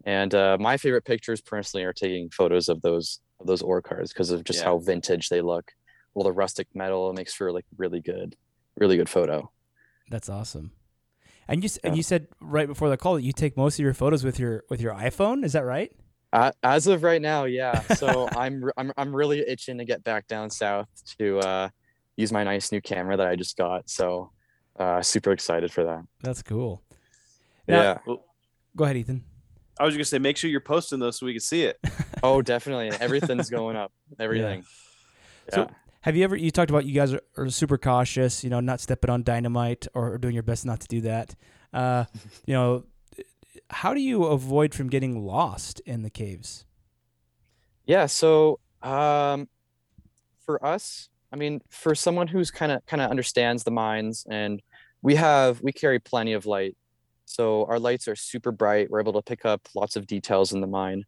And 0.04 0.32
uh, 0.34 0.56
my 0.60 0.76
favorite 0.76 1.04
pictures 1.04 1.40
personally 1.40 1.84
are 1.84 1.92
taking 1.92 2.30
photos 2.30 2.68
of 2.68 2.82
those 2.82 3.20
of 3.40 3.46
those 3.46 3.62
ore 3.62 3.82
cars 3.82 4.12
because 4.12 4.30
of 4.30 4.44
just 4.44 4.60
Yeah. 4.60 4.66
how 4.66 4.78
vintage 4.78 5.28
they 5.28 5.40
look. 5.40 5.72
Well, 6.14 6.24
the 6.24 6.32
rustic 6.32 6.68
metal 6.74 7.12
makes 7.12 7.34
for 7.34 7.52
like 7.52 7.64
really 7.76 8.00
good, 8.00 8.36
really 8.76 8.96
good 8.96 9.08
photo. 9.08 9.50
That's 10.10 10.28
awesome. 10.28 10.72
And 11.48 11.62
you 11.62 11.66
s 11.66 11.78
and 11.84 11.96
you 11.96 12.02
said 12.02 12.28
right 12.40 12.66
before 12.68 12.88
the 12.88 12.96
call 12.96 13.14
that 13.14 13.22
you 13.22 13.32
take 13.32 13.56
most 13.56 13.78
of 13.78 13.82
your 13.84 13.94
photos 13.94 14.24
with 14.24 14.38
your 14.38 14.64
with 14.70 14.80
your 14.80 14.94
iPhone. 14.94 15.44
Is 15.44 15.52
that 15.52 15.64
right? 15.64 15.90
Uh, 16.32 16.50
as 16.62 16.86
of 16.86 17.02
right 17.02 17.22
now, 17.22 17.44
yeah. 17.44 17.80
So 17.94 18.28
I'm 18.36 18.64
I'm 18.76 18.92
I'm 18.96 19.14
really 19.14 19.40
itching 19.40 19.78
to 19.78 19.84
get 19.84 20.02
back 20.04 20.26
down 20.26 20.50
south 20.50 20.88
to 21.18 21.38
uh, 21.40 21.68
use 22.16 22.32
my 22.32 22.44
nice 22.44 22.72
new 22.72 22.80
camera 22.80 23.16
that 23.16 23.26
I 23.26 23.36
just 23.36 23.56
got. 23.56 23.88
So 23.88 24.32
uh, 24.78 25.00
super 25.02 25.32
excited 25.32 25.72
for 25.72 25.84
that. 25.84 26.02
That's 26.22 26.42
cool. 26.42 26.82
Now- 27.68 27.98
yeah. 28.06 28.14
Go 28.76 28.84
ahead, 28.84 28.96
Ethan. 28.96 29.24
I 29.78 29.84
was 29.84 29.94
just 29.94 29.98
gonna 30.10 30.18
say, 30.18 30.22
make 30.22 30.36
sure 30.36 30.48
you're 30.50 30.60
posting 30.60 30.98
those 30.98 31.18
so 31.18 31.26
we 31.26 31.32
can 31.32 31.40
see 31.40 31.62
it. 31.64 31.78
Oh, 32.22 32.40
definitely. 32.40 32.88
Everything's 32.98 33.50
going 33.50 33.76
up. 33.76 33.92
Everything. 34.18 34.64
So- 35.52 35.60
Yeah. 35.62 35.66
Have 36.00 36.14
you 36.16 36.24
ever? 36.24 36.36
You 36.36 36.50
talked 36.50 36.70
about 36.70 36.84
you 36.86 36.94
guys 36.94 37.12
are, 37.12 37.20
are 37.36 37.50
super 37.50 37.76
cautious. 37.78 38.42
You 38.44 38.48
know, 38.50 38.60
not 38.60 38.80
stepping 38.80 39.10
on 39.10 39.22
dynamite 39.24 39.86
or 39.92 40.18
doing 40.18 40.34
your 40.34 40.42
best 40.44 40.64
not 40.64 40.80
to 40.80 40.88
do 40.88 41.00
that. 41.02 41.34
Uh, 41.74 42.04
you 42.46 42.54
know, 42.54 42.84
how 43.70 43.94
do 43.94 44.00
you 44.00 44.24
avoid 44.24 44.74
from 44.74 44.88
getting 44.88 45.24
lost 45.24 45.80
in 45.80 46.02
the 46.02 46.10
caves? 46.10 46.64
Yeah, 47.84 48.06
so 48.06 48.60
um 48.82 49.48
for 50.44 50.64
us, 50.64 51.08
I 51.32 51.36
mean, 51.36 51.60
for 51.68 51.94
someone 51.94 52.28
who's 52.28 52.50
kind 52.50 52.70
of 52.72 52.84
kind 52.86 53.02
of 53.02 53.10
understands 53.10 53.64
the 53.64 53.70
mines 53.72 54.24
and 54.30 54.62
we 55.02 55.16
have 55.16 55.60
we 55.62 55.72
carry 55.72 55.98
plenty 55.98 56.32
of 56.32 56.46
light. 56.46 56.76
So 57.24 57.64
our 57.66 57.80
lights 57.80 58.06
are 58.06 58.14
super 58.14 58.52
bright. 58.52 58.88
We're 58.90 59.00
able 59.00 59.12
to 59.14 59.22
pick 59.22 59.44
up 59.44 59.60
lots 59.74 59.96
of 59.96 60.06
details 60.06 60.52
in 60.52 60.60
the 60.60 60.66
mine. 60.68 61.04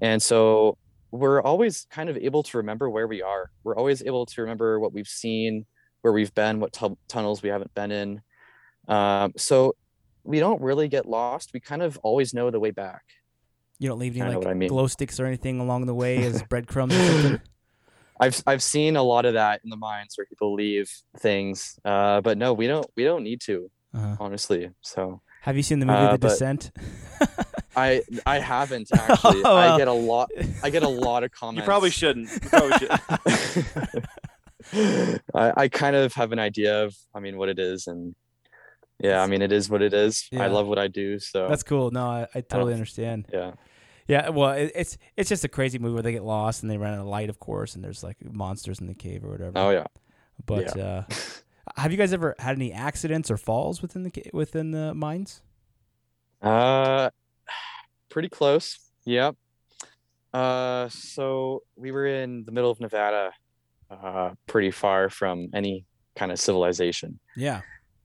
And 0.00 0.20
so 0.20 0.76
we're 1.12 1.40
always 1.40 1.86
kind 1.90 2.08
of 2.10 2.16
able 2.16 2.42
to 2.44 2.56
remember 2.58 2.90
where 2.90 3.06
we 3.06 3.22
are. 3.22 3.50
We're 3.62 3.76
always 3.76 4.02
able 4.02 4.26
to 4.26 4.40
remember 4.42 4.80
what 4.80 4.92
we've 4.92 5.08
seen, 5.08 5.66
where 6.02 6.12
we've 6.12 6.34
been, 6.34 6.58
what 6.60 6.72
tu- 6.72 6.98
tunnels 7.08 7.42
we 7.42 7.48
haven't 7.48 7.72
been 7.74 7.90
in. 7.92 8.22
Um, 8.88 9.32
so 9.36 9.76
we 10.24 10.38
don't 10.40 10.60
really 10.60 10.88
get 10.88 11.06
lost. 11.06 11.50
We 11.54 11.60
kind 11.60 11.82
of 11.82 11.98
always 12.02 12.32
know 12.34 12.50
the 12.50 12.60
way 12.60 12.70
back. 12.70 13.02
You 13.78 13.88
don't 13.88 13.98
leave 13.98 14.14
any 14.16 14.22
I 14.22 14.32
know 14.32 14.38
like 14.40 14.48
I 14.48 14.54
mean. 14.54 14.68
glow 14.68 14.86
sticks 14.86 15.18
or 15.18 15.26
anything 15.26 15.58
along 15.60 15.86
the 15.86 15.94
way 15.94 16.22
as 16.24 16.42
breadcrumbs 16.50 16.94
or 16.94 17.04
something. 17.22 17.40
I've 18.20 18.42
I've 18.46 18.62
seen 18.62 18.96
a 18.96 19.02
lot 19.02 19.24
of 19.24 19.34
that 19.34 19.62
in 19.64 19.70
the 19.70 19.76
mines 19.78 20.14
where 20.16 20.26
people 20.26 20.52
leave 20.54 20.90
things, 21.18 21.78
uh, 21.84 22.20
but 22.20 22.36
no, 22.36 22.52
we 22.52 22.66
don't 22.66 22.86
we 22.96 23.04
don't 23.04 23.22
need 23.24 23.40
to 23.42 23.70
Uh-huh. 23.94 24.16
honestly. 24.20 24.70
So 24.82 25.22
Have 25.42 25.56
you 25.56 25.62
seen 25.62 25.78
the 25.80 25.86
movie 25.86 25.98
Uh, 25.98 26.12
The 26.18 26.28
Descent? 26.28 26.70
I 27.74 28.02
I 28.26 28.38
haven't 28.40 28.88
actually. 28.92 29.40
Oh, 29.44 29.54
well. 29.54 29.74
I 29.74 29.78
get 29.78 29.88
a 29.88 29.92
lot. 29.92 30.30
I 30.62 30.68
get 30.68 30.82
a 30.82 30.88
lot 30.88 31.24
of 31.24 31.30
comments. 31.30 31.60
You 31.64 31.70
probably 31.72 31.90
shouldn't. 31.90 32.28
You 32.30 32.48
probably 32.50 32.78
should. 32.78 32.90
I, 35.34 35.52
I 35.56 35.68
kind 35.68 35.96
of 35.96 36.12
have 36.14 36.32
an 36.32 36.38
idea 36.38 36.84
of 36.84 36.94
I 37.14 37.20
mean 37.20 37.36
what 37.38 37.48
it 37.48 37.58
is 37.58 37.86
and 37.86 38.14
yeah 39.00 39.22
I 39.22 39.26
mean 39.26 39.42
it 39.42 39.50
is 39.52 39.68
what 39.70 39.82
it 39.82 39.92
is 39.94 40.28
Yeah. 40.30 40.44
I 40.44 40.46
love 40.48 40.66
what 40.68 40.78
I 40.78 40.88
do 40.88 41.18
so 41.18 41.48
That's 41.48 41.62
cool. 41.62 41.90
No, 41.90 42.06
I, 42.06 42.26
I 42.34 42.40
totally 42.42 42.72
understand. 42.74 43.26
yeah 43.32 43.52
Yeah, 44.08 44.28
well, 44.30 44.52
it, 44.52 44.72
it's 44.74 44.98
it's 45.16 45.28
just 45.28 45.44
a 45.44 45.48
crazy 45.48 45.78
movie 45.78 45.94
where 45.94 46.02
they 46.02 46.12
get 46.12 46.24
lost 46.24 46.62
and 46.62 46.70
they 46.70 46.76
run 46.78 46.94
out 46.94 47.00
of 47.00 47.06
light, 47.06 47.30
of 47.30 47.38
course, 47.38 47.74
and 47.74 47.84
there's 47.84 48.02
like 48.02 48.16
monsters 48.24 48.80
in 48.80 48.86
the 48.86 48.94
cave 48.94 49.24
or 49.24 49.30
whatever. 49.30 49.52
oh 49.56 49.70
yeah 49.70 49.86
But 50.46 50.76
uh, 50.78 51.02
have 51.76 51.92
you 51.92 51.98
guys 51.98 52.12
ever 52.12 52.34
had 52.38 52.56
any 52.56 52.72
accidents 52.72 53.30
or 53.30 53.36
falls 53.36 53.80
within 53.82 54.02
the 54.02 54.12
within 54.32 54.70
the 54.72 54.94
mines? 54.94 55.42
uh 56.42 57.10
pretty 58.08 58.28
close 58.28 58.78
yep 59.04 59.36
uh 60.32 60.88
so 60.88 61.62
we 61.76 61.90
were 61.92 62.06
in 62.06 62.44
the 62.44 62.52
middle 62.52 62.70
of 62.70 62.80
Nevada 62.80 63.30
uh 63.90 64.30
pretty 64.46 64.70
far 64.70 65.08
from 65.10 65.48
any 65.54 65.84
kind 66.16 66.32
of 66.32 66.38
civilization 66.40 67.20
Yeah. 67.36 67.60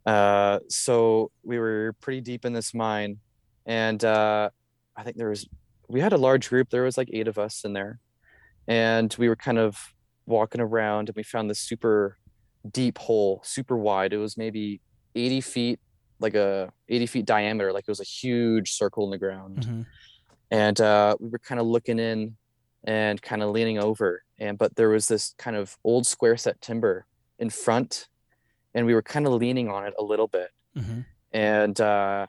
Uh, 0.06 0.60
so 0.70 1.32
we 1.44 1.58
were 1.58 1.96
pretty 2.00 2.22
deep 2.22 2.46
in 2.46 2.54
this 2.54 2.74
mine, 2.74 3.18
and 3.65 4.04
uh, 4.04 4.50
I 4.96 5.04
think 5.04 5.18
there 5.18 5.30
was 5.30 5.48
we 5.88 6.00
had 6.00 6.13
a 6.13 6.18
large 6.18 6.50
group. 6.50 6.70
There 6.70 6.84
was 6.84 6.98
like 6.98 7.10
eight 7.12 7.28
of 7.28 7.38
us 7.38 7.63
in 7.63 7.74
there, 7.74 8.00
and 8.68 9.13
we 9.18 9.28
were 9.28 9.36
kind 9.36 9.58
of 9.58 9.78
walking 10.26 10.62
around, 10.62 11.10
and 11.10 11.15
we 11.15 11.24
found 11.24 11.50
this 11.50 11.60
super 11.60 12.18
deep 12.72 12.98
hole, 12.98 13.41
super 13.44 13.78
wide. 13.78 14.13
It 14.13 14.18
was 14.18 14.38
maybe 14.38 14.82
80 15.15 15.41
feet, 15.41 15.80
like 16.20 16.34
a 16.34 16.72
80 16.89 17.06
feet 17.06 17.26
diameter, 17.26 17.72
like 17.72 17.86
it 17.88 17.91
was 17.91 18.00
a 18.00 18.04
huge 18.04 18.72
circle 18.72 19.06
in 19.06 19.12
the 19.12 19.18
ground 19.18 19.65
hmm 19.65 19.82
and 20.52 20.80
uh, 20.80 21.15
we 21.20 21.30
were 21.30 21.39
kind 21.39 21.60
of 21.60 21.68
looking 21.68 22.00
in 22.00 22.36
and 22.84 23.22
kind 23.22 23.41
of 23.41 23.50
leaning 23.50 23.80
over 23.80 24.24
and 24.39 24.58
but 24.58 24.76
there 24.76 24.89
was 24.89 25.08
this 25.08 25.34
kind 25.38 25.56
of 25.56 25.78
old 25.84 26.06
square 26.06 26.38
set 26.38 26.62
timber 26.62 27.06
in 27.39 27.50
front 27.50 28.08
and 28.76 28.86
we 28.86 28.94
were 28.94 29.02
kind 29.02 29.26
of 29.26 29.34
leaning 29.34 29.70
on 29.70 29.86
it 29.88 29.94
a 29.98 30.04
little 30.04 30.28
bit 30.28 30.50
hmm 30.78 31.00
and 31.34 31.82
uh, 31.82 32.28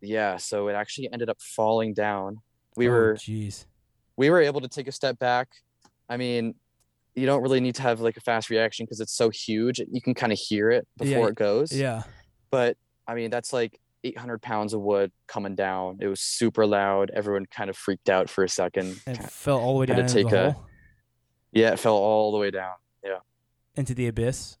yeah 0.00 0.36
so 0.38 0.68
it 0.68 0.72
actually 0.72 1.08
ended 1.12 1.28
up 1.28 1.38
falling 1.40 1.92
down 1.94 2.38
we 2.76 2.88
were 2.88 3.14
Jeez. 3.18 3.66
we 4.16 4.30
were 4.30 4.40
able 4.40 4.60
to 4.62 4.68
take 4.68 4.88
a 4.88 4.92
step 4.92 5.18
back 5.18 5.48
i 6.08 6.16
mean 6.16 6.54
you 7.14 7.24
don't 7.26 7.42
really 7.42 7.60
need 7.60 7.74
to 7.76 7.82
have 7.82 8.00
like 8.00 8.16
a 8.16 8.20
fast 8.20 8.50
reaction 8.50 8.84
because 8.86 9.00
it's 9.00 9.12
so 9.12 9.28
huge 9.30 9.80
you 9.90 10.00
can 10.00 10.14
kind 10.14 10.32
of 10.32 10.38
hear 10.38 10.70
it 10.70 10.86
Yeah, 11.00 11.04
before 11.04 11.28
it 11.28 11.34
goes 11.34 11.72
Yeah. 11.72 12.02
but 12.50 12.76
I 13.06 13.14
mean 13.14 13.30
that's 13.30 13.52
like 13.52 13.78
800 14.04 14.42
pounds 14.42 14.72
of 14.74 14.80
wood 14.82 15.10
coming 15.26 15.54
down. 15.56 15.98
It 16.00 16.06
was 16.06 16.20
super 16.20 16.64
loud. 16.66 17.10
Everyone 17.14 17.44
kind 17.46 17.68
of 17.70 17.76
freaked 17.76 18.08
out 18.08 18.28
for 18.30 18.44
a 18.44 18.48
second. 18.48 19.00
And 19.06 19.16
it 19.18 19.30
fell 19.30 19.58
all 19.58 19.74
the 19.74 19.80
way 19.80 19.86
had 19.86 19.96
down 19.96 20.06
to 20.06 20.12
take 20.14 20.28
the 20.30 20.48
a- 20.48 20.52
hole, 20.52 20.66
Yeah, 21.52 21.72
it 21.72 21.78
fell 21.80 21.94
all 21.94 22.30
the 22.32 22.38
way 22.38 22.50
down. 22.52 22.74
Yeah, 23.04 23.18
into 23.76 23.94
the 23.94 24.06
abyss. 24.08 24.58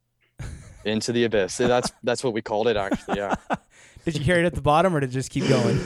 Into 0.86 1.12
the 1.12 1.24
abyss. 1.24 1.56
That's 1.56 1.92
that's 2.02 2.24
what 2.24 2.32
we 2.32 2.42
called 2.42 2.68
it 2.68 2.76
actually. 2.76 3.18
Yeah. 3.18 3.34
Did 4.04 4.16
you 4.16 4.24
hear 4.24 4.38
it 4.38 4.44
at 4.44 4.54
the 4.54 4.62
bottom, 4.62 4.94
or 4.94 5.00
did 5.00 5.10
it 5.10 5.12
just 5.12 5.30
keep 5.30 5.48
going? 5.48 5.80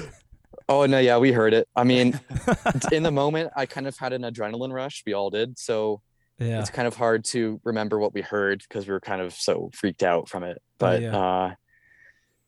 Oh 0.68 0.84
no, 0.84 0.98
yeah, 0.98 1.16
we 1.16 1.32
heard 1.32 1.54
it. 1.54 1.66
I 1.74 1.84
mean, 1.84 2.20
in 2.92 3.02
the 3.02 3.10
moment, 3.10 3.50
I 3.56 3.64
kind 3.64 3.86
of 3.86 3.96
had 3.96 4.12
an 4.12 4.22
adrenaline 4.22 4.72
rush. 4.74 5.02
We 5.06 5.14
all 5.14 5.30
did. 5.30 5.58
So 5.58 6.02
yeah. 6.38 6.60
it's 6.60 6.68
kind 6.68 6.86
of 6.86 6.94
hard 6.94 7.24
to 7.26 7.62
remember 7.64 7.98
what 7.98 8.12
we 8.12 8.20
heard 8.20 8.62
because 8.68 8.86
we 8.86 8.92
were 8.92 9.00
kind 9.00 9.22
of 9.22 9.32
so 9.32 9.70
freaked 9.72 10.02
out 10.02 10.28
from 10.28 10.42
it. 10.42 10.60
But 10.76 11.00
yeah. 11.00 11.18
uh, 11.18 11.54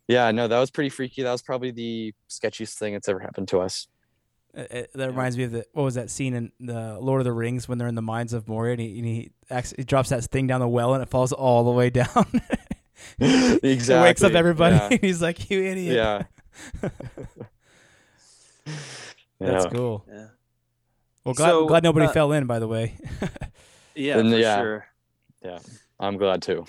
yeah, 0.09 0.31
no, 0.31 0.47
that 0.47 0.59
was 0.59 0.71
pretty 0.71 0.91
freaky. 0.91 1.23
That 1.23 1.33
was 1.33 1.43
probably 1.43 1.71
the 1.71 2.15
sketchiest 2.29 2.75
thing 2.75 2.93
that's 2.93 3.09
ever 3.09 3.19
happened 3.19 3.49
to 3.49 3.61
us. 3.61 3.89
Uh, 4.57 4.61
uh, 4.71 4.83
that 4.95 5.09
reminds 5.11 5.37
me 5.39 5.45
of 5.45 5.51
the 5.53 5.65
what 5.73 5.83
was 5.85 5.95
that 5.95 6.11
scene 6.11 6.35
in 6.35 6.53
the 6.61 6.99
Lord 7.01 7.21
of 7.21 7.25
the 7.25 7.33
Rings 7.33 7.69
when 7.69 7.79
they're 7.79 7.89
in 7.89 7.95
the 7.95 8.03
mines 8.03 8.35
of 8.35 8.47
Moria 8.49 8.73
and 8.73 8.81
he, 8.83 8.99
and 8.99 9.07
he, 9.07 9.31
acts, 9.49 9.73
he 9.77 9.83
drops 9.85 10.11
that 10.11 10.23
thing 10.25 10.47
down 10.47 10.61
the 10.61 10.69
well 10.69 10.93
and 10.93 11.03
it 11.03 11.09
falls 11.09 11.33
all 11.33 11.65
the 11.65 11.71
way 11.71 11.89
down. 11.89 12.27
exactly. 13.19 13.61
It 13.63 14.03
wakes 14.03 14.23
up 14.23 14.33
everybody. 14.33 14.77
Yeah. 14.77 14.89
and 14.91 15.01
He's 15.01 15.23
like, 15.23 15.49
"You 15.51 15.63
idiot." 15.63 15.95
yeah. 15.97 16.23
That's 19.41 19.65
Yeah. 19.65 19.71
cool. 19.71 20.05
Yeah. 20.09 20.27
Well, 21.25 21.35
glad, 21.35 21.49
So, 21.51 21.67
glad 21.67 21.83
nobody 21.83 22.07
uh, 22.07 22.13
fell 22.13 22.33
in. 22.33 22.47
By 22.47 22.59
the 22.59 22.69
way. 22.69 22.97
Yeah, 23.95 24.19
And 24.19 24.31
for 24.31 24.39
yeah. 24.39 24.57
sure. 24.61 24.87
Yeah, 25.45 25.59
I'm 25.99 26.17
glad 26.17 26.43
too. 26.43 26.65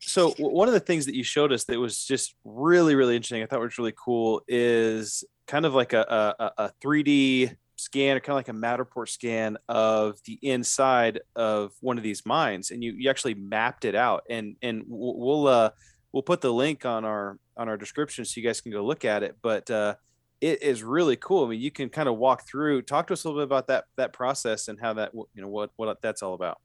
So 0.00 0.30
w- 0.30 0.50
one 0.54 0.68
of 0.68 0.74
the 0.74 0.80
things 0.80 1.06
that 1.06 1.14
you 1.14 1.22
showed 1.24 1.52
us 1.52 1.64
that 1.64 1.78
was 1.78 2.04
just 2.04 2.34
really, 2.44 2.94
really 2.94 3.16
interesting, 3.16 3.42
I 3.42 3.46
thought 3.46 3.60
was 3.60 3.78
really 3.78 3.94
cool, 3.96 4.42
is 4.48 5.24
kind 5.50 5.66
of 5.66 5.74
like 5.74 5.92
a 5.92 6.34
a, 6.38 6.64
a 6.64 6.72
3D 6.82 7.56
scan 7.74 8.16
or 8.16 8.20
kind 8.20 8.34
of 8.34 8.36
like 8.36 8.48
a 8.48 8.52
Matterport 8.52 9.08
scan 9.08 9.56
of 9.68 10.20
the 10.24 10.38
inside 10.42 11.20
of 11.34 11.72
one 11.80 11.96
of 11.98 12.04
these 12.04 12.24
mines, 12.24 12.70
and 12.70 12.84
you 12.84 12.92
you 12.92 13.10
actually 13.10 13.34
mapped 13.34 13.84
it 13.84 13.94
out. 13.94 14.22
And 14.30 14.56
and 14.62 14.84
we'll 14.86 15.18
we'll, 15.18 15.46
uh, 15.48 15.70
we'll 16.12 16.22
put 16.22 16.40
the 16.40 16.52
link 16.52 16.86
on 16.86 17.04
our 17.04 17.38
on 17.56 17.68
our 17.68 17.76
description 17.76 18.24
so 18.24 18.40
you 18.40 18.46
guys 18.46 18.60
can 18.60 18.70
go 18.70 18.84
look 18.84 19.04
at 19.04 19.22
it. 19.24 19.36
But 19.42 19.68
uh, 19.70 19.96
it 20.40 20.62
is 20.62 20.84
really 20.84 21.16
cool. 21.16 21.44
I 21.44 21.48
mean, 21.48 21.60
you 21.60 21.72
can 21.72 21.88
kind 21.88 22.08
of 22.08 22.16
walk 22.16 22.46
through, 22.46 22.82
talk 22.82 23.08
to 23.08 23.14
us 23.14 23.24
a 23.24 23.28
little 23.28 23.40
bit 23.40 23.44
about 23.44 23.66
that 23.66 23.86
that 23.96 24.12
process 24.12 24.68
and 24.68 24.78
how 24.80 24.92
that 24.94 25.12
you 25.14 25.42
know 25.42 25.48
what 25.48 25.70
what 25.76 26.00
that's 26.00 26.22
all 26.22 26.34
about. 26.34 26.58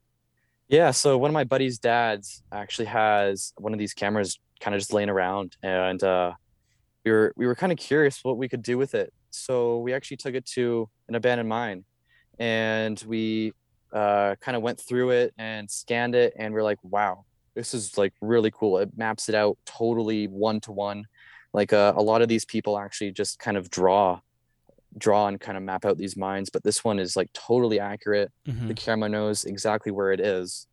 Yeah, 0.68 0.92
so 0.92 1.18
one 1.18 1.30
of 1.30 1.34
my 1.34 1.44
buddy's 1.44 1.80
dads 1.80 2.44
actually 2.52 2.86
has 2.86 3.54
one 3.58 3.74
of 3.74 3.80
these 3.80 3.94
cameras 3.94 4.40
kind 4.60 4.74
of 4.74 4.80
just 4.80 4.94
laying 4.94 5.10
around 5.10 5.58
and 5.62 6.02
uh 6.02 6.32
we 7.06 7.12
were 7.12 7.34
we 7.38 7.46
were 7.46 7.56
kind 7.56 7.72
of 7.72 7.78
curious 7.78 8.20
what 8.24 8.38
we 8.38 8.50
could 8.50 8.62
do 8.64 8.78
with 8.78 8.96
it. 8.96 9.14
So 9.30 9.80
we 9.80 9.94
actually 9.94 10.18
took 10.18 10.34
it 10.34 10.46
to 10.48 10.90
an 11.08 11.16
abandoned 11.16 11.50
mine 11.50 11.86
and 12.40 13.02
we 13.08 13.54
uh 13.94 14.36
kind 14.42 14.58
of 14.58 14.64
went 14.64 14.80
through 14.80 15.12
it 15.12 15.34
and 15.38 15.70
scanned 15.70 16.16
it 16.16 16.34
and 16.38 16.54
we're 16.54 16.64
like, 16.64 16.80
wow, 16.84 17.24
this 17.56 17.74
is 17.74 17.98
like 17.98 18.14
really 18.22 18.52
cool. 18.52 18.80
It 18.80 18.90
maps 18.98 19.30
it 19.30 19.36
out 19.36 19.58
totally 19.66 20.28
one 20.28 20.60
to 20.62 20.72
one. 20.72 21.06
Like 21.54 21.72
uh, 21.72 21.94
a 21.96 22.02
lot 22.02 22.22
of 22.22 22.28
these 22.28 22.44
people 22.44 22.78
actually 22.78 23.12
just 23.12 23.40
kind 23.40 23.56
of 23.56 23.70
draw 23.70 24.20
draw 24.98 25.28
and 25.28 25.40
kind 25.40 25.58
of 25.58 25.64
map 25.64 25.86
out 25.86 25.98
these 25.98 26.16
mines, 26.18 26.50
but 26.50 26.64
this 26.64 26.84
one 26.84 27.00
is 27.00 27.16
like 27.16 27.32
totally 27.34 27.80
accurate 27.80 28.32
Mhm. 28.48 28.68
the 28.68 28.74
camera 28.74 29.10
knows 29.10 29.44
exactly 29.46 29.92
where 29.92 30.12
it 30.12 30.20
is 30.20 30.68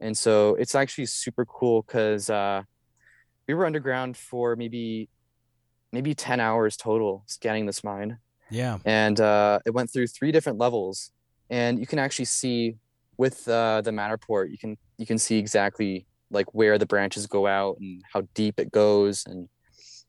and 0.00 0.18
so 0.18 0.56
it's 0.56 0.74
actually 0.74 1.06
super 1.06 1.44
cool 1.46 1.82
because 1.82 2.28
uh, 2.28 2.62
we 3.46 3.54
were 3.54 3.64
underground 3.66 4.16
for 4.16 4.56
maybe 4.56 5.08
maybe 5.92 6.14
10 6.14 6.40
hours 6.40 6.76
total 6.76 7.22
scanning 7.26 7.66
this 7.66 7.84
mine. 7.84 8.18
Yeah. 8.50 8.78
and 8.84 9.18
uh, 9.20 9.60
it 9.64 9.70
went 9.70 9.90
through 9.90 10.08
three 10.08 10.30
different 10.30 10.58
levels 10.58 11.10
and 11.48 11.78
you 11.78 11.86
can 11.86 11.98
actually 11.98 12.26
see 12.26 12.76
with 13.16 13.48
uh, 13.48 13.80
the 13.80 13.90
matterport 13.92 14.50
you 14.50 14.58
can 14.58 14.76
you 14.98 15.06
can 15.06 15.16
see 15.18 15.38
exactly 15.38 16.06
like 16.30 16.52
where 16.54 16.76
the 16.76 16.84
branches 16.84 17.26
go 17.26 17.46
out 17.46 17.78
and 17.80 18.02
how 18.12 18.22
deep 18.34 18.60
it 18.60 18.70
goes 18.70 19.24
and 19.26 19.48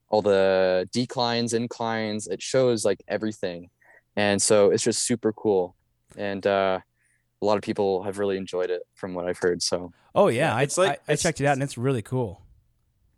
all 0.09 0.21
the 0.21 0.87
declines 0.91 1.53
inclines. 1.53 2.27
It 2.27 2.39
shows 2.41 2.85
like 2.85 3.01
everything. 3.07 3.69
And 4.15 4.39
so 4.41 4.69
it's 4.69 4.83
just 4.83 5.03
super 5.05 5.33
cool. 5.33 5.75
And 6.17 6.45
uh, 6.45 6.79
a 7.41 7.45
lot 7.45 7.55
of 7.57 7.63
people 7.63 8.03
have 8.03 8.19
really 8.19 8.37
enjoyed 8.37 8.69
it 8.69 8.83
from 8.93 9.15
what 9.15 9.25
i've 9.27 9.39
heard 9.39 9.61
so. 9.63 9.91
Oh 10.13 10.27
yeah, 10.27 10.53
I, 10.55 10.61
it's 10.63 10.77
like- 10.77 10.89
I, 10.89 10.93
I 10.93 11.13
it's- 11.13 11.23
checked 11.23 11.41
it 11.41 11.45
out 11.47 11.53
and 11.53 11.63
it's 11.63 11.77
really 11.79 12.01
cool. 12.03 12.41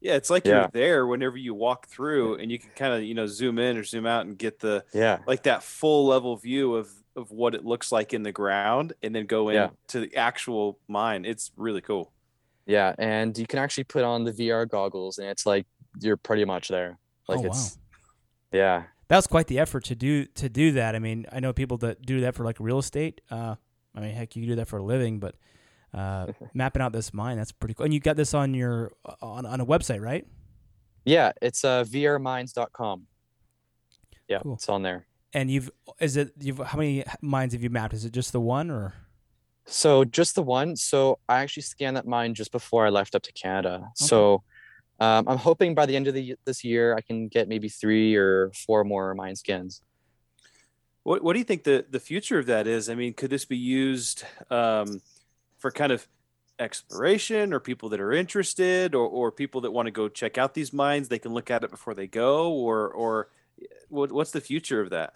Yeah, 0.05 0.15
it's 0.15 0.29
like 0.29 0.45
Yeah. 0.45 0.53
you're 0.61 0.69
there 0.71 1.07
whenever 1.07 1.35
you 1.37 1.53
walk 1.55 1.87
through, 1.87 2.35
and 2.35 2.51
you 2.51 2.59
can 2.59 2.69
kind 2.75 2.93
of 2.93 3.01
you 3.03 3.13
know 3.15 3.25
zoom 3.25 3.57
in 3.59 3.75
or 3.75 3.83
zoom 3.83 4.05
out 4.05 4.25
and 4.27 4.37
get 4.37 4.59
the 4.59 4.83
yeah 4.93 5.19
like 5.25 5.43
that 5.43 5.63
full 5.63 6.05
level 6.05 6.35
view 6.37 6.75
of 6.75 6.89
of 7.15 7.31
what 7.31 7.55
it 7.55 7.65
looks 7.65 7.91
like 7.91 8.13
in 8.13 8.21
the 8.23 8.31
ground, 8.31 8.93
and 9.01 9.15
then 9.15 9.25
go 9.25 9.49
Yeah. 9.49 9.69
into 9.83 10.01
the 10.01 10.15
actual 10.15 10.77
mine. 10.87 11.25
It's 11.25 11.51
really 11.57 11.81
cool. 11.81 12.11
yeah 12.67 12.93
and 12.97 13.37
you 13.37 13.45
can 13.47 13.59
actually 13.59 13.83
put 13.83 14.03
on 14.03 14.23
the 14.23 14.31
vr 14.33 14.67
goggles 14.67 15.19
and 15.19 15.27
it's 15.29 15.45
like 15.45 15.67
you're 16.01 16.17
pretty 16.17 16.43
much 16.45 16.67
there 16.69 16.97
like 17.29 17.37
Oh, 17.39 17.41
wow. 17.43 17.47
it's 17.49 17.77
yeah 18.51 18.83
That 19.07 19.17
was 19.17 19.27
quite 19.27 19.45
the 19.47 19.59
effort 19.59 19.83
to 19.85 19.95
do 19.95 20.25
to 20.41 20.49
do 20.49 20.71
that. 20.73 20.95
I 20.95 20.99
mean, 20.99 21.25
I 21.31 21.39
know 21.39 21.53
people 21.53 21.77
that 21.85 22.01
do 22.05 22.21
that 22.21 22.33
for 22.35 22.43
like 22.43 22.57
real 22.59 22.79
estate. 22.79 23.21
Uh, 23.29 23.55
I 23.95 23.99
mean, 24.01 24.13
heck, 24.15 24.35
you 24.35 24.41
can 24.41 24.49
do 24.49 24.55
that 24.55 24.67
for 24.67 24.77
a 24.77 24.83
living, 24.83 25.19
but 25.19 25.35
uh, 25.95 26.27
mapping 26.53 26.81
out 26.83 26.91
this 26.93 27.13
mine, 27.13 27.37
that's 27.37 27.51
pretty 27.51 27.73
cool. 27.73 27.85
And 27.85 27.93
you 27.93 27.99
got 27.99 28.15
this 28.17 28.33
on 28.33 28.53
your 28.53 28.91
on, 29.21 29.45
on 29.45 29.59
a 29.61 29.65
website, 29.65 30.01
right? 30.01 30.25
yeah 31.07 31.31
it's 31.39 31.63
uh 31.63 31.83
vrmines.com 31.83 33.03
yeah 34.27 34.39
Cool. 34.41 34.55
it's 34.55 34.67
on 34.69 34.81
there 34.81 35.05
And 35.33 35.51
you've 35.51 35.69
is 35.99 36.17
it 36.17 36.31
you've 36.39 36.57
how 36.57 36.77
many 36.79 37.03
mines 37.21 37.53
have 37.53 37.61
you 37.61 37.69
mapped? 37.69 37.93
Is 37.93 38.05
it 38.05 38.11
just 38.11 38.31
the 38.31 38.39
one 38.41 38.71
or? 38.71 38.93
So 39.67 40.03
just 40.03 40.33
the 40.35 40.41
one. 40.41 40.75
So 40.75 41.19
I 41.29 41.41
actually 41.41 41.63
scanned 41.63 41.95
that 41.97 42.07
mine 42.07 42.33
just 42.33 42.51
before 42.51 42.85
I 42.87 42.89
left 42.89 43.13
up 43.15 43.21
to 43.23 43.31
Canada. 43.33 43.89
So 43.95 44.41
um, 44.99 45.27
I'm 45.27 45.37
hoping 45.37 45.75
by 45.75 45.85
the 45.85 45.95
end 45.95 46.07
of 46.07 46.13
the 46.15 46.35
this 46.45 46.63
year 46.63 46.95
I 46.95 47.01
can 47.01 47.27
get 47.27 47.47
maybe 47.47 47.69
three 47.69 48.15
or 48.15 48.51
four 48.65 48.83
more 48.83 49.13
mine 49.13 49.35
scans. 49.35 49.81
What 51.03 51.23
What 51.23 51.33
do 51.33 51.39
you 51.39 51.45
think 51.45 51.63
the 51.65 51.85
the 51.89 51.99
future 51.99 52.39
of 52.39 52.47
that 52.47 52.65
is? 52.65 52.89
I 52.89 52.95
mean, 52.95 53.13
could 53.13 53.29
this 53.29 53.45
be 53.45 53.57
used 53.57 54.23
um, 54.49 55.01
for 55.65 55.71
kind 55.71 55.91
of 55.91 56.07
exploration, 56.59 57.51
or 57.51 57.59
people 57.59 57.89
that 57.89 57.99
are 57.99 58.11
interested, 58.11 58.93
or 58.93 59.07
or 59.07 59.31
people 59.31 59.61
that 59.61 59.71
want 59.71 59.87
to 59.87 59.91
go 59.91 60.07
check 60.07 60.37
out 60.37 60.53
these 60.53 60.71
mines? 60.71 61.07
They 61.07 61.17
can 61.17 61.33
look 61.33 61.49
at 61.49 61.63
it 61.63 61.71
before 61.71 61.95
they 61.95 62.05
go, 62.05 62.51
or 62.51 62.91
or 62.91 63.29
what, 63.89 64.11
what's 64.11 64.29
the 64.29 64.41
future 64.41 64.79
of 64.79 64.91
that? 64.91 65.15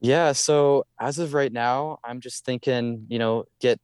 Yeah. 0.00 0.30
So 0.30 0.86
as 1.00 1.18
of 1.18 1.34
right 1.34 1.52
now, 1.52 1.98
I'm 2.04 2.20
just 2.20 2.44
thinking, 2.44 3.06
you 3.08 3.18
know, 3.18 3.46
get 3.60 3.80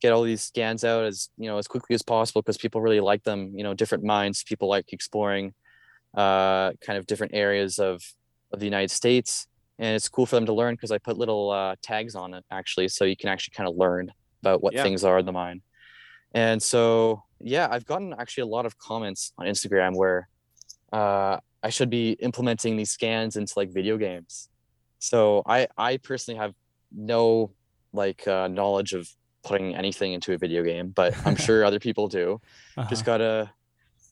get 0.00 0.14
all 0.14 0.22
these 0.22 0.40
scans 0.40 0.84
out 0.84 1.04
as 1.04 1.28
you 1.36 1.48
know 1.50 1.58
as 1.58 1.68
quickly 1.68 1.92
as 1.92 2.00
possible 2.00 2.40
because 2.40 2.56
people 2.56 2.80
really 2.80 3.00
like 3.00 3.24
them. 3.24 3.52
You 3.54 3.62
know, 3.62 3.74
different 3.74 4.04
mines. 4.04 4.42
People 4.42 4.70
like 4.70 4.90
exploring 4.94 5.52
uh, 6.16 6.72
kind 6.80 6.98
of 6.98 7.04
different 7.04 7.34
areas 7.34 7.78
of 7.78 8.02
of 8.54 8.58
the 8.58 8.64
United 8.64 8.90
States, 8.90 9.46
and 9.78 9.94
it's 9.94 10.08
cool 10.08 10.24
for 10.24 10.36
them 10.36 10.46
to 10.46 10.54
learn 10.54 10.76
because 10.76 10.92
I 10.92 10.96
put 10.96 11.18
little 11.18 11.50
uh, 11.50 11.76
tags 11.82 12.14
on 12.14 12.32
it 12.32 12.46
actually, 12.50 12.88
so 12.88 13.04
you 13.04 13.18
can 13.18 13.28
actually 13.28 13.52
kind 13.54 13.68
of 13.68 13.76
learn 13.76 14.10
about 14.42 14.62
what 14.62 14.74
Yeah. 14.74 14.82
things 14.82 15.04
are 15.04 15.18
in 15.18 15.26
the 15.26 15.32
mine. 15.32 15.62
And 16.32 16.62
so, 16.62 17.24
yeah, 17.40 17.68
I've 17.70 17.86
gotten 17.86 18.14
actually 18.18 18.42
a 18.42 18.46
lot 18.46 18.66
of 18.66 18.78
comments 18.78 19.32
on 19.38 19.46
Instagram 19.46 19.94
where 19.96 20.28
uh, 20.92 21.38
I 21.62 21.70
should 21.70 21.90
be 21.90 22.12
implementing 22.12 22.76
these 22.76 22.90
scans 22.90 23.36
into 23.36 23.52
like 23.56 23.70
video 23.72 23.96
games. 23.96 24.48
So 24.98 25.42
I 25.46 25.68
I 25.76 25.96
personally 25.98 26.38
have 26.38 26.54
no 26.92 27.52
like 27.92 28.26
uh, 28.28 28.48
knowledge 28.48 28.92
of 28.92 29.08
putting 29.44 29.74
anything 29.74 30.12
into 30.12 30.32
a 30.34 30.38
video 30.38 30.62
game, 30.62 30.88
but 30.90 31.14
I'm 31.26 31.36
sure 31.46 31.64
other 31.64 31.80
people 31.80 32.08
do. 32.08 32.40
Just 32.88 33.02
Uh-huh. 33.02 33.04
gotta 33.04 33.52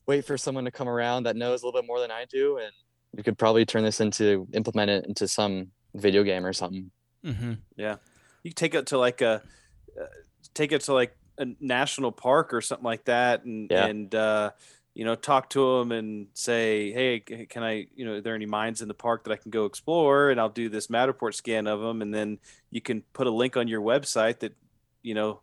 wait 0.07 0.25
for 0.25 0.37
someone 0.37 0.65
to 0.65 0.71
come 0.71 0.87
around 0.89 1.23
that 1.23 1.35
knows 1.35 1.61
a 1.61 1.65
little 1.65 1.79
bit 1.81 1.87
more 1.87 1.99
than 1.99 2.11
I 2.11 2.25
do, 2.25 2.57
and 2.57 2.71
we 3.13 3.23
could 3.23 3.37
probably 3.37 3.65
turn 3.65 3.83
this 3.83 3.99
into 3.99 4.47
implement 4.53 4.89
it 4.89 5.05
into 5.05 5.27
some 5.27 5.71
video 5.95 6.23
game 6.23 6.45
or 6.45 6.53
something. 6.53 6.91
hmm 7.23 7.53
Yeah, 7.75 7.97
You 8.43 8.51
take 8.51 8.73
it 8.75 8.87
to 8.87 8.97
like 8.97 9.21
a 9.21 9.43
uh, 9.99 10.05
take 10.53 10.71
it 10.71 10.81
to 10.81 10.93
like 10.93 11.15
a 11.37 11.47
national 11.59 12.11
park 12.11 12.53
or 12.53 12.61
something 12.61 12.85
like 12.85 13.05
that, 13.05 13.45
and 13.45 13.71
Yeah. 13.71 13.85
and 13.85 14.13
uh, 14.15 14.51
you 14.93 15.05
know 15.05 15.15
talk 15.15 15.49
to 15.51 15.79
them 15.79 15.91
and 15.91 16.27
say, 16.33 16.91
hey, 16.91 17.19
can 17.19 17.63
I 17.63 17.87
you 17.95 18.05
know 18.05 18.13
are 18.15 18.21
there 18.21 18.35
any 18.35 18.45
mines 18.45 18.81
in 18.81 18.87
the 18.87 18.93
park 18.93 19.23
that 19.25 19.31
I 19.31 19.37
can 19.37 19.51
go 19.51 19.65
explore? 19.65 20.29
And 20.31 20.39
I'll 20.39 20.49
do 20.49 20.69
this 20.69 20.87
Matterport 20.87 21.35
scan 21.35 21.67
of 21.67 21.81
them, 21.81 22.01
and 22.01 22.13
then 22.13 22.39
you 22.71 22.81
can 22.81 23.03
put 23.13 23.27
a 23.27 23.31
link 23.31 23.57
on 23.57 23.67
your 23.67 23.81
website 23.81 24.39
that 24.39 24.55
you 25.03 25.13
know 25.13 25.41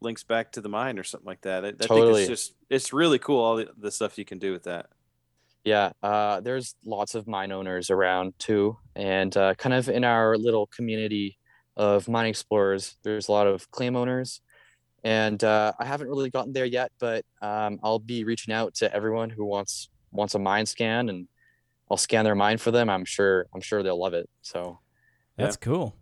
links 0.00 0.24
back 0.24 0.52
to 0.52 0.62
the 0.62 0.68
mine 0.68 0.98
or 0.98 1.04
something 1.04 1.26
like 1.26 1.42
that. 1.42 1.64
I, 1.64 1.68
I 1.68 1.70
think 1.72 1.88
Totally. 1.88 2.22
it's 2.22 2.28
just 2.28 2.54
it's 2.70 2.92
really 2.92 3.18
cool 3.18 3.38
all 3.40 3.56
the, 3.56 3.68
the 3.76 3.90
stuff 3.90 4.16
you 4.16 4.24
can 4.24 4.38
do 4.38 4.52
with 4.52 4.62
that. 4.64 4.86
Yeah, 5.62 5.92
uh, 6.02 6.40
there's 6.40 6.74
lots 6.86 7.14
of 7.14 7.26
mine 7.26 7.52
owners 7.52 7.90
around 7.90 8.32
too, 8.38 8.78
and 8.96 9.36
uh, 9.36 9.54
kind 9.56 9.74
of 9.74 9.90
in 9.90 10.04
our 10.04 10.38
little 10.38 10.66
community 10.68 11.36
of 11.80 12.08
mine 12.08 12.26
explorers, 12.26 12.96
there's 13.02 13.28
a 13.28 13.32
lot 13.32 13.46
of 13.46 13.70
claim 13.70 13.96
owners, 13.96 14.40
and 15.02 15.42
uh, 15.42 15.72
I 15.78 15.84
haven't 15.86 16.08
really 16.08 16.28
gotten 16.30 16.52
there 16.52 16.66
yet, 16.66 16.92
but 17.00 17.24
um, 17.40 17.80
I'll 17.82 17.98
be 17.98 18.24
reaching 18.24 18.52
out 18.52 18.74
to 18.76 18.94
everyone 18.94 19.30
who 19.30 19.44
wants 19.46 19.88
wants 20.12 20.34
a 20.34 20.38
mine 20.38 20.66
scan, 20.66 21.08
and 21.08 21.26
I'll 21.90 21.96
scan 21.96 22.24
their 22.24 22.34
mine 22.34 22.58
for 22.58 22.70
them. 22.70 22.90
I'm 22.90 23.04
sure 23.06 23.46
I'm 23.54 23.62
sure 23.62 23.82
they'll 23.82 23.98
love 23.98 24.14
it. 24.14 24.28
So 24.42 24.78
That's 25.36 25.56
cool. 25.56 25.96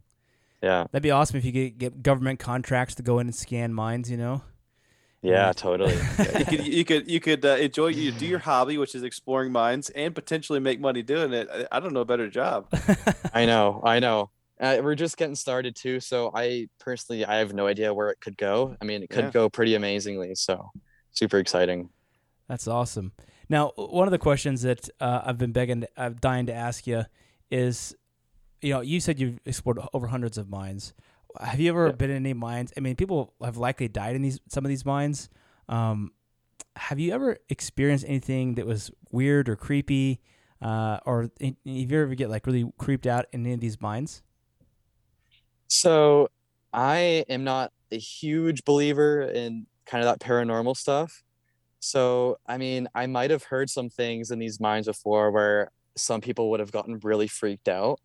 yeah, 0.62 0.84
That'd 0.90 1.02
be 1.04 1.12
awesome 1.12 1.36
if 1.38 1.44
you 1.44 1.52
could 1.52 1.78
get 1.78 2.02
government 2.02 2.40
contracts 2.40 2.94
to 2.96 3.02
go 3.02 3.20
in 3.20 3.28
and 3.28 3.34
scan 3.34 3.72
mines. 3.72 4.10
You 4.10 4.16
know. 4.16 4.42
yeah, 5.22 5.32
Yeah. 5.46 5.52
totally. 5.52 5.94
you 6.38 6.44
could 6.44 6.66
you 6.66 6.84
could 6.84 7.10
you 7.10 7.20
could 7.20 7.44
uh, 7.44 7.56
enjoy 7.66 7.88
you 7.88 8.10
do 8.10 8.26
your 8.26 8.40
hobby, 8.40 8.78
which 8.78 8.94
is 8.96 9.04
exploring 9.04 9.52
mines, 9.52 9.90
and 9.90 10.12
potentially 10.14 10.58
make 10.58 10.80
money 10.80 11.02
doing 11.02 11.32
it. 11.32 11.48
I, 11.52 11.76
I 11.76 11.78
don't 11.80 11.92
know 11.92 12.00
a 12.00 12.04
better 12.12 12.28
job. 12.28 12.66
I 13.32 13.46
know, 13.46 13.80
I 13.84 14.00
know. 14.00 14.30
Uh, 14.60 14.78
we're 14.82 14.94
just 14.94 15.16
getting 15.16 15.34
started 15.36 15.76
too, 15.76 16.00
so 16.00 16.30
I 16.34 16.68
personally 16.80 17.24
I 17.24 17.36
have 17.36 17.52
no 17.54 17.66
idea 17.66 17.94
where 17.94 18.08
it 18.10 18.20
could 18.20 18.36
go. 18.36 18.76
I 18.80 18.84
mean, 18.84 19.02
it 19.02 19.10
could 19.10 19.24
Yeah. 19.26 19.30
go 19.30 19.48
pretty 19.48 19.74
amazingly. 19.74 20.34
So 20.34 20.70
super 21.12 21.38
exciting. 21.38 21.90
That's 22.48 22.66
awesome. 22.66 23.12
Now, 23.48 23.72
one 23.76 24.08
of 24.08 24.12
the 24.12 24.18
questions 24.18 24.62
that 24.62 24.88
uh, 25.00 25.22
I've 25.24 25.38
been 25.38 25.52
begging, 25.52 25.84
I'm 25.96 26.14
dying 26.14 26.46
to 26.46 26.54
ask 26.54 26.86
you 26.86 27.04
is, 27.50 27.94
you 28.60 28.72
know, 28.72 28.80
you 28.80 29.00
said 29.00 29.20
you've 29.20 29.38
explored 29.44 29.78
over 29.92 30.06
hundreds 30.08 30.38
of 30.38 30.48
mines. 30.48 30.92
Have 31.40 31.60
you 31.60 31.68
ever 31.70 31.86
Yeah. 31.86 31.92
been 31.92 32.10
in 32.10 32.16
any 32.16 32.32
mines? 32.34 32.72
I 32.76 32.80
mean, 32.80 32.96
people 32.96 33.34
have 33.42 33.56
likely 33.58 33.86
died 33.88 34.16
in 34.16 34.22
these 34.22 34.40
some 34.48 34.64
of 34.64 34.68
these 34.70 34.84
mines. 34.84 35.28
Um, 35.68 36.12
have 36.76 36.98
you 36.98 37.12
ever 37.12 37.36
experienced 37.48 38.04
anything 38.08 38.54
that 38.56 38.66
was 38.66 38.90
weird 39.12 39.48
or 39.48 39.56
creepy, 39.56 40.20
uh, 40.62 40.98
or 41.06 41.30
if 41.38 41.54
you 41.64 42.00
ever 42.00 42.14
get 42.14 42.28
like 42.30 42.46
really 42.46 42.70
creeped 42.78 43.06
out 43.06 43.26
in 43.32 43.44
any 43.44 43.54
of 43.54 43.60
these 43.60 43.80
mines? 43.80 44.22
So 45.68 46.28
I 46.72 47.24
am 47.28 47.44
not 47.44 47.72
a 47.92 47.98
huge 47.98 48.64
believer 48.64 49.22
in 49.22 49.66
kind 49.86 50.04
of 50.04 50.10
that 50.10 50.24
paranormal 50.26 50.76
stuff. 50.76 51.22
So, 51.80 52.38
I 52.46 52.58
mean, 52.58 52.88
I 52.94 53.06
might 53.06 53.30
have 53.30 53.44
heard 53.44 53.70
some 53.70 53.88
things 53.88 54.30
in 54.30 54.38
these 54.38 54.58
mines 54.60 54.86
before 54.86 55.30
where 55.30 55.70
some 55.96 56.20
people 56.20 56.50
would 56.50 56.60
have 56.60 56.72
gotten 56.72 56.98
really 57.02 57.28
freaked 57.28 57.68
out. 57.68 58.00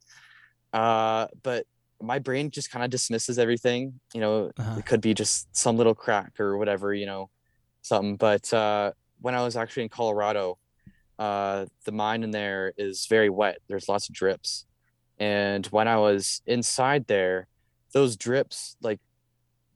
Uh, 0.72 1.28
but 1.42 1.66
my 2.02 2.20
brain 2.20 2.52
just 2.52 2.70
kind 2.72 2.84
of 2.84 2.92
dismisses 2.92 3.40
everything. 3.40 4.00
You 4.14 4.22
know, 4.22 4.52
Uh-huh. 4.58 4.80
it 4.80 4.86
could 4.86 5.02
be 5.02 5.14
just 5.14 5.56
some 5.56 5.78
little 5.78 5.96
crack 5.96 6.40
or 6.40 6.58
whatever. 6.58 6.94
You 6.94 7.06
know, 7.06 7.30
something. 7.82 8.16
But 8.18 8.54
uh, 8.54 8.92
when 9.22 9.36
I 9.36 9.44
was 9.44 9.56
actually 9.56 9.84
in 9.84 9.90
Colorado, 9.90 10.58
uh, 11.18 11.66
the 11.86 11.92
mine 11.92 12.24
in 12.24 12.32
there 12.32 12.74
is 12.78 13.08
very 13.08 13.30
wet. 13.30 13.60
There's 13.68 13.88
lots 13.88 14.10
of 14.10 14.16
drips, 14.16 14.66
and 15.18 15.66
when 15.68 15.88
I 15.88 15.98
was 15.98 16.42
inside 16.46 17.08
there, 17.08 17.48
those 17.94 18.16
drips 18.18 18.76
like 18.82 19.00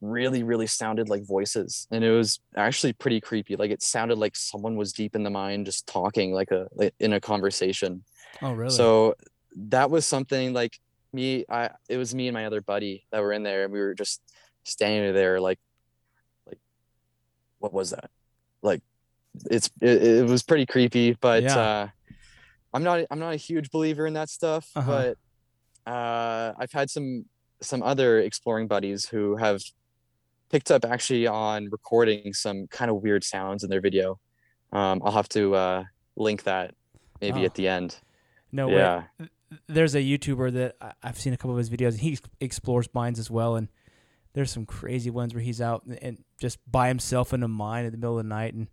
really 0.02 0.44
really 0.44 0.68
sounded 0.68 1.10
like 1.10 1.24
voices 1.26 1.88
and 1.90 2.04
it 2.04 2.12
was 2.12 2.40
actually 2.56 2.94
pretty 2.94 3.20
creepy 3.20 3.56
like 3.56 3.72
it 3.72 3.82
sounded 3.82 4.18
like 4.18 4.36
someone 4.36 4.76
was 4.76 4.94
deep 4.94 5.16
in 5.16 5.24
the 5.24 5.30
mine 5.30 5.66
just 5.66 5.88
talking 5.88 6.32
like 6.32 6.52
a 6.52 6.68
like 6.74 6.94
in 7.00 7.14
a 7.14 7.20
conversation 7.20 8.04
Oh, 8.42 8.52
really? 8.54 8.70
so 8.76 9.16
that 9.70 9.90
was 9.90 10.06
something 10.06 10.54
like 10.54 10.78
me 11.14 11.46
i 11.50 11.70
it 11.90 11.98
was 11.98 12.14
me 12.14 12.28
and 12.28 12.36
my 12.36 12.46
other 12.46 12.62
buddy 12.62 13.06
that 13.12 13.22
were 13.22 13.34
in 13.34 13.42
there 13.42 13.64
and 13.64 13.74
we 13.74 13.80
were 13.80 13.96
just 13.96 14.22
standing 14.66 15.14
there 15.16 15.40
like 15.40 15.58
like 16.46 16.60
what 17.58 17.74
was 17.74 17.90
that 17.90 18.10
like 18.62 18.82
it's 19.50 19.72
it, 19.82 20.04
it 20.04 20.26
was 20.30 20.44
pretty 20.44 20.66
creepy 20.68 21.14
but 21.20 21.42
Yeah. 21.44 21.58
uh 21.58 21.88
i'm 22.74 22.84
not 22.84 23.06
i'm 23.10 23.20
not 23.20 23.34
a 23.34 23.38
huge 23.38 23.72
believer 23.72 24.06
in 24.06 24.14
that 24.14 24.30
stuff 24.30 24.70
Uh-huh. 24.76 25.14
but 25.86 25.92
uh 25.92 26.54
i've 26.60 26.72
had 26.72 26.90
some 26.92 27.26
some 27.62 27.82
other 27.84 28.20
exploring 28.20 28.68
buddies 28.68 29.06
who 29.08 29.36
have 29.38 29.62
picked 30.50 30.72
up 30.72 30.86
actually 30.86 31.28
on 31.28 31.70
recording 31.72 32.34
some 32.34 32.68
kind 32.68 32.90
of 32.92 33.02
weird 33.02 33.24
sounds 33.24 33.64
in 33.64 33.70
their 33.70 33.82
video 33.82 34.20
um 34.72 35.02
i'll 35.04 35.12
have 35.12 35.28
to 35.30 35.54
uh 35.56 35.84
link 36.16 36.44
that 36.44 36.74
maybe 37.22 37.42
Oh. 37.42 37.46
at 37.46 37.54
the 37.56 37.68
end 37.68 37.98
no, 38.52 38.70
yeah 38.70 39.04
there's 39.68 39.96
a 39.96 40.00
YouTuber 40.00 40.52
that 40.54 40.76
I've 41.02 41.18
seen 41.18 41.32
a 41.32 41.38
couple 41.38 41.52
of 41.52 41.58
his 41.58 41.70
videos. 41.70 41.92
and 41.92 42.02
He 42.02 42.20
explores 42.42 42.90
mines 42.94 43.18
as 43.18 43.32
well, 43.32 43.56
and 43.56 43.70
there's 44.34 44.52
some 44.52 44.66
crazy 44.66 45.10
ones 45.10 45.34
where 45.34 45.42
he's 45.42 45.62
out 45.62 45.86
and, 45.86 45.98
and 46.04 46.24
just 46.38 46.60
by 46.70 46.90
himself 46.90 47.34
in 47.34 47.42
a 47.44 47.48
mine 47.48 47.86
in 47.86 47.92
the 47.92 47.98
middle 47.98 48.20
of 48.20 48.26
the 48.26 48.28
night, 48.30 48.54
and 48.56 48.68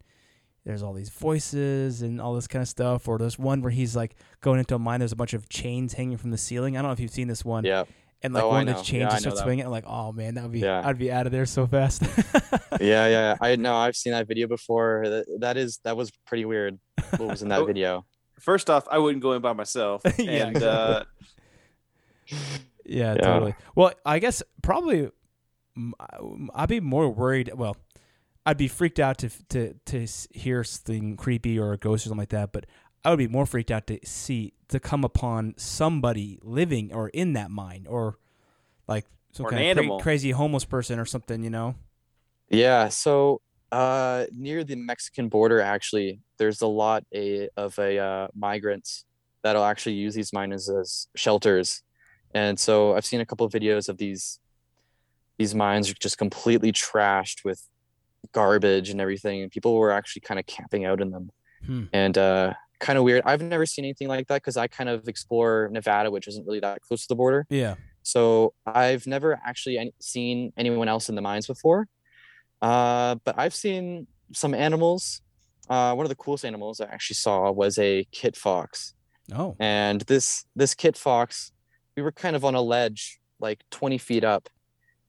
there's 0.65 0.83
all 0.83 0.93
these 0.93 1.11
voices 1.11 2.03
and 2.03 2.21
all 2.21 2.35
this 2.35 2.49
kind 2.49 2.61
of 2.61 2.67
stuff. 2.69 3.07
Or 3.07 3.19
there's 3.19 3.39
one 3.39 3.63
where 3.63 3.71
he's 3.71 3.95
like 3.95 4.17
going 4.41 4.59
into 4.59 4.75
a 4.75 4.79
mine. 4.81 4.99
There's 4.99 5.13
a 5.13 5.17
bunch 5.17 5.33
of 5.33 5.49
chains 5.49 5.93
hanging 5.93 6.17
from 6.17 6.33
the 6.33 6.39
ceiling. 6.39 6.77
I 6.77 6.83
don't 6.83 6.89
know 6.89 6.93
if 6.93 6.99
you've 6.99 7.11
seen 7.13 7.29
this 7.29 7.45
one. 7.45 7.65
yeah 7.65 7.85
And 8.23 8.33
like 8.33 8.43
Oh, 8.45 8.51
I 8.51 8.53
one 8.53 8.61
of 8.63 8.67
the 8.69 8.73
know. 8.75 8.83
chains 8.83 9.01
Yeah, 9.01 9.07
I 9.09 9.11
just 9.13 9.25
know 9.27 9.31
starts 9.33 9.43
swinging. 9.43 9.65
I'm 9.67 9.71
like, 9.71 9.85
oh 9.87 10.13
man, 10.13 10.35
that 10.35 10.43
would 10.45 10.53
be. 10.53 10.61
Yeah. 10.61 10.83
I'd 10.85 10.99
be 10.99 11.13
out 11.13 11.27
of 11.27 11.33
there 11.33 11.45
so 11.47 11.67
fast. 11.67 12.03
yeah 12.81 13.07
yeah 13.07 13.37
i 13.41 13.55
know 13.55 13.77
i've 13.77 13.95
seen 13.95 14.13
that 14.13 14.27
video 14.27 14.49
before 14.49 15.05
that, 15.09 15.27
that 15.39 15.57
is 15.57 15.79
that 15.85 15.97
was 15.97 16.11
pretty 16.27 16.45
weird 16.45 16.77
what 17.19 17.29
was 17.29 17.41
in 17.43 17.49
that 17.51 17.61
Oh, 17.61 17.65
video 17.67 18.05
First 18.41 18.69
off, 18.69 18.87
I 18.91 18.99
wouldn't 18.99 19.23
go 19.23 19.33
in 19.35 19.41
by 19.43 19.53
myself. 19.53 20.03
Yeah, 20.19 20.47
and 20.49 20.63
uh, 20.63 21.05
Yeah, 22.29 22.35
Yeah. 22.85 23.15
totally. 23.15 23.55
Well, 23.75 23.93
I 24.05 24.19
guess 24.19 24.43
probably 24.63 25.09
I- 26.01 26.19
I'd 26.55 26.69
be 26.69 26.81
more 26.81 27.09
worried. 27.11 27.51
Well, 27.55 27.77
I'd 28.45 28.59
be 28.59 28.69
freaked 28.69 28.99
out 29.01 29.19
to 29.19 29.31
to 29.51 29.75
to 29.87 30.07
hear 30.33 30.65
something 30.65 31.17
creepy 31.17 31.59
or 31.59 31.73
a 31.73 31.79
ghost 31.79 32.05
or 32.05 32.09
something 32.09 32.19
like 32.19 32.29
that. 32.31 32.53
But 32.53 32.67
I 33.05 33.11
would 33.11 33.19
be 33.19 33.29
more 33.29 33.47
freaked 33.47 33.71
out 33.71 33.87
to 33.89 33.99
see 34.05 34.55
to 34.69 34.81
come 34.81 35.05
upon 35.05 35.55
somebody 35.57 36.39
living 36.43 36.93
or 36.93 37.09
in 37.11 37.35
that 37.35 37.51
mine 37.51 37.87
or 37.89 38.19
like 38.89 39.07
some 39.33 39.47
Or 39.47 39.51
an 39.53 39.57
kind 39.59 39.79
of 39.79 39.87
cra- 39.87 39.99
crazy 40.03 40.31
homeless 40.31 40.65
person 40.65 40.99
or 40.99 41.05
something. 41.05 41.43
You 41.45 41.51
know? 41.51 41.75
yeah 42.51 42.89
so 42.91 43.41
uh 43.73 44.27
near 44.33 44.63
the 44.65 44.77
mexican 44.77 45.29
border 45.29 45.61
actually 45.63 46.21
there's 46.37 46.61
a 46.61 46.67
lot 46.67 47.05
a, 47.15 47.49
of 47.57 47.77
a 47.79 47.99
uh, 47.99 48.29
migrants 48.35 49.07
that'll 49.43 49.65
actually 49.65 49.95
use 49.95 50.15
these 50.15 50.33
mines 50.33 50.69
as 50.69 51.09
shelters 51.17 51.83
and 52.35 52.61
so 52.61 52.95
i've 52.95 53.05
seen 53.05 53.21
a 53.21 53.27
couple 53.27 53.47
of 53.47 53.53
videos 53.53 53.89
of 53.89 53.97
these 53.97 54.39
these 55.39 55.55
mines 55.55 55.91
are 55.91 55.95
just 55.95 56.19
completely 56.19 56.71
trashed 56.71 57.45
with 57.45 57.67
garbage 58.33 58.91
and 58.91 59.01
everything 59.01 59.41
and 59.43 59.51
people 59.51 59.75
were 59.75 59.91
actually 59.91 60.21
kind 60.21 60.39
of 60.39 60.47
camping 60.47 60.85
out 60.85 61.01
in 61.01 61.11
them 61.11 61.31
Hmm. 61.67 61.85
and 61.95 62.19
uh 62.19 62.53
kind 62.81 62.99
of 62.99 63.05
weird 63.05 63.23
i've 63.25 63.41
never 63.43 63.65
seen 63.67 63.85
anything 63.85 64.09
like 64.09 64.27
that 64.29 64.37
because 64.43 64.57
i 64.57 64.67
kind 64.67 64.89
of 64.91 65.07
explore 65.09 65.69
nevada 65.73 66.11
which 66.11 66.27
isn't 66.29 66.47
really 66.47 66.61
that 66.61 66.81
close 66.81 67.03
to 67.03 67.09
the 67.09 67.15
border 67.17 67.47
Yeah. 67.51 67.75
So 68.07 68.53
I've 68.67 69.07
never 69.07 69.41
actually 69.47 69.93
seen 69.99 70.53
anyone 70.59 70.89
else 70.89 71.09
in 71.09 71.15
the 71.15 71.23
mines 71.23 71.47
before, 71.47 71.89
uh, 72.61 73.15
but 73.25 73.35
I've 73.39 73.55
seen 73.55 74.07
some 74.35 74.53
animals. 74.55 75.23
Uh, 75.71 75.95
one 75.95 76.05
of 76.05 76.11
the 76.11 76.15
coolest 76.17 76.45
animals 76.45 76.81
I 76.83 76.85
actually 76.85 77.15
saw 77.15 77.51
was 77.51 77.79
a 77.79 78.07
kit 78.13 78.37
fox, 78.37 78.95
Oh. 79.35 79.57
and 79.59 80.03
this 80.03 80.45
this 80.55 80.75
kit 80.75 80.99
fox, 80.99 81.53
we 81.97 82.03
were 82.03 82.13
kind 82.13 82.37
of 82.37 82.45
on 82.45 82.55
a 82.55 82.61
ledge, 82.61 83.21
like 83.41 83.65
20 83.71 83.97
feet 83.97 84.23
up, 84.23 84.51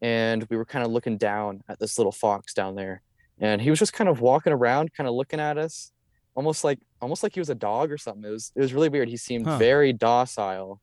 and 0.01 0.47
we 0.49 0.55
were 0.55 0.63
kind 0.65 0.85
of 0.85 0.91
looking 0.91 1.17
down 1.17 1.63
at 1.67 1.79
this 1.79 1.97
little 1.97 2.13
fox 2.13 2.53
down 2.53 2.75
there, 2.75 3.01
and 3.39 3.61
he 3.61 3.69
was 3.69 3.79
just 3.79 3.91
kind 3.91 4.09
of 4.09 4.21
walking 4.21 4.53
around, 4.53 4.93
kind 4.93 5.09
of 5.09 5.13
looking 5.15 5.41
at 5.41 5.57
us, 5.57 5.91
almost 6.33 6.63
like 6.63 6.79
almost 7.05 7.23
like 7.23 7.33
he 7.33 7.39
was 7.39 7.49
a 7.51 7.55
dog 7.55 7.91
or 7.91 7.97
something. 7.97 8.25
It 8.25 8.31
was 8.33 8.51
it 8.55 8.59
was 8.61 8.73
really 8.73 8.89
weird. 8.89 9.07
He 9.07 9.17
seemed 9.17 9.45
Huh. 9.45 9.57
very 9.57 9.93
docile, 9.93 10.81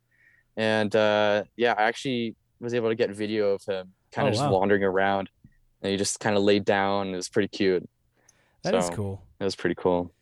and 0.57 0.95
uh, 0.95 1.45
yeah, 1.57 1.75
I 1.77 1.83
actually 1.83 2.37
was 2.61 2.73
able 2.75 2.89
to 2.89 2.95
get 2.95 3.11
video 3.11 3.51
of 3.51 3.65
him 3.65 3.93
kind 4.13 4.27
Oh, 4.27 4.29
of 4.29 4.35
just 4.35 4.45
wow. 4.45 4.53
wandering 4.59 4.85
around, 4.85 5.29
and 5.83 5.91
he 5.91 5.97
just 5.97 6.21
kind 6.21 6.37
of 6.37 6.43
laid 6.45 6.65
down. 6.65 7.13
It 7.13 7.17
was 7.17 7.29
pretty 7.29 7.49
cute. 7.49 7.89
That 8.63 8.75
is 8.75 8.87
So, 8.87 8.93
cool. 8.93 9.23
It 9.41 9.45
was 9.45 9.57
pretty 9.57 9.75
cool. 9.75 10.13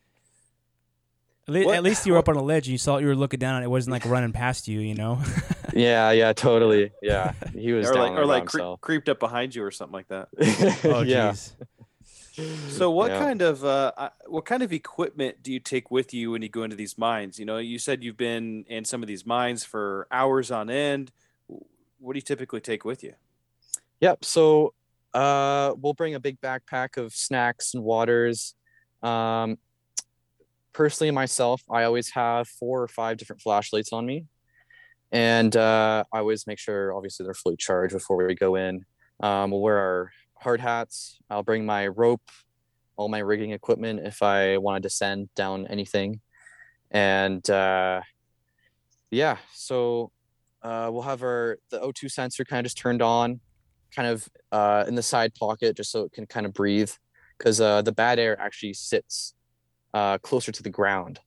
At, 1.49 1.55
le- 1.55 1.75
at 1.75 1.83
least 1.83 2.07
you 2.07 2.13
were 2.15 2.19
up 2.23 2.29
on 2.29 2.37
a 2.37 2.43
ledge 2.43 2.67
and 2.69 2.73
you 2.73 2.79
saw 2.79 2.97
you 2.99 3.07
were 3.09 3.17
looking 3.17 3.39
down 3.41 3.57
and 3.57 3.65
it 3.65 3.69
wasn't 3.69 3.93
like 3.93 4.05
running 4.07 4.33
past 4.33 4.67
you. 4.69 4.81
You 4.81 4.95
know? 4.95 5.21
Yeah, 5.73 6.11
yeah, 6.11 6.33
totally. 6.33 6.91
Yeah, 7.01 7.33
he 7.53 7.71
was 7.73 7.89
or 7.89 7.95
down 7.95 8.03
like 8.15 8.19
or 8.19 8.27
like 8.27 8.47
cre- 8.47 8.75
creeped 8.81 9.09
up 9.09 9.21
behind 9.21 9.55
you 9.55 9.63
or 9.63 9.71
something 9.71 9.93
like 9.93 10.09
that. 10.09 10.27
oh, 10.85 11.03
yeah. 11.03 11.31
jeez. 11.31 11.55
So 12.69 12.91
what 12.91 13.11
Yeah. 13.11 13.19
kind 13.19 13.43
of 13.43 13.65
uh, 13.65 14.11
what 14.27 14.47
kind 14.47 14.63
of 14.63 14.73
equipment 14.73 15.43
do 15.43 15.53
you 15.53 15.61
take 15.61 15.91
with 15.91 16.15
you 16.15 16.31
when 16.31 16.43
you 16.43 16.49
go 16.49 16.63
into 16.63 16.77
these 16.77 16.97
mines? 16.97 17.39
You 17.39 17.45
know, 17.45 17.59
you 17.59 17.79
said 17.79 18.03
you've 18.03 18.17
been 18.17 18.65
in 18.69 18.85
some 18.85 19.03
of 19.03 19.09
these 19.09 19.27
mines 19.27 19.65
for 19.65 20.07
hours 20.11 20.51
on 20.51 20.71
end. 20.71 21.11
What 21.99 22.15
do 22.15 22.19
you 22.19 22.23
typically 22.23 22.61
take 22.61 22.85
with 22.85 23.03
you? 23.03 23.15
Yep. 24.01 24.25
So 24.25 24.73
uh, 25.13 25.75
we'll 25.77 25.95
bring 25.95 26.15
a 26.15 26.21
big 26.21 26.41
backpack 26.41 26.97
of 26.97 27.13
snacks 27.13 27.75
and 27.75 27.83
waters. 27.83 28.55
Um, 29.03 29.59
personally, 30.73 31.11
myself, 31.11 31.63
I 31.69 31.83
always 31.85 32.11
have 32.11 32.49
four 32.49 32.83
or 32.83 32.89
five 32.89 33.17
different 33.17 33.43
flashlights 33.43 33.93
on 33.93 34.07
me, 34.07 34.25
and 35.11 35.55
uh, 35.57 36.05
I 36.13 36.19
always 36.19 36.47
make 36.47 36.59
sure, 36.59 36.95
obviously, 36.95 37.25
they're 37.25 37.35
fully 37.35 37.57
charged 37.57 37.93
before 37.93 38.25
we 38.25 38.35
go 38.35 38.55
in. 38.55 38.85
Um, 39.19 39.51
we'll 39.51 39.61
wear 39.61 39.79
our 39.79 40.13
hard 40.41 40.61
hats. 40.61 41.19
I'll 41.29 41.43
bring 41.43 41.65
my 41.65 41.87
rope, 41.87 42.31
all 42.97 43.09
my 43.09 43.19
rigging 43.19 43.53
equipment 43.53 44.01
if 44.05 44.23
I 44.23 44.57
want 44.57 44.77
to 44.77 44.81
descend 44.81 45.29
down 45.35 45.67
anything, 45.69 46.21
and 46.91 47.49
uh, 47.49 48.01
yeah. 49.11 49.37
So 49.55 50.11
uh, 50.63 50.89
we'll 50.93 51.03
have 51.03 51.23
our 51.23 51.59
the 51.71 51.81
O2 51.81 52.11
sensor 52.11 52.45
kind 52.45 52.61
of 52.61 52.65
just 52.65 52.79
turned 52.79 53.03
on, 53.03 53.41
kind 53.95 54.09
of 54.09 54.29
uh, 54.53 54.85
in 54.89 54.95
the 54.95 55.03
side 55.03 55.35
pocket, 55.35 55.77
just 55.77 55.91
so 55.91 56.05
it 56.05 56.13
can 56.13 56.27
kind 56.27 56.47
of 56.47 56.53
breathe, 56.53 56.91
because 57.39 57.61
uh, 57.61 57.83
the 57.83 57.93
bad 57.93 58.19
air 58.19 58.41
actually 58.41 58.75
sits 58.75 59.35
uh, 59.95 60.19
closer 60.19 60.53
to 60.53 60.63
the 60.63 60.71
ground. 60.71 61.21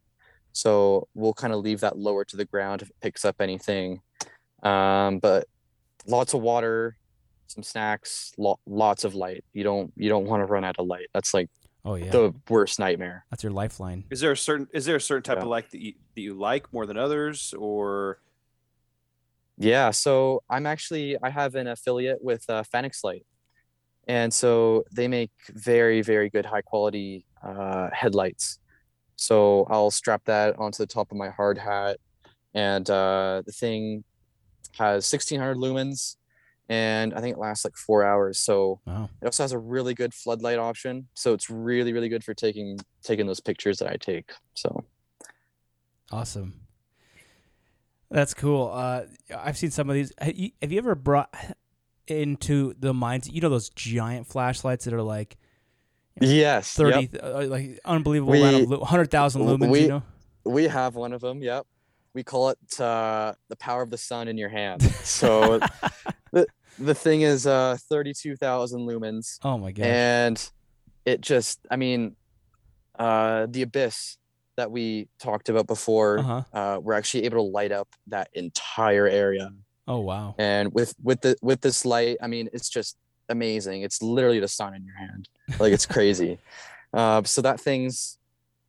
So 0.52 1.08
we'll 1.16 1.34
kind 1.34 1.52
of 1.52 1.60
leave 1.60 1.80
that 1.80 1.98
lower 1.98 2.24
to 2.26 2.38
the 2.38 2.46
ground 2.46 2.84
if 2.84 2.90
it 2.90 2.96
picks 3.02 3.26
up 3.26 3.38
anything. 3.40 4.02
Um, 4.62 5.20
but 5.20 5.48
lots 6.06 6.34
of 6.34 6.42
water, 6.42 6.96
some 7.54 7.64
snacks, 7.64 8.32
lo- 8.38 8.60
lots 8.66 9.04
of 9.04 9.16
light. 9.16 9.44
You 9.54 9.64
don't 9.64 9.92
you 9.96 10.10
don't 10.10 10.26
want 10.26 10.42
to 10.42 10.46
run 10.46 10.64
out 10.64 10.76
of 10.80 10.88
light. 10.88 11.08
That's 11.14 11.34
like 11.34 11.50
Oh 11.86 11.96
yeah. 11.96 12.12
the 12.12 12.34
worst 12.50 12.80
nightmare. 12.80 13.26
That's 13.30 13.44
your 13.44 13.52
lifeline. 13.52 14.06
Is 14.10 14.20
there 14.22 14.32
a 14.32 14.38
certain 14.38 14.68
is 14.74 14.86
there 14.86 14.96
a 14.96 15.02
certain 15.02 15.24
type 15.24 15.38
Yeah. 15.38 15.44
of 15.44 15.50
light 15.50 15.70
that 15.72 15.82
you, 15.82 15.94
that 16.16 16.22
you 16.22 16.34
like 16.34 16.72
more 16.74 16.86
than 16.86 16.98
others, 16.98 17.54
or 17.58 18.20
Yeah, 19.58 19.92
so 19.92 20.42
I'm 20.50 20.66
actually 20.66 21.18
I 21.22 21.30
have 21.30 21.56
an 21.56 21.68
affiliate 21.68 22.24
with 22.24 22.50
uh, 22.50 22.64
Fenix 22.64 23.04
Light, 23.04 23.26
and 24.08 24.34
so 24.34 24.84
they 24.92 25.08
make 25.08 25.32
very 25.50 26.02
very 26.02 26.30
good 26.30 26.46
high 26.46 26.62
quality 26.62 27.26
uh, 27.44 27.90
headlights. 27.94 28.60
So 29.16 29.68
I'll 29.70 29.92
strap 29.92 30.24
that 30.26 30.58
onto 30.58 30.78
the 30.84 30.88
top 30.88 31.12
of 31.12 31.18
my 31.18 31.30
hard 31.30 31.58
hat, 31.58 31.98
and 32.54 32.90
uh, 32.90 33.44
the 33.46 33.52
thing 33.52 34.04
has 34.80 35.06
1600 35.12 35.56
lumens, 35.58 36.16
and 36.74 37.14
I 37.14 37.20
think 37.22 37.36
it 37.38 37.40
lasts 37.40 37.64
like 37.66 37.76
four 37.88 38.04
hours. 38.04 38.40
So 38.40 38.80
Wow. 38.86 39.10
it 39.22 39.26
also 39.26 39.44
has 39.44 39.52
a 39.52 39.60
really 39.60 39.94
good 39.94 40.14
floodlight 40.14 40.60
option. 40.60 41.08
So 41.14 41.34
it's 41.34 41.50
really 41.50 41.92
really 41.94 42.10
good 42.10 42.24
for 42.24 42.34
taking 42.34 42.80
taking 43.04 43.26
those 43.28 43.40
pictures 43.40 43.78
that 43.80 43.90
I 43.90 43.98
take. 43.98 44.28
So 44.56 44.84
Awesome. 46.12 46.54
That's 48.12 48.34
cool. 48.36 48.70
Uh, 48.72 49.04
I've 49.36 49.58
seen 49.58 49.72
some 49.72 49.90
of 49.90 49.96
these. 49.96 50.12
Have 50.20 50.36
you, 50.38 50.52
have 50.62 50.72
you 50.72 50.78
ever 50.78 50.94
brought 50.94 51.34
into 52.08 52.76
the 52.78 52.94
minds? 52.94 53.28
You 53.30 53.42
know 53.42 53.50
those 53.50 53.70
giant 53.70 54.28
flashlights 54.28 54.86
that 54.86 54.94
are 54.94 55.02
like 55.02 55.38
yes, 56.22 56.74
thirty, 56.74 57.10
yep. 57.12 57.24
uh, 57.24 57.46
like 57.48 57.80
unbelievable 57.86 58.34
We- 58.34 58.42
amount 58.44 58.72
of 58.72 58.82
hundred 58.88 59.10
thousand 59.10 59.44
lumens. 59.44 59.70
we- 59.72 59.82
you 59.84 59.88
know? 59.88 60.04
we 60.46 60.66
have 60.66 60.94
one 60.96 61.14
of 61.14 61.22
them. 61.22 61.42
Yep. 61.42 61.66
we 62.14 62.22
call 62.24 62.50
it 62.50 62.80
uh, 62.80 63.34
the 63.50 63.56
power 63.56 63.82
of 63.82 63.90
the 63.90 63.98
sun 63.98 64.28
in 64.28 64.38
your 64.38 64.50
hand. 64.50 64.82
So 65.04 65.60
the 66.80 66.96
thing 66.96 67.22
is 67.22 67.46
uh, 67.48 67.78
thirty 67.90 68.14
two 68.14 68.36
thousand 68.36 68.88
lumens, 68.88 69.38
Oh 69.44 69.58
my 69.58 69.72
god. 69.72 69.86
and 69.86 70.50
it 71.06 71.22
just 71.22 71.60
I 71.70 71.76
mean, 71.76 72.16
uh, 72.98 73.48
the 73.50 73.62
abyss 73.64 74.18
that 74.56 74.70
we 74.72 75.08
talked 75.20 75.50
about 75.50 75.68
before. 75.68 76.20
Uh 76.20 76.22
huh. 76.24 76.44
Uh, 76.54 76.80
we're 76.80 76.94
actually 76.94 77.26
able 77.26 77.38
to 77.46 77.52
light 77.52 77.72
up 77.72 77.88
that 78.08 78.30
entire 78.34 79.08
area, 79.08 79.52
Oh 79.88 80.00
wow. 80.00 80.36
and 80.38 80.74
with 80.74 80.94
with 81.02 81.22
the 81.22 81.36
with 81.42 81.62
this 81.62 81.86
light, 81.86 82.18
I 82.22 82.28
mean, 82.28 82.50
it's 82.54 82.70
just 82.70 82.98
amazing. 83.30 83.82
It's 83.82 84.02
literally 84.02 84.40
the 84.40 84.48
sun 84.48 84.76
in 84.76 84.86
your 84.86 84.96
hand, 84.96 85.28
like 85.60 85.74
it's 85.74 85.86
crazy. 85.86 86.38
uh, 86.94 87.24
so 87.24 87.42
that 87.42 87.60
thing's 87.60 88.18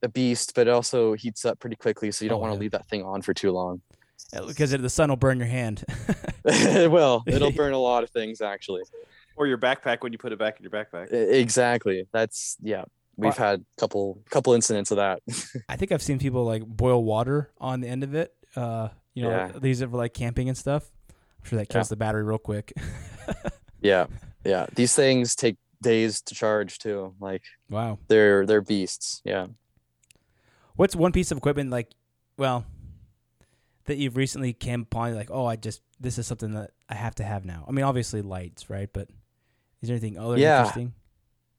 a 0.03 0.09
beast, 0.09 0.53
but 0.55 0.67
it 0.67 0.71
also 0.71 1.15
heats 1.15 1.45
up 1.45 1.59
pretty 1.61 1.77
quickly, 1.77 2.11
so 2.13 2.25
you 2.25 2.29
don't 2.29 2.39
Oh, 2.39 2.43
want 2.43 2.53
to 2.53 2.57
yeah. 2.57 2.61
leave 2.61 2.71
that 2.73 2.87
thing 2.89 3.03
on 3.05 3.21
for 3.23 3.33
too 3.35 3.53
long. 3.53 3.81
Because 4.47 4.71
the 4.71 4.91
sun 4.91 5.11
will 5.11 5.17
burn 5.17 5.39
your 5.39 5.47
hand. 5.49 5.85
it 6.45 6.91
will. 6.91 7.23
It'll 7.27 7.53
burn 7.53 7.73
a 7.73 7.79
lot 7.79 8.03
of 8.05 8.11
things, 8.11 8.41
actually. 8.41 8.83
Or 9.37 9.47
your 9.47 9.59
backpack 9.59 10.03
when 10.03 10.13
you 10.13 10.19
put 10.19 10.33
it 10.33 10.39
back 10.39 10.59
in 10.59 10.63
your 10.63 10.71
backpack. 10.71 11.13
Exactly. 11.13 12.07
That's 12.13 12.57
yeah. 12.63 12.85
We've 13.17 13.37
had 13.37 13.61
a 13.61 13.81
couple 13.81 14.21
couple 14.31 14.55
incidents 14.55 14.91
of 14.91 14.97
that. 14.97 15.21
I 15.69 15.77
think 15.77 15.93
I've 15.93 16.03
seen 16.03 16.19
people 16.19 16.45
like 16.45 16.65
boil 16.67 17.03
water 17.05 17.53
on 17.59 17.81
the 17.81 17.89
end 17.89 18.03
of 18.03 18.15
it. 18.15 18.35
Uh, 18.57 18.89
you 19.15 19.23
know, 19.23 19.31
Yeah. 19.31 19.53
these 19.61 19.83
are 19.83 19.87
like 19.87 20.15
camping 20.15 20.49
and 20.49 20.59
stuff. 20.59 20.91
I'm 21.11 21.49
sure 21.49 21.59
that 21.59 21.69
kills 21.69 21.87
Yeah. 21.87 21.91
the 21.91 21.97
battery 21.97 22.25
real 22.25 22.39
quick. 22.39 22.73
yeah, 23.81 24.07
yeah. 24.45 24.67
These 24.75 24.95
things 24.97 25.35
take 25.37 25.57
days 25.81 26.21
to 26.23 26.35
charge 26.35 26.79
too. 26.79 27.15
Like 27.21 27.43
wow. 27.71 27.99
they're 28.09 28.47
they're 28.47 28.61
beasts. 28.63 29.23
Yeah. 29.25 29.47
What's 30.77 30.97
one 30.97 31.13
piece 31.13 31.31
of 31.31 31.39
equipment 31.39 31.71
like, 31.71 31.93
well, 32.37 32.65
that 33.87 33.97
you've 33.99 34.17
recently 34.17 34.53
came 34.53 34.83
upon? 34.83 35.15
Like, 35.15 35.31
oh, 35.31 35.47
I 35.47 35.57
just 35.57 35.83
this 36.01 36.19
is 36.19 36.27
something 36.27 36.53
that 36.55 36.71
I 36.89 36.95
have 36.95 37.15
to 37.17 37.25
have 37.25 37.45
now. 37.45 37.65
I 37.69 37.73
mean, 37.73 37.85
obviously 37.85 38.23
lights, 38.23 38.69
right? 38.71 38.89
But 38.93 39.09
is 39.81 39.89
there 39.89 39.97
anything 39.97 40.19
other 40.19 40.37
Yeah. 40.39 40.59
interesting? 40.61 40.95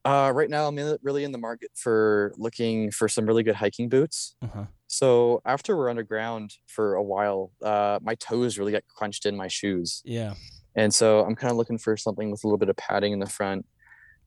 Uh, 0.03 0.31
right 0.35 0.49
now, 0.51 0.67
I'm 0.67 0.77
in, 0.77 0.97
really 1.01 1.23
in 1.23 1.31
the 1.31 1.39
market 1.39 1.71
for 1.73 2.31
looking 2.37 2.91
for 2.91 3.07
some 3.07 3.25
really 3.25 3.41
good 3.41 3.55
hiking 3.55 3.89
boots. 3.89 4.35
Uh 4.43 4.47
huh. 4.47 4.65
So 4.87 5.41
after 5.45 5.75
we're 5.75 5.89
underground 5.89 6.53
for 6.67 6.93
a 6.93 7.01
while, 7.01 7.51
uh, 7.63 7.97
my 8.03 8.13
toes 8.15 8.59
really 8.59 8.71
get 8.71 8.85
crunched 8.87 9.25
in 9.25 9.35
my 9.35 9.47
shoes, 9.47 10.03
Yeah. 10.05 10.35
and 10.75 10.93
so 10.93 11.25
I'm 11.25 11.33
kind 11.35 11.49
of 11.49 11.57
looking 11.57 11.79
for 11.79 11.97
something 11.97 12.29
with 12.29 12.43
a 12.43 12.47
little 12.47 12.59
bit 12.59 12.69
of 12.69 12.75
padding 12.77 13.13
in 13.13 13.19
the 13.19 13.25
front. 13.29 13.65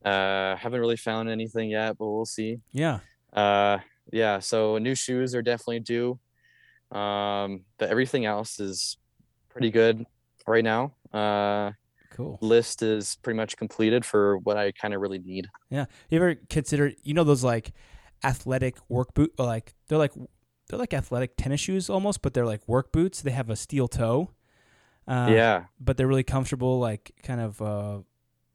Uh, 0.03 0.57
haven't 0.57 0.81
really 0.81 0.97
found 0.97 1.29
anything 1.29 1.69
yet, 1.69 1.97
but 1.97 2.07
we'll 2.09 2.25
see. 2.25 2.57
Yeah. 2.73 2.99
Uh, 3.31 3.77
yeah, 4.11 4.39
so 4.39 4.77
new 4.79 4.95
shoes 4.95 5.33
are 5.33 5.41
definitely 5.41 5.79
due. 5.79 6.19
Um, 6.91 7.61
but 7.77 7.89
everything 7.89 8.25
else 8.25 8.59
is 8.59 8.97
pretty 9.49 9.71
good 9.71 10.05
right 10.47 10.63
now. 10.63 10.93
Uh, 11.13 11.71
Cool. 12.11 12.37
list 12.41 12.81
is 12.81 13.15
pretty 13.21 13.37
much 13.37 13.55
completed 13.55 14.03
for 14.03 14.39
what 14.39 14.57
I 14.57 14.71
kind 14.73 14.93
of 14.93 14.99
really 14.99 15.19
need. 15.19 15.47
Yeah. 15.69 15.85
You 16.09 16.17
ever 16.17 16.35
consider 16.49 16.91
you 17.03 17.13
know 17.13 17.23
those 17.23 17.43
like 17.43 17.71
athletic 18.23 18.77
work 18.89 19.13
boot 19.13 19.31
or 19.37 19.45
like 19.45 19.73
they're 19.87 19.97
like 19.97 20.11
they're 20.67 20.79
like 20.79 20.93
athletic 20.93 21.37
tennis 21.37 21.61
shoes 21.61 21.89
almost, 21.89 22.21
but 22.21 22.33
they're 22.33 22.45
like 22.45 22.67
work 22.67 22.91
boots. 22.91 23.21
They 23.21 23.31
have 23.31 23.49
a 23.49 23.55
steel 23.55 23.87
toe. 23.87 24.31
Uh, 25.07 25.29
yeah, 25.31 25.63
But 25.79 25.97
they're 25.97 26.07
really 26.07 26.23
comfortable. 26.23 26.77
Like 26.79 27.11
kind 27.23 27.39
of 27.41 27.61
uh, 27.61 27.99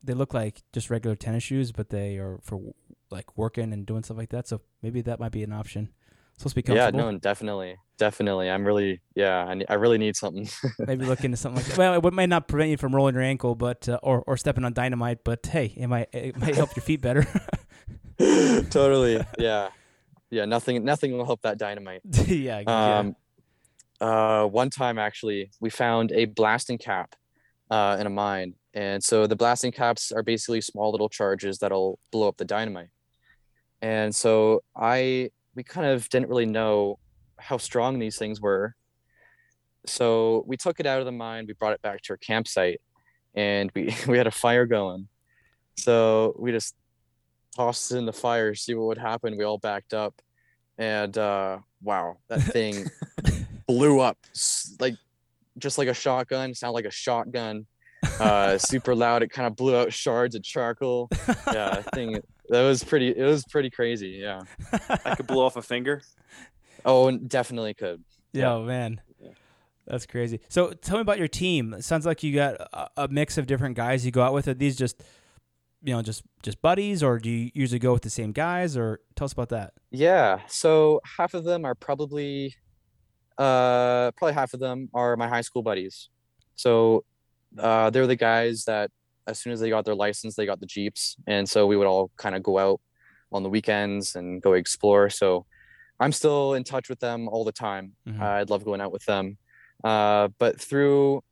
they 0.03 0.12
look 0.14 0.35
like 0.35 0.62
just 0.73 0.90
regular 0.90 1.16
tennis 1.16 1.42
shoes, 1.42 1.73
but 1.73 1.88
they 1.88 2.18
are 2.18 2.38
for 2.42 2.75
like 3.11 3.37
working 3.37 3.73
and 3.73 3.87
doing 3.87 4.03
stuff 4.03 4.18
like 4.18 4.31
that. 4.31 4.47
So 4.47 4.61
maybe 4.83 5.01
that 5.03 5.18
might 5.18 5.33
be 5.33 5.42
an 5.42 5.53
option. 5.53 5.90
Supposed 6.37 6.57
to 6.57 6.62
be 6.62 6.75
yeah, 6.75 6.90
no, 6.90 7.16
definitely, 7.18 7.77
definitely. 7.97 8.51
I'm 8.51 8.66
really, 8.66 9.01
yeah, 9.14 9.44
I, 9.44 9.62
I 9.68 9.75
really 9.75 9.99
need 9.99 10.16
something. 10.16 10.49
maybe 10.81 11.05
look 11.05 11.25
into 11.25 11.37
something 11.37 11.62
like 11.62 11.73
that. 11.73 11.79
Well, 11.79 12.07
it 12.07 12.12
might 12.12 12.29
not 12.29 12.49
prevent 12.49 12.70
you 12.70 12.77
from 12.77 12.94
rolling 12.94 13.14
your 13.14 13.23
ankle, 13.23 13.55
but 13.55 13.88
uh, 13.88 14.01
or 14.03 14.23
or 14.27 14.37
stepping 14.37 14.64
on 14.64 14.73
dynamite. 14.73 15.23
But 15.23 15.47
hey, 15.47 15.73
it 15.77 15.87
might 15.87 16.09
it 16.12 16.37
might 16.37 16.57
help 16.57 16.75
your 16.75 16.83
feet 16.83 17.01
better. 17.01 17.25
totally, 18.70 19.25
yeah, 19.38 19.68
yeah. 20.31 20.44
Nothing, 20.44 20.85
nothing 20.85 21.16
will 21.16 21.25
help 21.25 21.42
that 21.42 21.57
dynamite. 21.57 22.01
yeah. 22.27 22.62
yeah. 22.66 22.99
Um, 22.99 23.16
uh, 24.01 24.47
one 24.47 24.70
time 24.70 24.99
actually, 24.99 25.53
we 25.61 25.70
found 25.70 26.11
a 26.11 26.25
blasting 26.25 26.79
cap 26.79 27.14
uh, 27.70 27.97
in 28.01 28.09
a 28.09 28.11
mine, 28.11 28.55
and 28.75 29.05
so 29.05 29.29
the 29.29 29.37
blasting 29.37 29.70
caps 29.70 30.11
are 30.11 30.25
basically 30.25 30.61
small 30.61 30.90
little 30.90 31.09
charges 31.09 31.59
that'll 31.59 32.01
blow 32.11 32.27
up 32.27 32.38
the 32.38 32.44
dynamite. 32.44 32.88
And 33.81 34.14
so 34.16 34.62
I, 34.75 35.31
we 35.54 35.62
kind 35.62 35.86
of 35.86 36.08
didn't 36.08 36.28
really 36.28 36.46
know 36.46 36.98
how 37.38 37.58
strong 37.58 37.98
these 37.98 38.16
things 38.16 38.40
were. 38.40 38.74
So 39.86 40.44
we 40.46 40.56
took 40.56 40.80
it 40.80 40.86
out 40.86 41.00
of 41.00 41.04
the 41.04 41.12
mine, 41.12 41.44
we 41.46 41.54
brought 41.54 41.74
it 41.74 41.82
back 41.82 42.00
to 42.02 42.14
our 42.14 42.16
campsite, 42.16 42.80
and 43.34 43.70
we 43.74 43.94
we 44.08 44.18
had 44.18 44.26
a 44.26 44.32
fire 44.32 44.66
going. 44.66 45.08
So 45.76 46.34
we 46.38 46.52
just 46.52 46.74
tossed 47.56 47.92
it 47.92 47.96
in 47.96 48.06
the 48.06 48.12
fire, 48.12 48.54
see 48.54 48.74
what 48.74 48.86
would 48.86 48.98
happen. 48.98 49.36
We 49.36 49.44
all 49.44 49.58
backed 49.58 49.94
up, 49.94 50.14
and 50.78 51.16
uh, 51.18 51.58
wow, 51.82 52.18
that 52.28 52.40
thing 52.42 52.86
blew 53.66 54.00
up 54.00 54.18
like 54.80 54.94
just 55.58 55.78
like 55.78 55.88
a 55.88 55.94
shotgun. 55.94 56.54
Sound 56.54 56.74
like 56.74 56.86
a 56.86 56.90
shotgun. 56.90 57.66
Uh, 58.20 58.58
super 58.58 58.94
loud. 58.94 59.22
It 59.22 59.30
kind 59.30 59.46
of 59.46 59.56
blew 59.56 59.76
out 59.76 59.92
shards 59.92 60.34
of 60.34 60.42
charcoal. 60.42 61.08
Yeah, 61.52 61.80
thing. 61.94 62.20
That 62.48 62.62
was 62.62 62.85
pretty. 62.85 63.09
It 63.09 63.24
was 63.24 63.44
pretty 63.44 63.70
crazy. 63.70 64.20
Yeah. 64.20 64.42
I 65.04 65.14
could 65.14 65.26
blow 65.26 65.44
off 65.46 65.57
a 65.57 65.62
finger. 65.62 66.02
Oh, 66.87 67.09
and 67.09 67.26
definitely 67.28 67.72
could. 67.72 68.04
Yeah, 68.35 68.52
oh, 68.52 68.62
man. 68.62 69.00
That's 69.87 70.07
crazy. 70.07 70.40
So 70.48 70.72
tell 70.72 70.96
me 70.96 71.02
about 71.02 71.18
your 71.18 71.28
team. 71.28 71.74
It 71.74 71.85
sounds 71.85 72.07
like 72.07 72.22
you 72.22 72.35
got 72.35 72.57
a, 72.57 72.90
a 73.04 73.09
mix 73.09 73.38
of 73.38 73.46
different 73.46 73.76
guys 73.76 74.04
you 74.04 74.12
go 74.12 74.22
out 74.22 74.33
with. 74.35 74.48
Are 74.48 74.54
these 74.54 74.76
just, 74.76 75.02
you 75.83 75.94
know, 75.94 76.02
just 76.02 76.22
just 76.42 76.61
buddies, 76.62 77.02
or 77.02 77.18
do 77.18 77.30
you 77.30 77.50
usually 77.54 77.78
go 77.78 77.92
with 77.92 78.02
the 78.02 78.11
same 78.11 78.33
guys? 78.33 78.76
Or 78.76 79.00
tell 79.14 79.26
us 79.26 79.33
about 79.33 79.50
that. 79.50 79.74
Yeah. 79.90 80.40
So 80.46 81.00
half 81.16 81.35
of 81.35 81.44
them 81.44 81.64
are 81.64 81.74
probably, 81.74 82.54
uh, 83.38 84.11
probably 84.16 84.35
half 84.35 84.54
of 84.54 84.61
them 84.61 84.88
are 84.94 85.16
my 85.16 85.28
high 85.28 85.42
school 85.42 85.62
buddies. 85.62 86.09
So, 86.54 87.04
uh, 87.59 87.90
they're 87.90 88.07
the 88.07 88.16
guys 88.16 88.64
that 88.64 88.90
as 89.26 89.38
soon 89.40 89.52
as 89.52 89.60
they 89.60 89.70
got 89.70 89.84
their 89.84 89.94
license, 89.94 90.34
they 90.34 90.46
got 90.46 90.60
the 90.60 90.66
jeeps, 90.66 91.16
and 91.26 91.48
so 91.48 91.66
we 91.66 91.76
would 91.76 91.87
all 91.87 92.10
kind 92.16 92.34
of 92.34 92.42
go 92.42 92.58
out 92.58 92.80
on 93.32 93.42
the 93.42 93.48
weekends 93.50 94.14
and 94.16 94.40
go 94.42 94.52
explore. 94.54 95.10
So, 95.10 95.46
I'm 96.00 96.10
still 96.12 96.54
in 96.54 96.64
touch 96.64 96.88
with 96.88 96.98
them 96.98 97.28
all 97.28 97.44
the 97.44 97.52
time. 97.52 97.92
Mhm. 98.08 98.20
I'd 98.20 98.50
love 98.50 98.64
going 98.64 98.80
out 98.80 98.90
with 98.92 99.04
them. 99.04 99.38
Uh, 99.84 100.28
but 100.38 100.60
through 100.60 101.22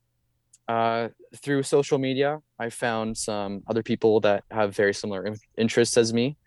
uh, 0.69 1.09
through 1.41 1.63
social 1.63 1.97
media, 1.97 2.39
I 2.57 2.69
found 2.69 3.17
some 3.17 3.63
other 3.67 3.83
people 3.83 4.21
that 4.21 4.45
have 4.49 4.73
very 4.73 4.93
similar 4.93 5.25
in- 5.25 5.35
interests 5.57 5.97
as 5.97 6.13
me, 6.13 6.37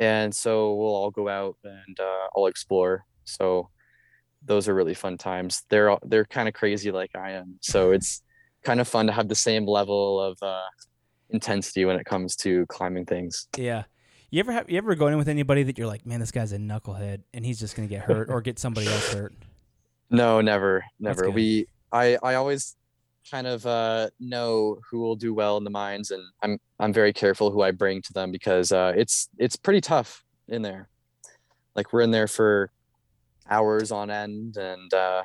and 0.00 0.34
so 0.34 0.74
we'll 0.74 0.88
all 0.94 1.10
go 1.12 1.28
out 1.28 1.56
and 1.62 2.00
uh, 2.00 2.26
all 2.34 2.48
explore. 2.48 3.04
So 3.24 3.70
those 4.44 4.68
are 4.68 4.74
really 4.74 4.94
fun 4.94 5.16
times. 5.18 5.62
They're 5.70 5.96
they're 6.02 6.24
kind 6.24 6.48
of 6.48 6.54
crazy 6.54 6.90
like 6.90 7.14
I 7.14 7.30
am, 7.32 7.58
so 7.60 7.92
it's 7.92 8.22
kind 8.64 8.80
of 8.80 8.88
fun 8.88 9.06
to 9.06 9.12
have 9.12 9.28
the 9.28 9.34
same 9.36 9.64
level 9.66 10.20
of 10.20 10.36
uh, 10.42 10.62
intensity 11.32 11.84
when 11.84 11.96
it 11.96 12.04
comes 12.04 12.36
to 12.36 12.66
climbing 12.66 13.06
things. 13.06 13.48
Yeah. 13.56 13.84
You 14.30 14.40
ever 14.40 14.52
have 14.52 14.70
you 14.70 14.78
ever 14.78 14.94
go 14.94 15.08
in 15.08 15.16
with 15.16 15.28
anybody 15.28 15.64
that 15.64 15.76
you're 15.76 15.88
like, 15.88 16.06
man, 16.06 16.20
this 16.20 16.30
guy's 16.30 16.52
a 16.52 16.58
knucklehead, 16.58 17.22
and 17.34 17.44
he's 17.44 17.58
just 17.58 17.74
gonna 17.74 17.88
get 17.88 18.02
hurt 18.02 18.30
or 18.30 18.40
get 18.40 18.60
somebody 18.60 18.86
else 18.86 19.12
hurt? 19.12 19.34
No, 20.10 20.40
never, 20.40 20.84
never. 20.98 21.30
We, 21.30 21.66
I, 21.92 22.18
I 22.22 22.34
always 22.34 22.76
kind 23.30 23.46
of 23.46 23.64
uh, 23.64 24.10
know 24.18 24.78
who 24.90 24.98
will 24.98 25.14
do 25.14 25.32
well 25.32 25.56
in 25.56 25.64
the 25.64 25.70
mines, 25.70 26.10
and 26.10 26.22
I'm, 26.42 26.58
I'm 26.80 26.92
very 26.92 27.12
careful 27.12 27.50
who 27.50 27.62
I 27.62 27.70
bring 27.70 28.02
to 28.02 28.12
them 28.12 28.32
because 28.32 28.72
uh, 28.72 28.92
it's, 28.96 29.28
it's 29.38 29.54
pretty 29.54 29.80
tough 29.80 30.24
in 30.48 30.62
there. 30.62 30.88
Like 31.76 31.92
we're 31.92 32.00
in 32.00 32.10
there 32.10 32.26
for 32.26 32.72
hours 33.48 33.92
on 33.92 34.10
end, 34.10 34.56
and 34.56 34.92
uh, 34.92 35.22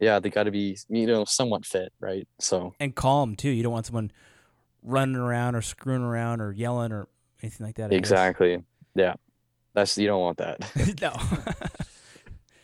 yeah, 0.00 0.18
they 0.18 0.30
got 0.30 0.44
to 0.44 0.50
be, 0.50 0.78
you 0.88 1.06
know, 1.06 1.26
somewhat 1.26 1.66
fit, 1.66 1.92
right? 2.00 2.26
So 2.38 2.74
And 2.80 2.94
calm 2.94 3.36
too. 3.36 3.50
You 3.50 3.62
don't 3.62 3.72
want 3.72 3.86
someone 3.86 4.10
running 4.84 5.16
around 5.16 5.54
or 5.56 5.62
screwing 5.62 6.02
around 6.02 6.40
or 6.40 6.52
yelling 6.52 6.92
or 6.92 7.08
anything 7.42 7.66
like 7.66 7.76
that. 7.76 7.86
I 7.86 7.88
guess. 7.88 7.98
exactly, 7.98 8.62
yeah, 8.94 9.14
that's 9.72 9.96
you 9.98 10.06
don't 10.06 10.20
want 10.20 10.38
that. 10.38 10.60
no. 11.02 11.16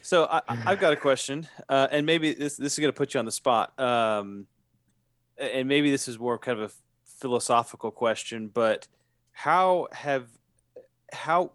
So 0.02 0.24
I, 0.24 0.42
I- 0.48 0.62
I've 0.66 0.80
got 0.80 0.92
a 0.92 0.96
question, 0.96 1.48
uh, 1.68 1.88
and 1.90 2.04
maybe 2.06 2.32
this 2.34 2.56
this 2.56 2.74
is 2.74 2.78
going 2.78 2.92
to 2.92 2.96
put 2.96 3.14
you 3.14 3.18
on 3.20 3.24
the 3.26 3.32
spot. 3.32 3.78
Um, 3.80 4.46
and 5.38 5.68
maybe 5.68 5.90
this 5.90 6.06
is 6.08 6.18
more 6.18 6.38
kind 6.38 6.58
of 6.60 6.70
a 6.70 6.74
philosophical 7.20 7.90
question, 7.90 8.48
but 8.48 8.86
how 9.32 9.88
have 9.92 10.26
how 11.12 11.52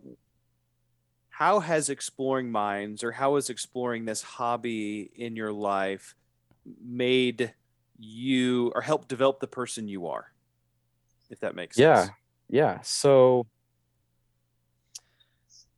how 1.29 1.59
has 1.59 1.89
exploring 1.89 2.49
mines 2.51 3.03
or 3.03 3.11
how 3.11 3.35
has 3.35 3.49
exploring 3.49 4.05
this 4.05 4.21
hobby 4.21 5.11
in 5.15 5.35
your 5.35 5.51
life 5.51 6.15
made 6.83 7.53
you 7.99 8.71
or 8.73 8.81
helped 8.81 9.07
develop 9.09 9.39
the 9.39 9.47
person 9.47 9.87
you 9.87 10.07
are? 10.07 10.31
If 11.29 11.39
that 11.41 11.55
makes 11.55 11.77
yeah 11.77 12.03
sense. 12.05 12.11
yeah 12.49 12.61
Yeah. 12.75 12.79
so 12.81 13.47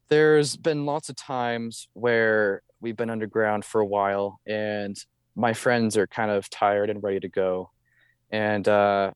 there's 0.09 0.55
been 0.55 0.85
lots 0.85 1.09
of 1.09 1.15
times 1.15 1.87
where 1.93 2.61
we've 2.79 2.95
been 2.95 3.09
underground 3.09 3.65
for 3.65 3.81
a 3.81 3.85
while 3.85 4.39
and 4.45 4.95
my 5.35 5.53
friends 5.53 5.97
are 5.97 6.07
kind 6.07 6.31
of 6.31 6.49
tired 6.49 6.89
and 6.89 7.03
ready 7.03 7.19
to 7.19 7.27
go 7.29 7.69
and 8.31 8.67
uh 8.67 9.11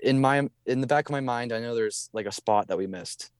in 0.00 0.20
my 0.20 0.48
in 0.66 0.80
the 0.80 0.86
back 0.86 1.06
of 1.08 1.12
my 1.12 1.20
mind 1.20 1.52
i 1.52 1.58
know 1.60 1.74
there's 1.74 2.08
like 2.12 2.26
a 2.26 2.32
spot 2.32 2.68
that 2.68 2.78
we 2.78 2.86
missed 2.86 3.30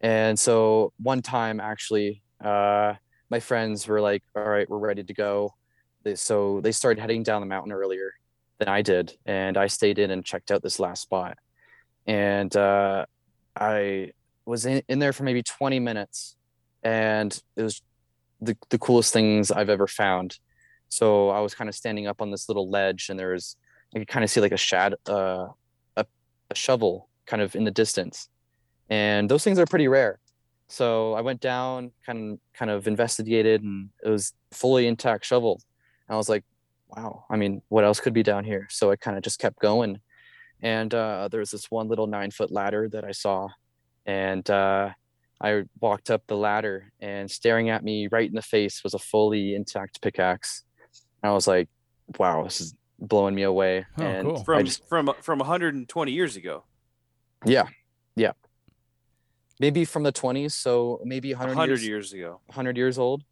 and 0.00 0.38
so 0.38 0.92
one 0.98 1.22
time 1.22 1.60
actually 1.60 2.22
uh 2.44 2.92
my 3.30 3.40
friends 3.40 3.86
were 3.88 4.00
like 4.00 4.22
all 4.36 4.42
right 4.44 4.68
we're 4.68 4.78
ready 4.78 5.02
to 5.02 5.14
go 5.14 5.54
they, 6.02 6.14
so 6.14 6.60
they 6.60 6.72
started 6.72 7.00
heading 7.00 7.22
down 7.22 7.40
the 7.40 7.46
mountain 7.46 7.72
earlier 7.72 8.12
than 8.58 8.68
i 8.68 8.82
did 8.82 9.16
and 9.24 9.56
i 9.56 9.66
stayed 9.66 9.98
in 9.98 10.10
and 10.10 10.24
checked 10.24 10.50
out 10.50 10.62
this 10.62 10.78
last 10.78 11.02
spot 11.02 11.38
and 12.10 12.56
uh 12.56 13.04
i 13.56 14.10
was 14.46 14.66
in, 14.66 14.82
in 14.88 14.98
there 14.98 15.12
for 15.12 15.22
maybe 15.22 15.42
20 15.42 15.78
minutes 15.78 16.36
and 16.82 17.40
it 17.56 17.62
was 17.62 17.82
the, 18.40 18.56
the 18.70 18.78
coolest 18.78 19.12
things 19.12 19.50
I've 19.50 19.68
ever 19.68 19.86
found. 19.86 20.38
So 20.88 21.28
I 21.30 21.40
was 21.40 21.54
kind 21.54 21.68
of 21.68 21.74
standing 21.74 22.06
up 22.06 22.20
on 22.20 22.30
this 22.30 22.48
little 22.48 22.68
ledge 22.68 23.08
and 23.08 23.18
there 23.18 23.32
was, 23.32 23.56
I 23.94 23.98
could 23.98 24.08
kind 24.08 24.24
of 24.24 24.30
see 24.30 24.40
like 24.40 24.52
a 24.52 24.56
shad, 24.56 24.94
uh, 25.08 25.48
a, 25.96 26.06
a 26.50 26.54
shovel 26.54 27.08
kind 27.26 27.42
of 27.42 27.54
in 27.54 27.64
the 27.64 27.70
distance. 27.70 28.28
And 28.88 29.30
those 29.30 29.44
things 29.44 29.58
are 29.58 29.66
pretty 29.66 29.88
rare. 29.88 30.18
So 30.68 31.14
I 31.14 31.20
went 31.20 31.40
down, 31.40 31.92
kind 32.06 32.32
of, 32.32 32.38
kind 32.54 32.70
of 32.70 32.88
investigated 32.88 33.62
and 33.62 33.90
it 34.04 34.08
was 34.08 34.32
fully 34.52 34.86
intact 34.86 35.24
shovel. 35.24 35.60
And 36.08 36.14
I 36.14 36.16
was 36.16 36.28
like, 36.28 36.44
wow, 36.88 37.24
I 37.30 37.36
mean, 37.36 37.62
what 37.68 37.84
else 37.84 38.00
could 38.00 38.14
be 38.14 38.22
down 38.22 38.44
here? 38.44 38.66
So 38.70 38.90
I 38.90 38.96
kind 38.96 39.16
of 39.16 39.22
just 39.22 39.38
kept 39.38 39.60
going. 39.60 40.00
And 40.62 40.92
uh, 40.94 41.28
there 41.30 41.40
was 41.40 41.50
this 41.50 41.70
one 41.70 41.88
little 41.88 42.06
nine 42.06 42.30
foot 42.30 42.50
ladder 42.50 42.88
that 42.90 43.04
I 43.04 43.12
saw 43.12 43.48
and 44.06 44.48
uh, 44.50 44.90
I 45.40 45.62
walked 45.80 46.10
up 46.10 46.22
the 46.26 46.36
ladder, 46.36 46.92
and 47.00 47.30
staring 47.30 47.70
at 47.70 47.82
me 47.82 48.08
right 48.10 48.28
in 48.28 48.34
the 48.34 48.42
face 48.42 48.82
was 48.84 48.94
a 48.94 48.98
fully 48.98 49.54
intact 49.54 50.02
pickaxe. 50.02 50.64
And 51.22 51.30
I 51.30 51.34
was 51.34 51.46
like, 51.46 51.68
"Wow, 52.18 52.44
this 52.44 52.60
is 52.60 52.74
blowing 52.98 53.34
me 53.34 53.42
away." 53.42 53.86
Oh, 53.98 54.02
and 54.02 54.28
cool. 54.28 54.40
I 54.40 54.44
From 54.44 54.64
just, 54.64 54.88
from 54.88 55.10
from 55.22 55.38
120 55.38 56.12
years 56.12 56.36
ago. 56.36 56.64
yeah, 57.46 57.68
yeah, 58.16 58.32
maybe 59.60 59.84
from 59.84 60.02
the 60.02 60.12
20s, 60.12 60.52
so 60.52 61.00
maybe 61.04 61.32
100, 61.32 61.52
100 61.52 61.70
years, 61.70 61.86
years 61.86 62.12
ago. 62.12 62.40
100 62.46 62.76
years 62.76 62.98
old. 62.98 63.22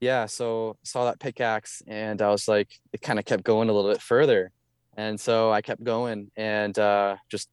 Yeah, 0.00 0.26
so 0.26 0.76
saw 0.82 1.04
that 1.04 1.20
pickaxe, 1.20 1.82
and 1.86 2.20
I 2.20 2.30
was 2.30 2.48
like, 2.48 2.68
it 2.92 3.00
kind 3.00 3.18
of 3.18 3.24
kept 3.24 3.44
going 3.44 3.68
a 3.68 3.72
little 3.72 3.90
bit 3.90 4.02
further, 4.02 4.50
and 4.96 5.18
so 5.18 5.52
I 5.52 5.60
kept 5.62 5.82
going, 5.84 6.30
and 6.36 6.78
uh, 6.78 7.16
just 7.30 7.48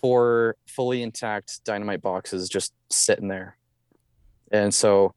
four 0.00 0.56
fully 0.66 1.02
intact 1.02 1.64
dynamite 1.64 2.02
boxes 2.02 2.48
just 2.48 2.72
sitting 2.90 3.28
there. 3.28 3.56
And 4.52 4.72
so 4.72 5.14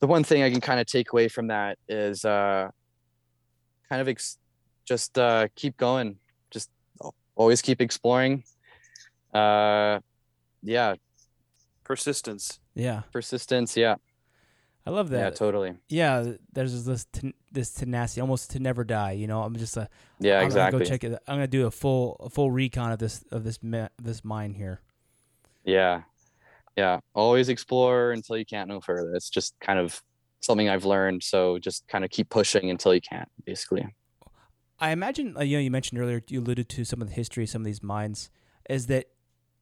the 0.00 0.06
one 0.06 0.24
thing 0.24 0.42
I 0.42 0.50
can 0.50 0.60
kind 0.60 0.80
of 0.80 0.86
take 0.86 1.12
away 1.12 1.28
from 1.28 1.48
that 1.48 1.78
is 1.88 2.24
uh 2.24 2.70
kind 3.88 4.00
of 4.00 4.08
ex- 4.08 4.38
just 4.84 5.18
uh 5.18 5.48
keep 5.54 5.76
going. 5.76 6.16
Just 6.50 6.70
always 7.36 7.60
keep 7.60 7.80
exploring. 7.80 8.44
Uh 9.34 10.00
yeah, 10.62 10.94
Persistence. 11.84 12.60
Yeah, 12.74 13.02
persistence, 13.12 13.76
yeah. 13.76 13.96
I 14.86 14.90
love 14.90 15.10
that. 15.10 15.18
Yeah, 15.18 15.30
totally. 15.30 15.74
yeah, 15.88 16.32
there's 16.52 16.84
this 16.84 17.06
ten- 17.12 17.34
this 17.52 17.72
tenacity, 17.72 18.20
almost 18.22 18.50
to 18.52 18.58
never 18.58 18.84
die. 18.84 19.12
You 19.12 19.26
know, 19.26 19.42
I'm 19.42 19.54
just 19.56 19.76
a 19.76 19.88
Yeah, 20.18 20.38
I'm 20.40 20.46
exactly. 20.46 20.78
Gonna 20.78 20.84
go 20.84 20.90
check 20.90 21.04
it. 21.04 21.22
I'm 21.28 21.36
gonna 21.36 21.46
do 21.46 21.66
a 21.66 21.70
full 21.70 22.16
a 22.20 22.30
full 22.30 22.50
recon 22.50 22.92
of 22.92 22.98
this 22.98 23.22
of 23.30 23.44
this 23.44 23.58
this 24.00 24.24
mine 24.24 24.54
here. 24.54 24.80
Yeah. 25.64 26.02
Yeah. 26.76 27.00
Always 27.14 27.48
explore 27.48 28.12
until 28.12 28.36
you 28.38 28.46
can't 28.46 28.68
no 28.68 28.80
further. 28.80 29.14
It's 29.14 29.28
just 29.28 29.58
kind 29.60 29.78
of 29.78 30.02
something 30.40 30.68
I've 30.68 30.84
learned. 30.84 31.22
So 31.22 31.58
just 31.58 31.86
kind 31.88 32.04
of 32.04 32.10
keep 32.10 32.30
pushing 32.30 32.70
until 32.70 32.94
you 32.94 33.00
can't, 33.00 33.28
basically. 33.44 33.86
I 34.80 34.90
imagine 34.90 35.36
uh, 35.36 35.42
you 35.42 35.56
know 35.56 35.60
you 35.62 35.70
mentioned 35.70 36.00
earlier 36.00 36.22
you 36.28 36.40
alluded 36.40 36.68
to 36.70 36.84
some 36.84 37.02
of 37.02 37.08
the 37.08 37.14
history 37.14 37.44
of 37.44 37.50
some 37.50 37.62
of 37.62 37.66
these 37.66 37.82
mines. 37.82 38.30
Is 38.70 38.86
that 38.86 39.06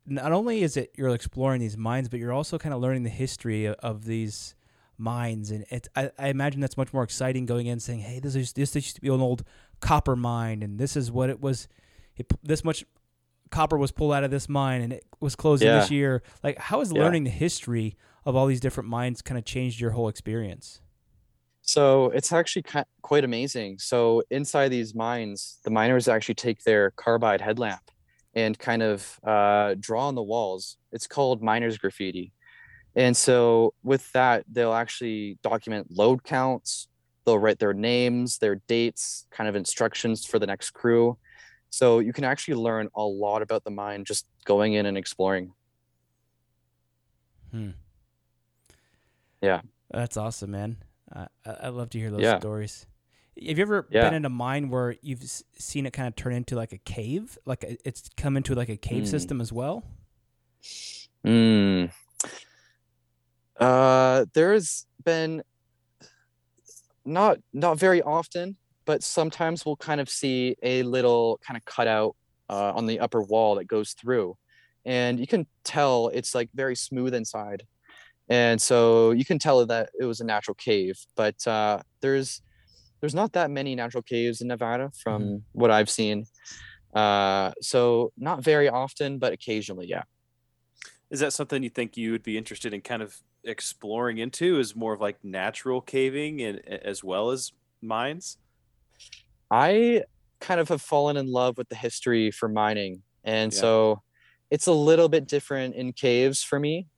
not 0.07 0.31
only 0.31 0.63
is 0.63 0.77
it 0.77 0.93
you're 0.97 1.09
exploring 1.15 1.61
these 1.61 1.77
mines, 1.77 2.09
but 2.09 2.21
you're 2.21 2.33
also 2.33 2.59
kind 2.59 2.75
of 2.75 2.81
learning 2.81 3.03
the 3.03 3.11
history 3.11 3.65
of, 3.65 3.75
of 3.77 4.05
these 4.05 4.55
mines, 4.99 5.51
and 5.51 5.65
it 5.71 5.89
I, 5.97 6.11
I 6.19 6.29
imagine 6.29 6.61
that's 6.61 6.77
much 6.77 6.93
more 6.93 7.03
exciting 7.03 7.47
going 7.47 7.67
in 7.67 7.81
saying, 7.81 8.01
hey, 8.01 8.21
this 8.21 8.35
is 8.35 8.53
this 8.53 8.75
used 8.75 8.97
to 8.97 9.01
be 9.01 9.09
an 9.09 9.21
old 9.21 9.45
copper 9.81 10.17
mine, 10.17 10.63
and 10.63 10.79
this 10.79 10.97
is 10.97 11.11
what 11.11 11.31
it 11.31 11.41
was. 11.41 11.69
It, 12.17 12.33
this 12.43 12.65
much 12.65 12.85
copper 13.51 13.77
was 13.77 13.93
pulled 13.93 14.13
out 14.13 14.25
of 14.25 14.31
this 14.31 14.49
mine, 14.49 14.81
and 14.81 14.93
it 14.93 15.05
was 15.21 15.37
closing 15.37 15.69
this 15.81 15.91
year. 15.91 16.23
Like, 16.43 16.59
how 16.59 16.79
has 16.81 16.93
Yeah. 16.93 17.03
learning 17.03 17.25
the 17.25 17.31
history 17.31 17.97
of 18.25 18.35
all 18.35 18.47
these 18.47 18.61
different 18.61 18.89
mines 18.89 19.23
kind 19.23 19.39
of 19.39 19.45
changed 19.45 19.81
your 19.81 19.91
whole 19.93 20.09
experience? 20.09 20.81
So 21.63 22.11
it's 22.11 22.33
actually 22.33 22.65
quite 23.03 23.25
amazing. 23.25 23.79
So 23.79 24.23
inside 24.31 24.69
these 24.69 24.95
mines, 24.95 25.59
the 25.65 25.71
miners 25.71 26.07
actually 26.09 26.37
take 26.37 26.63
their 26.63 26.93
carbide 26.93 27.41
headlamp 27.41 27.91
and 28.35 28.57
kind 28.59 28.83
of 28.83 29.19
uh, 29.25 29.75
draw 29.81 30.07
on 30.09 30.15
the 30.15 30.23
walls. 30.23 30.77
It's 30.93 31.07
called 31.07 31.43
miners 31.43 31.77
graffiti. 31.79 32.33
And 32.97 33.17
so 33.17 33.75
with 33.85 34.11
that, 34.13 34.45
they'll 34.51 34.73
actually 34.73 35.39
document 35.43 35.89
load 35.91 36.25
counts. 36.25 36.89
They'll 37.25 37.39
write 37.39 37.59
their 37.59 37.75
names, 37.75 38.39
their 38.39 38.57
dates, 38.67 39.27
kind 39.31 39.49
of 39.49 39.55
instructions 39.57 40.25
for 40.25 40.39
the 40.39 40.47
next 40.47 40.71
crew. 40.71 41.19
So 41.71 41.99
you 41.99 42.13
can 42.13 42.25
actually 42.25 42.55
learn 42.55 42.89
a 42.95 43.03
lot 43.03 43.43
about 43.43 43.65
the 43.65 43.71
mine 43.71 44.05
just 44.05 44.27
going 44.45 44.73
in 44.75 44.87
and 44.87 44.97
exploring. 44.97 45.53
Hmm. 47.51 47.71
Yeah. 49.43 49.61
That's 49.91 50.17
awesome, 50.17 50.51
man. 50.53 50.79
Uh, 51.15 51.27
I 51.45 51.51
I 51.51 51.69
love 51.69 51.91
to 51.91 51.99
hear 51.99 52.11
those 52.11 52.23
Yeah. 52.23 52.39
stories. 52.39 52.87
Have 53.47 53.59
you 53.59 53.63
ever 53.63 53.87
Yeah. 53.91 54.05
been 54.05 54.15
in 54.15 54.25
a 54.25 54.31
mine 54.31 54.71
where 54.71 54.97
you've 55.03 55.23
seen 55.59 55.85
it 55.85 55.93
kind 55.93 56.09
of 56.09 56.17
turn 56.17 56.33
into 56.33 56.57
like 56.57 56.73
a 56.73 56.79
cave? 56.79 57.39
Like 57.45 57.65
it's 57.85 58.09
come 58.17 58.37
into 58.37 58.55
like 58.55 58.71
a 58.71 58.77
cave 58.79 59.05
Mm. 59.05 59.09
system 59.09 59.41
as 59.41 59.53
well? 59.53 59.85
Mm. 61.25 61.93
Uh, 63.59 64.27
there's 64.35 64.87
been 65.05 65.43
not 67.05 67.39
not 67.53 67.79
very 67.79 68.03
often, 68.03 68.57
but 68.85 69.03
sometimes 69.03 69.65
we'll 69.65 69.77
kind 69.77 70.01
of 70.01 70.09
see 70.09 70.57
a 70.63 70.83
little 70.83 71.41
kind 71.47 71.57
of 71.57 71.65
cutout 71.65 72.17
uh, 72.51 72.73
on 72.75 72.87
the 72.87 73.01
upper 73.01 73.23
wall 73.23 73.55
that 73.57 73.67
goes 73.67 73.93
through, 73.93 74.37
and 74.85 75.19
you 75.19 75.27
can 75.27 75.47
tell 75.65 76.09
it's 76.09 76.35
like 76.35 76.51
very 76.55 76.77
smooth 76.77 77.15
inside, 77.15 77.63
and 78.29 78.61
so 78.61 79.13
you 79.13 79.25
can 79.25 79.39
tell 79.39 79.65
that 79.65 79.91
it 79.99 80.05
was 80.05 80.21
a 80.21 80.25
natural 80.25 80.55
cave. 80.55 80.99
But 81.15 81.47
uh, 81.47 81.81
there's 82.01 82.43
there's 83.01 83.15
not 83.15 83.33
that 83.35 83.51
many 83.51 83.75
natural 83.75 84.03
caves 84.03 84.41
in 84.41 84.49
Nevada 84.49 84.91
from 85.03 85.45
what 85.53 85.71
I've 85.71 85.91
seen. 85.91 86.27
Uh, 86.95 87.53
so 87.61 88.13
not 88.17 88.43
very 88.43 88.69
often, 88.69 89.19
but 89.19 89.33
occasionally, 89.33 89.87
yeah. 89.87 90.03
Is 91.11 91.21
that 91.21 91.33
something 91.33 91.63
you 91.63 91.69
think 91.69 91.97
you 91.97 92.11
would 92.13 92.23
be 92.23 92.37
interested 92.37 92.75
in 92.75 92.81
kind 92.81 93.03
of 93.03 93.17
exploring 93.47 94.19
into? 94.19 94.59
Is 94.59 94.77
more 94.77 94.93
of 94.93 95.01
like 95.01 95.23
natural 95.25 95.81
caving 95.81 96.43
and 96.43 96.61
as 96.69 97.03
well 97.03 97.31
as 97.31 97.53
mines? 97.81 98.39
I 99.51 100.03
kind 100.41 100.61
of 100.61 100.69
have 100.69 100.83
fallen 100.83 101.17
in 101.17 101.31
love 101.31 101.57
with 101.57 101.69
the 101.69 101.77
history 101.77 102.31
for 102.31 102.49
mining. 102.49 103.03
And 103.25 103.53
Yeah. 103.53 103.61
so 103.61 104.03
it's 104.51 104.67
a 104.67 104.73
little 104.73 105.09
bit 105.09 105.27
different 105.27 105.75
in 105.75 105.93
caves 105.93 106.43
for 106.43 106.61
me. 106.61 106.89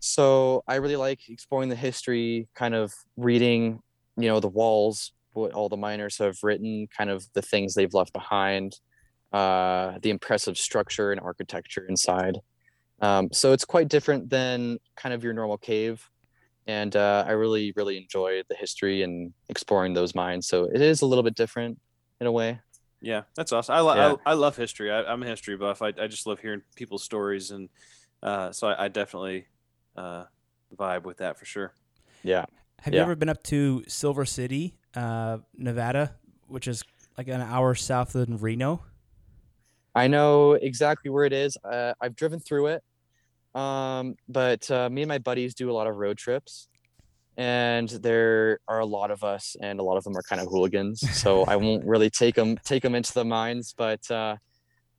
So 0.00 0.62
I 0.68 0.76
really 0.76 0.96
like 0.96 1.28
exploring 1.28 1.68
the 1.68 1.76
history, 1.76 2.48
kind 2.54 2.74
of 2.74 2.92
reading, 3.16 3.82
you 4.16 4.28
know, 4.28 4.40
the 4.40 4.48
walls, 4.48 5.12
what 5.32 5.52
all 5.52 5.68
the 5.68 5.76
miners 5.76 6.18
have 6.18 6.38
written, 6.42 6.86
kind 6.96 7.10
of 7.10 7.26
the 7.34 7.42
things 7.42 7.74
they've 7.74 7.92
left 7.92 8.12
behind, 8.12 8.78
uh, 9.32 9.98
the 10.00 10.10
impressive 10.10 10.56
structure 10.56 11.12
and 11.12 11.20
architecture 11.20 11.84
inside. 11.86 12.38
Um, 13.00 13.28
so 13.32 13.52
it's 13.52 13.64
quite 13.64 13.88
different 13.88 14.30
than 14.30 14.78
kind 14.96 15.14
of 15.14 15.22
your 15.22 15.32
normal 15.32 15.58
cave. 15.58 16.08
And 16.66 16.96
uh, 16.96 17.24
I 17.26 17.32
really, 17.32 17.72
really 17.76 17.96
enjoy 17.96 18.42
the 18.48 18.56
history 18.56 19.02
and 19.02 19.32
exploring 19.48 19.94
those 19.94 20.14
mines. 20.14 20.48
So 20.48 20.64
it 20.64 20.80
is 20.80 21.02
a 21.02 21.06
little 21.06 21.22
bit 21.22 21.34
different 21.36 21.78
in 22.20 22.26
a 22.26 22.32
way. 22.32 22.60
Yeah, 23.00 23.22
that's 23.36 23.52
awesome. 23.52 23.74
I, 23.74 23.80
lo- 23.80 23.94
Yeah. 23.94 24.14
I, 24.24 24.30
I 24.30 24.34
love 24.34 24.56
history. 24.56 24.90
I, 24.90 25.04
I'm 25.04 25.22
a 25.22 25.26
history 25.26 25.56
buff. 25.56 25.82
I, 25.82 25.92
I 26.00 26.06
just 26.08 26.26
love 26.26 26.40
hearing 26.40 26.62
people's 26.74 27.04
stories, 27.04 27.50
and 27.50 27.68
uh, 28.22 28.50
so 28.50 28.68
I, 28.68 28.86
I 28.86 28.88
definitely 28.88 29.46
uh, 29.96 30.24
vibe 30.74 31.04
with 31.04 31.18
that 31.18 31.38
for 31.38 31.44
sure. 31.44 31.72
Yeah. 32.24 32.46
Have 32.80 32.94
you 32.94 33.00
ever 33.00 33.14
been 33.14 33.28
up 33.28 33.42
to 33.44 33.84
Silver 33.86 34.24
City, 34.24 34.74
uh, 34.94 35.38
Nevada, 35.54 36.16
which 36.48 36.66
is 36.66 36.82
like 37.16 37.28
an 37.28 37.42
hour 37.42 37.74
south 37.74 38.14
of 38.14 38.42
Reno? 38.42 38.82
I 39.96 40.08
know 40.08 40.52
exactly 40.52 41.10
where 41.10 41.24
it 41.24 41.32
is. 41.32 41.56
Uh, 41.64 41.94
I've 42.00 42.14
driven 42.14 42.38
through 42.38 42.66
it. 42.66 42.84
Um, 43.58 44.16
but 44.28 44.70
uh, 44.70 44.90
me 44.90 45.02
and 45.02 45.08
my 45.08 45.16
buddies 45.16 45.54
do 45.54 45.70
a 45.70 45.72
lot 45.72 45.86
of 45.86 45.96
road 45.96 46.18
trips. 46.18 46.68
And 47.38 47.88
there 47.88 48.60
are 48.68 48.80
a 48.80 48.86
lot 48.86 49.10
of 49.10 49.24
us, 49.24 49.56
and 49.60 49.80
a 49.80 49.82
lot 49.82 49.96
of 49.96 50.04
them 50.04 50.16
are 50.16 50.22
kind 50.22 50.40
of 50.40 50.48
hooligans. 50.48 51.00
So 51.18 51.44
I 51.44 51.56
won't 51.64 51.84
really 51.84 52.10
take 52.10 52.34
them 52.34 52.58
take 52.64 52.82
them 52.82 52.94
into 52.94 53.12
the 53.12 53.24
mines. 53.24 53.74
But 53.76 54.10
uh, 54.10 54.36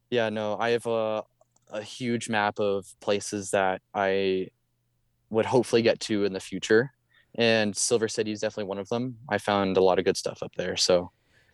yeah, 0.09 0.29
no, 0.29 0.57
I 0.59 0.69
have 0.71 0.85
a 0.85 1.23
a 1.69 1.81
huge 1.81 2.29
map 2.29 2.59
of 2.59 2.85
places 3.01 3.51
that 3.51 3.81
I 3.93 4.49
would 5.29 5.45
hopefully 5.45 5.81
get 5.81 5.99
to 6.01 6.25
in 6.25 6.33
the 6.33 6.39
future. 6.39 6.91
And 7.35 7.75
Silver 7.75 8.07
City 8.07 8.31
is 8.31 8.39
definitely 8.39 8.69
one 8.69 8.79
of 8.79 8.89
them. 8.89 9.17
I 9.29 9.37
found 9.37 9.77
a 9.77 9.83
lot 9.83 9.99
of 9.99 10.05
good 10.05 10.17
stuff 10.17 10.41
up 10.41 10.53
there. 10.55 10.75
So 10.77 11.11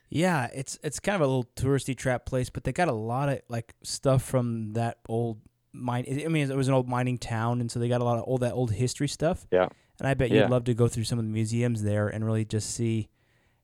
Yeah, 0.09 0.47
it's 0.53 0.77
it's 0.83 0.99
kind 0.99 1.15
of 1.15 1.21
a 1.21 1.25
little 1.25 1.49
touristy 1.55 1.97
trap 1.97 2.25
place, 2.25 2.49
but 2.49 2.63
they 2.63 2.71
got 2.71 2.87
a 2.87 2.93
lot 2.93 3.29
of 3.29 3.41
like 3.49 3.73
stuff 3.83 4.21
from 4.23 4.73
that 4.73 4.99
old 5.09 5.39
mine. 5.71 6.05
I 6.07 6.27
mean, 6.27 6.49
it 6.51 6.55
was 6.55 6.67
an 6.67 6.73
old 6.75 6.87
mining 6.87 7.17
town, 7.17 7.61
and 7.61 7.71
so 7.71 7.79
they 7.79 7.87
got 7.89 8.01
a 8.01 8.03
lot 8.03 8.17
of 8.17 8.23
all 8.23 8.37
that 8.39 8.53
old 8.53 8.71
history 8.71 9.07
stuff. 9.07 9.47
Yeah. 9.51 9.69
And 9.99 10.07
I 10.07 10.13
bet 10.13 10.29
Yeah. 10.31 10.41
you'd 10.43 10.51
love 10.51 10.65
to 10.65 10.73
go 10.73 10.87
through 10.87 11.05
some 11.05 11.17
of 11.19 11.25
the 11.25 11.31
museums 11.31 11.81
there 11.83 12.07
and 12.07 12.25
really 12.25 12.45
just 12.45 12.71
see, 12.71 13.09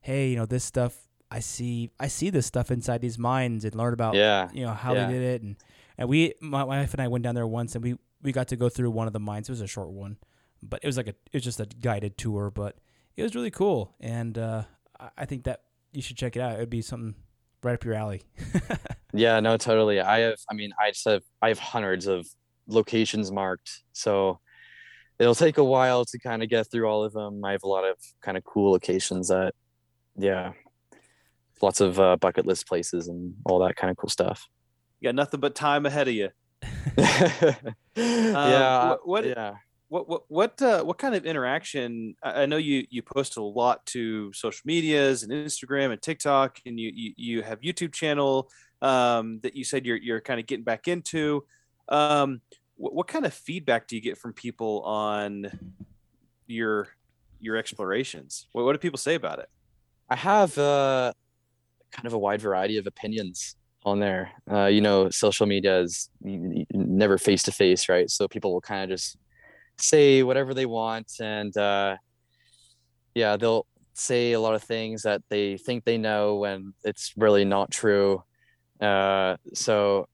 hey, 0.00 0.30
you 0.30 0.36
know, 0.36 0.46
this 0.46 0.64
stuff. 0.64 0.96
I 1.30 1.38
see, 1.38 1.90
I 2.00 2.08
see 2.08 2.30
this 2.30 2.46
stuff 2.46 2.72
inside 2.72 3.00
these 3.00 3.16
mines 3.18 3.64
and 3.64 3.72
learn 3.76 3.92
about, 3.92 4.16
yeah, 4.16 4.48
you 4.52 4.64
know, 4.64 4.72
how 4.72 4.94
Yeah. 4.94 5.06
they 5.06 5.12
did 5.12 5.22
it. 5.22 5.42
And 5.42 5.56
and 5.98 6.08
we, 6.08 6.34
my 6.40 6.64
wife 6.64 6.92
and 6.94 7.00
I 7.02 7.08
went 7.08 7.22
down 7.22 7.34
there 7.36 7.46
once, 7.46 7.74
and 7.76 7.84
we 7.84 7.96
we 8.22 8.32
got 8.32 8.48
to 8.48 8.56
go 8.56 8.68
through 8.68 8.90
one 8.90 9.06
of 9.06 9.12
the 9.12 9.20
mines. 9.20 9.48
It 9.48 9.52
was 9.52 9.60
a 9.60 9.66
short 9.68 9.90
one, 9.90 10.16
but 10.62 10.80
it 10.82 10.86
was 10.86 10.96
like 10.96 11.06
a 11.06 11.10
it 11.10 11.34
was 11.34 11.44
just 11.44 11.60
a 11.60 11.66
guided 11.66 12.18
tour, 12.18 12.50
but 12.50 12.76
it 13.16 13.22
was 13.22 13.36
really 13.36 13.50
cool. 13.52 13.94
And 14.00 14.36
uh, 14.36 14.64
I- 14.98 15.10
I 15.18 15.24
think 15.26 15.44
that 15.44 15.62
you 15.92 16.02
should 16.02 16.16
check 16.16 16.36
it 16.36 16.40
out. 16.40 16.54
It'd 16.54 16.70
be 16.70 16.82
something 16.82 17.14
right 17.62 17.74
up 17.74 17.84
your 17.84 17.94
alley. 17.94 18.22
yeah, 19.12 19.40
no, 19.40 19.56
totally. 19.56 20.00
I 20.00 20.20
have, 20.20 20.38
I 20.50 20.54
mean, 20.54 20.72
I 20.80 20.90
just 20.90 21.04
have, 21.06 21.22
I 21.42 21.48
have 21.48 21.58
hundreds 21.58 22.06
of 22.06 22.26
locations 22.66 23.30
marked. 23.32 23.82
So 23.92 24.40
it'll 25.18 25.34
take 25.34 25.58
a 25.58 25.64
while 25.64 26.04
to 26.06 26.18
kind 26.18 26.42
of 26.42 26.48
get 26.48 26.70
through 26.70 26.86
all 26.86 27.04
of 27.04 27.12
them. 27.12 27.44
I 27.44 27.52
have 27.52 27.62
a 27.64 27.68
lot 27.68 27.84
of 27.84 27.96
kind 28.22 28.36
of 28.38 28.44
cool 28.44 28.72
locations 28.72 29.28
that, 29.28 29.54
yeah, 30.16 30.52
lots 31.62 31.80
of 31.80 31.98
uh, 32.00 32.16
bucket 32.16 32.46
list 32.46 32.66
places 32.66 33.08
and 33.08 33.34
all 33.44 33.58
that 33.60 33.76
kind 33.76 33.90
of 33.90 33.96
cool 33.96 34.08
stuff. 34.10 34.46
You 35.00 35.08
got 35.08 35.14
nothing 35.14 35.40
but 35.40 35.54
time 35.54 35.86
ahead 35.86 36.08
of 36.08 36.14
you. 36.14 36.28
yeah, 37.96 38.94
wh- 38.94 39.06
what- 39.06 39.26
yeah. 39.26 39.54
What 39.90 40.08
what 40.08 40.22
what 40.28 40.62
uh, 40.62 40.84
what 40.84 40.98
kind 40.98 41.16
of 41.16 41.26
interaction? 41.26 42.14
I 42.22 42.46
know 42.46 42.58
you 42.58 42.86
you 42.90 43.02
post 43.02 43.36
a 43.36 43.42
lot 43.42 43.84
to 43.86 44.32
social 44.32 44.62
medias 44.64 45.24
and 45.24 45.32
Instagram 45.32 45.90
and 45.90 46.00
TikTok, 46.00 46.60
and 46.64 46.78
you 46.78 46.92
you, 46.94 47.12
you 47.16 47.42
have 47.42 47.60
YouTube 47.60 47.92
channel 47.92 48.48
um, 48.82 49.40
that 49.42 49.56
you 49.56 49.64
said 49.64 49.84
you're 49.84 49.96
you're 49.96 50.20
kind 50.20 50.38
of 50.38 50.46
getting 50.46 50.62
back 50.62 50.86
into. 50.86 51.44
Um, 51.88 52.40
what, 52.76 52.94
what 52.94 53.08
kind 53.08 53.26
of 53.26 53.34
feedback 53.34 53.88
do 53.88 53.96
you 53.96 54.00
get 54.00 54.16
from 54.16 54.32
people 54.32 54.82
on 54.82 55.50
your 56.46 56.86
your 57.40 57.56
explorations? 57.56 58.46
What, 58.52 58.64
what 58.64 58.74
do 58.74 58.78
people 58.78 58.96
say 58.98 59.16
about 59.16 59.40
it? 59.40 59.48
I 60.08 60.14
have 60.14 60.56
uh, 60.56 61.12
kind 61.90 62.06
of 62.06 62.12
a 62.12 62.18
wide 62.18 62.40
variety 62.40 62.76
of 62.76 62.86
opinions 62.86 63.56
on 63.84 63.98
there. 63.98 64.30
Uh, 64.48 64.66
you 64.66 64.82
know, 64.82 65.10
social 65.10 65.46
media 65.46 65.80
is 65.80 66.10
never 66.22 67.18
face 67.18 67.42
to 67.42 67.50
face, 67.50 67.88
right? 67.88 68.08
So 68.08 68.28
people 68.28 68.52
will 68.52 68.60
kind 68.60 68.84
of 68.84 68.96
just 68.96 69.16
say 69.82 70.22
whatever 70.22 70.54
they 70.54 70.66
want, 70.66 71.12
and 71.20 71.56
uh, 71.56 71.96
yeah, 73.14 73.36
they'll 73.36 73.66
say 73.94 74.32
a 74.32 74.40
lot 74.40 74.54
of 74.54 74.62
things 74.62 75.02
that 75.02 75.22
they 75.28 75.56
think 75.56 75.84
they 75.84 75.98
know 75.98 76.36
when 76.36 76.72
it's 76.84 77.12
really 77.16 77.44
not 77.44 77.70
true. 77.70 78.22
Uh, 78.80 79.36
so, 79.52 80.06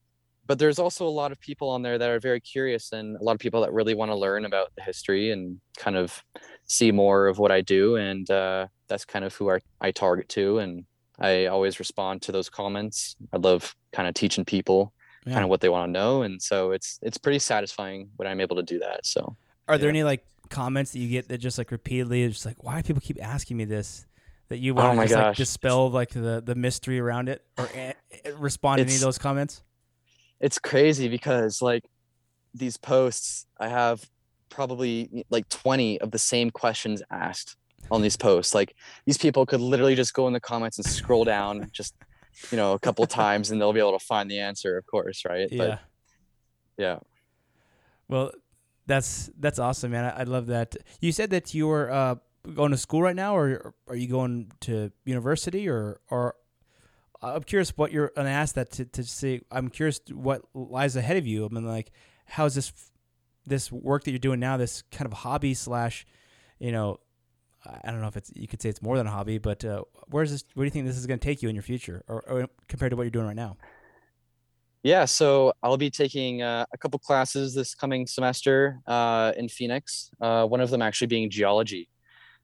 but 0.46 0.58
there's 0.58 0.78
also 0.78 1.06
a 1.06 1.10
lot 1.10 1.30
of 1.32 1.40
people 1.40 1.68
on 1.68 1.82
there 1.82 1.98
that 1.98 2.10
are 2.10 2.20
very 2.20 2.40
curious, 2.40 2.92
and 2.92 3.16
a 3.16 3.22
lot 3.22 3.32
of 3.32 3.38
people 3.38 3.60
that 3.60 3.72
really 3.72 3.94
want 3.94 4.10
to 4.10 4.16
learn 4.16 4.44
about 4.44 4.72
the 4.76 4.82
history 4.82 5.30
and 5.30 5.60
kind 5.76 5.96
of 5.96 6.22
see 6.66 6.90
more 6.90 7.28
of 7.28 7.38
what 7.38 7.52
I 7.52 7.60
do, 7.60 7.96
and 7.96 8.28
uh, 8.30 8.66
that's 8.88 9.04
kind 9.04 9.24
of 9.24 9.34
who 9.34 9.50
I, 9.50 9.60
I 9.80 9.90
target 9.92 10.28
to, 10.30 10.58
and 10.58 10.84
I 11.18 11.46
always 11.46 11.78
respond 11.78 12.22
to 12.22 12.32
those 12.32 12.50
comments. 12.50 13.16
I 13.32 13.36
love 13.38 13.74
kind 13.92 14.08
of 14.08 14.14
teaching 14.14 14.44
people 14.44 14.92
Yeah. 15.26 15.34
kind 15.34 15.44
of 15.44 15.50
what 15.50 15.60
they 15.60 15.68
want 15.68 15.88
to 15.88 15.92
know, 15.92 16.22
and 16.22 16.40
so 16.42 16.72
it's 16.72 16.98
it's 17.02 17.18
pretty 17.18 17.38
satisfying 17.38 18.10
when 18.16 18.26
I'm 18.28 18.40
able 18.40 18.56
to 18.56 18.62
do 18.62 18.78
that. 18.80 19.06
So 19.06 19.36
Are 19.68 19.78
there 19.78 19.88
yeah. 19.88 20.00
any 20.00 20.04
like 20.04 20.24
comments 20.48 20.92
that 20.92 20.98
you 20.98 21.08
get 21.08 21.28
that 21.28 21.38
just 21.38 21.58
like 21.58 21.70
repeatedly 21.70 22.22
is 22.22 22.34
just 22.34 22.46
like, 22.46 22.62
why 22.62 22.80
do 22.80 22.86
people 22.86 23.02
keep 23.02 23.22
asking 23.22 23.56
me 23.56 23.64
this? 23.64 24.06
That 24.48 24.58
you 24.58 24.74
want 24.74 24.96
Oh 24.96 25.02
to 25.02 25.08
just 25.08 25.14
like 25.20 25.36
dispel 25.36 25.90
like 25.90 26.10
the 26.10 26.40
the 26.44 26.54
mystery 26.54 27.00
around 27.00 27.28
it 27.28 27.44
or 27.58 27.68
a- 27.74 27.94
a- 28.24 28.34
respond 28.34 28.78
to 28.78 28.84
any 28.84 28.94
of 28.94 29.00
those 29.00 29.18
comments? 29.18 29.62
it's 30.40 30.58
crazy 30.58 31.08
because 31.08 31.62
like 31.62 31.84
these 32.54 32.76
posts, 32.76 33.46
I 33.58 33.68
have 33.68 34.08
probably 34.48 35.24
like 35.30 35.48
20 35.48 36.00
of 36.00 36.10
the 36.10 36.18
same 36.18 36.50
questions 36.50 37.02
asked 37.10 37.56
on 37.90 38.02
these 38.02 38.16
posts. 38.16 38.54
Like 38.54 38.74
these 39.06 39.18
people 39.18 39.46
could 39.46 39.60
literally 39.60 39.94
just 39.94 40.14
go 40.14 40.26
in 40.26 40.32
the 40.32 40.40
comments 40.40 40.78
and 40.78 40.86
scroll 40.86 41.24
down 41.24 41.68
just 41.72 41.94
you 42.50 42.56
know 42.56 42.72
a 42.72 42.78
couple 42.78 43.06
times 43.06 43.50
and 43.50 43.60
they'll 43.60 43.72
be 43.72 43.80
able 43.80 43.98
to 43.98 44.04
find 44.04 44.30
the 44.30 44.40
answer, 44.40 44.76
of 44.76 44.86
course, 44.86 45.24
right? 45.24 45.48
Yeah. 45.50 45.58
But 45.58 45.80
yeah. 46.76 46.98
Well, 48.08 48.32
that's 48.86 49.30
that's 49.38 49.58
awesome, 49.58 49.92
man. 49.92 50.04
I, 50.04 50.20
I 50.20 50.22
love 50.24 50.46
that. 50.46 50.76
You 51.00 51.12
said 51.12 51.30
that 51.30 51.54
you 51.54 51.66
were 51.68 51.90
uh, 51.90 52.14
going 52.54 52.70
to 52.70 52.76
school 52.76 53.02
right 53.02 53.16
now, 53.16 53.36
or 53.36 53.74
are 53.88 53.96
you 53.96 54.08
going 54.08 54.52
to 54.60 54.92
university, 55.04 55.68
or 55.68 56.00
or 56.08 56.34
I'm 57.22 57.42
curious 57.42 57.76
what 57.76 57.92
you're. 57.92 58.12
And 58.16 58.28
I 58.28 58.32
asked 58.32 58.54
that 58.54 58.70
to 58.72 58.84
to 58.84 59.02
see. 59.02 59.42
I'm 59.50 59.68
curious 59.68 60.00
what 60.12 60.42
lies 60.54 60.96
ahead 60.96 61.16
of 61.16 61.26
you. 61.26 61.44
I 61.44 61.48
mean, 61.48 61.66
like, 61.66 61.90
how's 62.26 62.54
this 62.54 62.72
this 63.46 63.70
work 63.70 64.04
that 64.04 64.10
you're 64.10 64.18
doing 64.18 64.40
now? 64.40 64.56
This 64.56 64.82
kind 64.90 65.06
of 65.06 65.12
hobby 65.12 65.54
slash, 65.54 66.06
you 66.58 66.72
know, 66.72 67.00
I 67.64 67.90
don't 67.90 68.00
know 68.00 68.08
if 68.08 68.16
it's 68.16 68.32
you 68.34 68.46
could 68.46 68.62
say 68.62 68.68
it's 68.68 68.82
more 68.82 68.96
than 68.96 69.06
a 69.06 69.10
hobby, 69.10 69.38
but 69.38 69.64
uh, 69.64 69.82
where's 70.08 70.30
this? 70.30 70.44
Where 70.54 70.64
do 70.64 70.66
you 70.66 70.70
think 70.70 70.86
this 70.86 70.96
is 70.96 71.06
going 71.06 71.18
to 71.18 71.24
take 71.24 71.42
you 71.42 71.48
in 71.48 71.54
your 71.54 71.62
future, 71.62 72.04
or, 72.08 72.22
or 72.28 72.48
compared 72.68 72.90
to 72.90 72.96
what 72.96 73.04
you're 73.04 73.10
doing 73.10 73.26
right 73.26 73.36
now? 73.36 73.56
Yeah, 74.86 75.04
so 75.04 75.52
I'll 75.64 75.76
be 75.76 75.90
taking 75.90 76.42
uh, 76.42 76.64
a 76.72 76.78
couple 76.78 77.00
classes 77.00 77.56
this 77.56 77.74
coming 77.74 78.06
semester 78.06 78.78
uh, 78.86 79.32
in 79.36 79.48
Phoenix. 79.48 80.12
Uh, 80.20 80.46
one 80.46 80.60
of 80.60 80.70
them 80.70 80.80
actually 80.80 81.08
being 81.08 81.28
geology. 81.28 81.88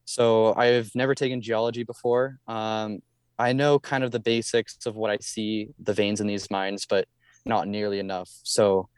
So 0.07 0.53
I've 0.57 0.90
never 0.97 1.14
taken 1.14 1.40
geology 1.40 1.84
before. 1.84 2.40
Um, 2.49 2.99
I 3.38 3.53
know 3.53 3.78
kind 3.78 4.03
of 4.03 4.11
the 4.11 4.18
basics 4.18 4.86
of 4.86 4.97
what 4.97 5.09
I 5.09 5.18
see 5.20 5.68
the 5.80 5.95
veins 5.95 6.20
in 6.20 6.26
these 6.26 6.51
mines, 6.51 6.84
but 6.84 7.07
not 7.47 7.68
nearly 7.68 8.01
enough. 8.01 8.28
So 8.43 8.88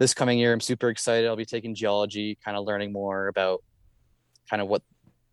this 0.00 0.12
coming 0.12 0.36
year, 0.40 0.52
I'm 0.52 0.60
super 0.60 0.88
excited. 0.88 1.28
I'll 1.28 1.36
be 1.36 1.44
taking 1.44 1.76
geology, 1.76 2.36
kind 2.44 2.56
of 2.56 2.64
learning 2.64 2.92
more 2.92 3.28
about 3.28 3.62
kind 4.50 4.60
of 4.60 4.66
what 4.66 4.82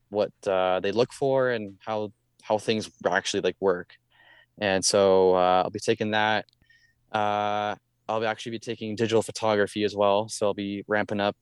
what 0.10 0.32
uh, 0.46 0.82
they 0.82 0.92
look 0.92 1.12
for 1.12 1.50
and 1.50 1.80
how 1.84 2.14
how 2.44 2.60
things 2.60 2.92
actually 3.10 3.42
like 3.42 3.58
work. 3.60 3.90
And 4.60 4.86
so 4.86 5.34
uh, 5.36 5.64
I'll 5.64 5.72
be 5.72 5.80
taking 5.80 6.12
that. 6.12 6.46
Uh, 7.16 7.76
I'll 8.10 8.26
actually 8.28 8.52
be 8.52 8.60
taking 8.60 8.96
digital 8.96 9.22
photography 9.22 9.86
as 9.86 9.96
well. 9.96 10.28
So 10.28 10.48
I'll 10.48 10.54
be 10.54 10.84
ramping 10.88 11.22
up 11.22 11.38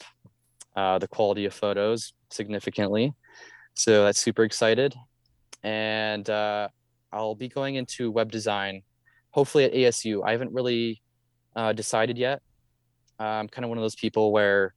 uh, 0.75 0.99
the 0.99 1.07
quality 1.07 1.45
of 1.45 1.53
photos 1.53 2.13
significantly. 2.29 3.13
So 3.73 4.03
that's 4.03 4.21
super 4.21 4.43
excited. 4.43 4.93
And 5.63 6.29
uh, 6.29 6.67
I'll 7.11 7.33
be 7.33 7.49
going 7.49 7.75
into 7.75 8.11
web 8.11 8.31
design, 8.31 8.83
hopefully 9.31 9.63
at 9.63 9.73
ASU. 9.73 10.21
I 10.23 10.31
haven't 10.31 10.53
really 10.53 11.01
uh, 11.55 11.73
decided 11.73 12.19
yet. 12.19 12.43
Uh, 13.19 13.23
I'm 13.23 13.47
kind 13.47 13.65
of 13.65 13.69
one 13.69 13.79
of 13.79 13.83
those 13.83 13.95
people 13.95 14.31
where 14.31 14.75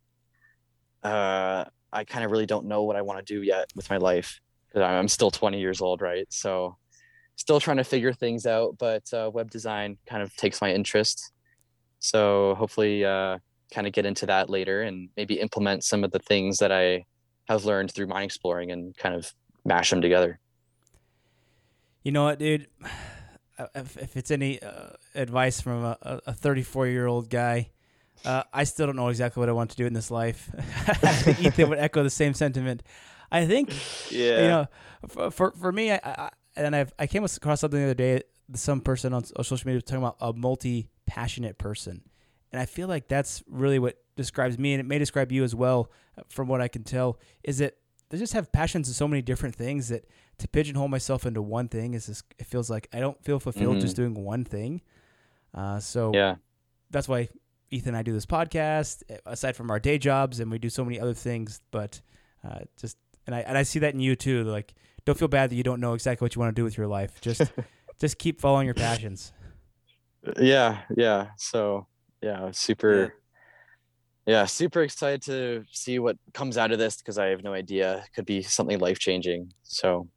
uh, 1.03 1.65
I 1.93 2.05
kind 2.05 2.25
of 2.25 2.31
really 2.31 2.47
don't 2.47 2.67
know 2.67 2.85
what 2.85 2.97
I 2.97 3.03
want 3.03 3.25
to 3.25 3.35
do 3.35 3.43
yet 3.43 3.67
with 3.77 3.91
my 3.91 3.99
life 3.99 4.41
because 4.67 4.83
I'm 4.83 5.09
still 5.09 5.31
20 5.31 5.61
years 5.61 5.83
old, 5.83 6.01
right? 6.01 6.27
So 6.31 6.79
still 7.37 7.61
trying 7.61 7.77
to 7.77 7.85
figure 7.85 8.13
things 8.13 8.47
out, 8.47 8.77
but 8.79 9.13
uh, 9.13 9.31
web 9.33 9.51
design 9.51 9.99
kind 10.07 10.23
of 10.23 10.35
takes 10.37 10.61
my 10.61 10.73
interest. 10.73 11.33
So 11.99 12.55
hopefully, 12.57 13.05
uh, 13.05 13.39
kind 13.73 13.87
of 13.87 13.93
get 13.93 14.07
into 14.07 14.27
that 14.27 14.49
later 14.49 14.83
and 14.83 15.09
maybe 15.17 15.35
implement 15.41 15.85
some 15.85 16.05
of 16.05 16.13
the 16.13 16.19
things 16.21 16.59
that 16.59 16.71
I 16.73 17.05
have 17.49 17.65
learned 17.65 17.93
through 17.93 18.07
mine 18.07 18.25
exploring 18.25 18.71
and 18.71 18.97
kind 18.97 19.15
of 19.15 19.33
mash 19.65 19.91
them 19.91 20.01
together. 20.01 20.39
You 22.03 22.13
know 22.13 22.25
what, 22.25 22.39
dude? 22.39 22.69
If, 23.75 23.97
if 23.97 24.19
it's 24.19 24.31
any 24.31 24.61
uh, 24.61 24.91
advice 25.15 25.63
from 25.63 25.83
a, 25.83 26.21
a 26.27 26.35
34 26.35 26.89
year 26.89 27.07
old 27.07 27.31
guy, 27.31 27.71
uh, 28.23 28.43
I 28.53 28.65
still 28.65 28.85
don't 28.85 28.97
know 28.97 29.09
exactly 29.09 29.41
what 29.41 29.49
I 29.49 29.53
want 29.53 29.71
to 29.71 29.77
do 29.77 29.87
in 29.87 29.95
this 29.95 30.11
life. 30.11 30.51
Ethan 31.41 31.71
would 31.71 31.79
echo 31.79 32.03
the 32.03 32.11
same 32.11 32.35
sentiment. 32.35 32.83
I 33.33 33.47
think, 33.47 33.71
Yeah. 34.11 34.43
you 34.43 34.49
know, 34.49 34.67
for 35.09 35.31
for, 35.31 35.53
for 35.53 35.73
me, 35.73 35.91
I, 35.91 36.01
I 36.05 36.31
and 36.57 36.75
I've 36.75 36.93
I 36.99 37.07
came 37.07 37.25
across 37.25 37.61
something 37.61 37.79
the 37.79 37.87
other 37.87 37.95
day. 37.95 38.23
Some 38.55 38.81
person 38.81 39.13
on 39.13 39.25
social 39.25 39.57
media 39.67 39.77
was 39.77 39.85
talking 39.85 40.03
about 40.05 40.17
a 40.21 40.33
multi 40.33 40.89
passionate 41.07 41.59
person, 41.59 42.03
and 42.53 42.61
I 42.61 42.67
feel 42.67 42.89
like 42.89 43.09
that's 43.09 43.43
really 43.49 43.79
what 43.79 43.99
describes 44.17 44.59
me, 44.59 44.73
and 44.73 44.81
it 44.81 44.85
may 44.87 44.99
describe 44.99 45.33
you 45.33 45.43
as 45.45 45.55
well, 45.55 45.91
uh, 46.17 46.23
from 46.29 46.49
what 46.49 46.61
I 46.61 46.69
can 46.69 46.85
tell. 46.85 47.19
Is 47.43 47.59
that 47.59 47.77
they 48.09 48.19
just 48.19 48.33
have 48.35 48.53
passions 48.53 48.87
in 48.89 48.95
so 48.95 49.09
many 49.09 49.21
different 49.21 49.55
things 49.57 49.89
that 49.89 50.05
to 50.39 50.47
pigeonhole 50.49 50.87
myself 50.89 51.27
into 51.27 51.43
one 51.43 51.67
thing 51.69 51.95
is 51.95 52.07
just, 52.07 52.25
it 52.39 52.47
feels 52.47 52.71
like 52.71 52.89
I 52.93 53.01
don't 53.01 53.21
feel 53.25 53.41
fulfilled 53.41 53.79
Mhm. 53.79 53.81
just 53.81 53.97
doing 53.97 54.15
one 54.15 54.45
thing. 54.45 54.81
Uh, 55.53 55.81
so 55.81 56.13
Yeah. 56.15 56.37
that's 56.91 57.09
why 57.09 57.29
Ethan 57.71 57.89
and 57.89 57.97
I 57.97 58.03
do 58.03 58.13
this 58.13 58.27
podcast 58.27 59.03
aside 59.25 59.57
from 59.57 59.71
our 59.73 59.81
day 59.81 59.99
jobs 59.99 60.39
and 60.39 60.51
we 60.53 60.59
do 60.59 60.69
so 60.71 60.85
many 60.85 61.01
other 61.01 61.15
things 61.15 61.61
but 61.73 62.01
uh, 62.45 62.61
just 62.77 62.97
and 63.27 63.35
I 63.35 63.41
and 63.41 63.59
I 63.59 63.65
see 63.65 63.81
that 63.81 63.93
in 63.95 63.99
you 63.99 64.15
too 64.15 64.45
like 64.45 64.73
don't 65.07 65.17
feel 65.19 65.29
bad 65.29 65.49
that 65.51 65.55
you 65.57 65.63
don't 65.63 65.81
know 65.81 65.95
exactly 65.95 66.25
what 66.25 66.35
you 66.35 66.41
want 66.41 66.55
to 66.55 66.61
do 66.61 66.65
with 66.65 66.77
your 66.77 66.87
life 66.87 67.21
just 67.23 67.41
just 67.99 68.19
keep 68.19 68.41
following 68.41 68.67
your 68.67 68.75
passions 68.75 69.33
Yeah. 70.39 70.83
Yeah. 70.97 71.29
So, 71.39 71.87
yeah, 72.21 72.51
super. 72.51 73.15
yeah, 74.27 74.45
super 74.47 74.83
excited 74.83 75.23
to 75.23 75.65
see 75.71 75.99
what 76.01 76.17
comes 76.35 76.59
out 76.59 76.73
of 76.73 76.79
this 76.79 76.97
because 76.97 77.17
I 77.19 77.27
have 77.27 77.45
no 77.45 77.53
idea. 77.53 77.99
It 77.99 78.13
could 78.15 78.27
be 78.27 78.43
something 78.43 78.81
life 78.81 78.99
changing. 78.99 79.53
So 79.63 80.09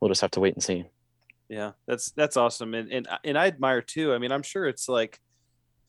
we'll 0.00 0.08
just 0.10 0.20
have 0.20 0.30
to 0.32 0.40
wait 0.40 0.54
and 0.54 0.62
see. 0.62 0.84
Yeah, 1.48 1.72
that's 1.88 2.10
that's 2.12 2.36
awesome, 2.36 2.74
and 2.74 2.90
and 2.92 3.08
and 3.24 3.38
I 3.38 3.46
admire 3.46 3.80
too. 3.82 4.12
I 4.12 4.18
mean, 4.18 4.32
I'm 4.32 4.42
sure 4.42 4.66
it's 4.66 4.88
like, 4.88 5.18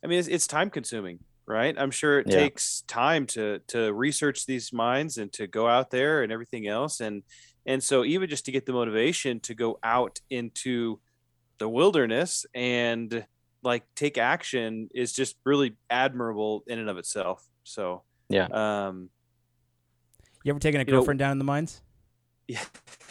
I 0.04 0.08
mean, 0.08 0.20
it's, 0.20 0.28
it's 0.28 0.46
time 0.48 0.70
consuming, 0.70 1.20
right? 1.48 1.76
I'm 1.78 1.90
sure 1.92 2.20
it 2.20 2.28
Yeah. 2.30 2.38
takes 2.38 2.82
time 2.88 3.26
to 3.28 3.60
to 3.70 3.92
research 3.94 4.46
these 4.46 4.72
mines 4.72 5.18
and 5.18 5.32
to 5.34 5.48
go 5.48 5.68
out 5.68 5.90
there 5.90 6.22
and 6.24 6.32
everything 6.32 6.68
else, 6.68 7.00
and 7.00 7.24
and 7.68 7.84
so 7.84 8.04
even 8.04 8.28
just 8.30 8.46
to 8.46 8.52
get 8.52 8.66
the 8.66 8.74
motivation 8.74 9.40
to 9.42 9.54
go 9.54 9.78
out 9.84 10.20
into 10.32 11.00
the 11.60 11.70
wilderness 11.70 12.46
and 12.56 13.26
like 13.64 13.84
take 13.96 14.18
action 14.18 14.90
is 14.96 15.12
just 15.14 15.36
really 15.46 15.76
admirable 15.90 16.64
in 16.68 16.80
and 16.80 16.90
of 16.90 16.98
itself. 16.98 17.48
So 17.64 18.04
Yeah. 18.30 18.46
um, 18.52 19.10
You 20.44 20.52
ever 20.52 20.60
taken 20.60 20.80
a 20.80 20.84
You 20.84 20.86
know- 20.92 20.98
girlfriend 21.00 21.20
down 21.20 21.32
in 21.34 21.38
the 21.40 21.44
mines? 21.44 21.82
yeah, 22.48 22.64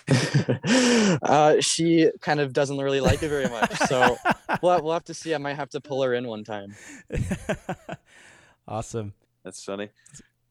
uh, 1.23 1.61
she 1.61 2.11
kind 2.23 2.41
of 2.41 2.53
doesn't 2.55 2.79
really 2.79 3.01
like 3.01 3.23
it 3.23 3.29
very 3.29 3.49
much. 3.51 3.71
So 3.89 4.17
we'll, 4.63 4.81
we'll 4.83 4.93
have 4.95 5.05
to 5.05 5.15
see. 5.15 5.35
I 5.35 5.39
might 5.39 5.57
have 5.57 5.69
to 5.71 5.81
pull 5.81 6.03
her 6.05 6.15
in 6.15 6.27
one 6.27 6.43
time. 6.45 6.75
awesome. 8.69 9.13
That's 9.45 9.63
funny. 9.63 9.91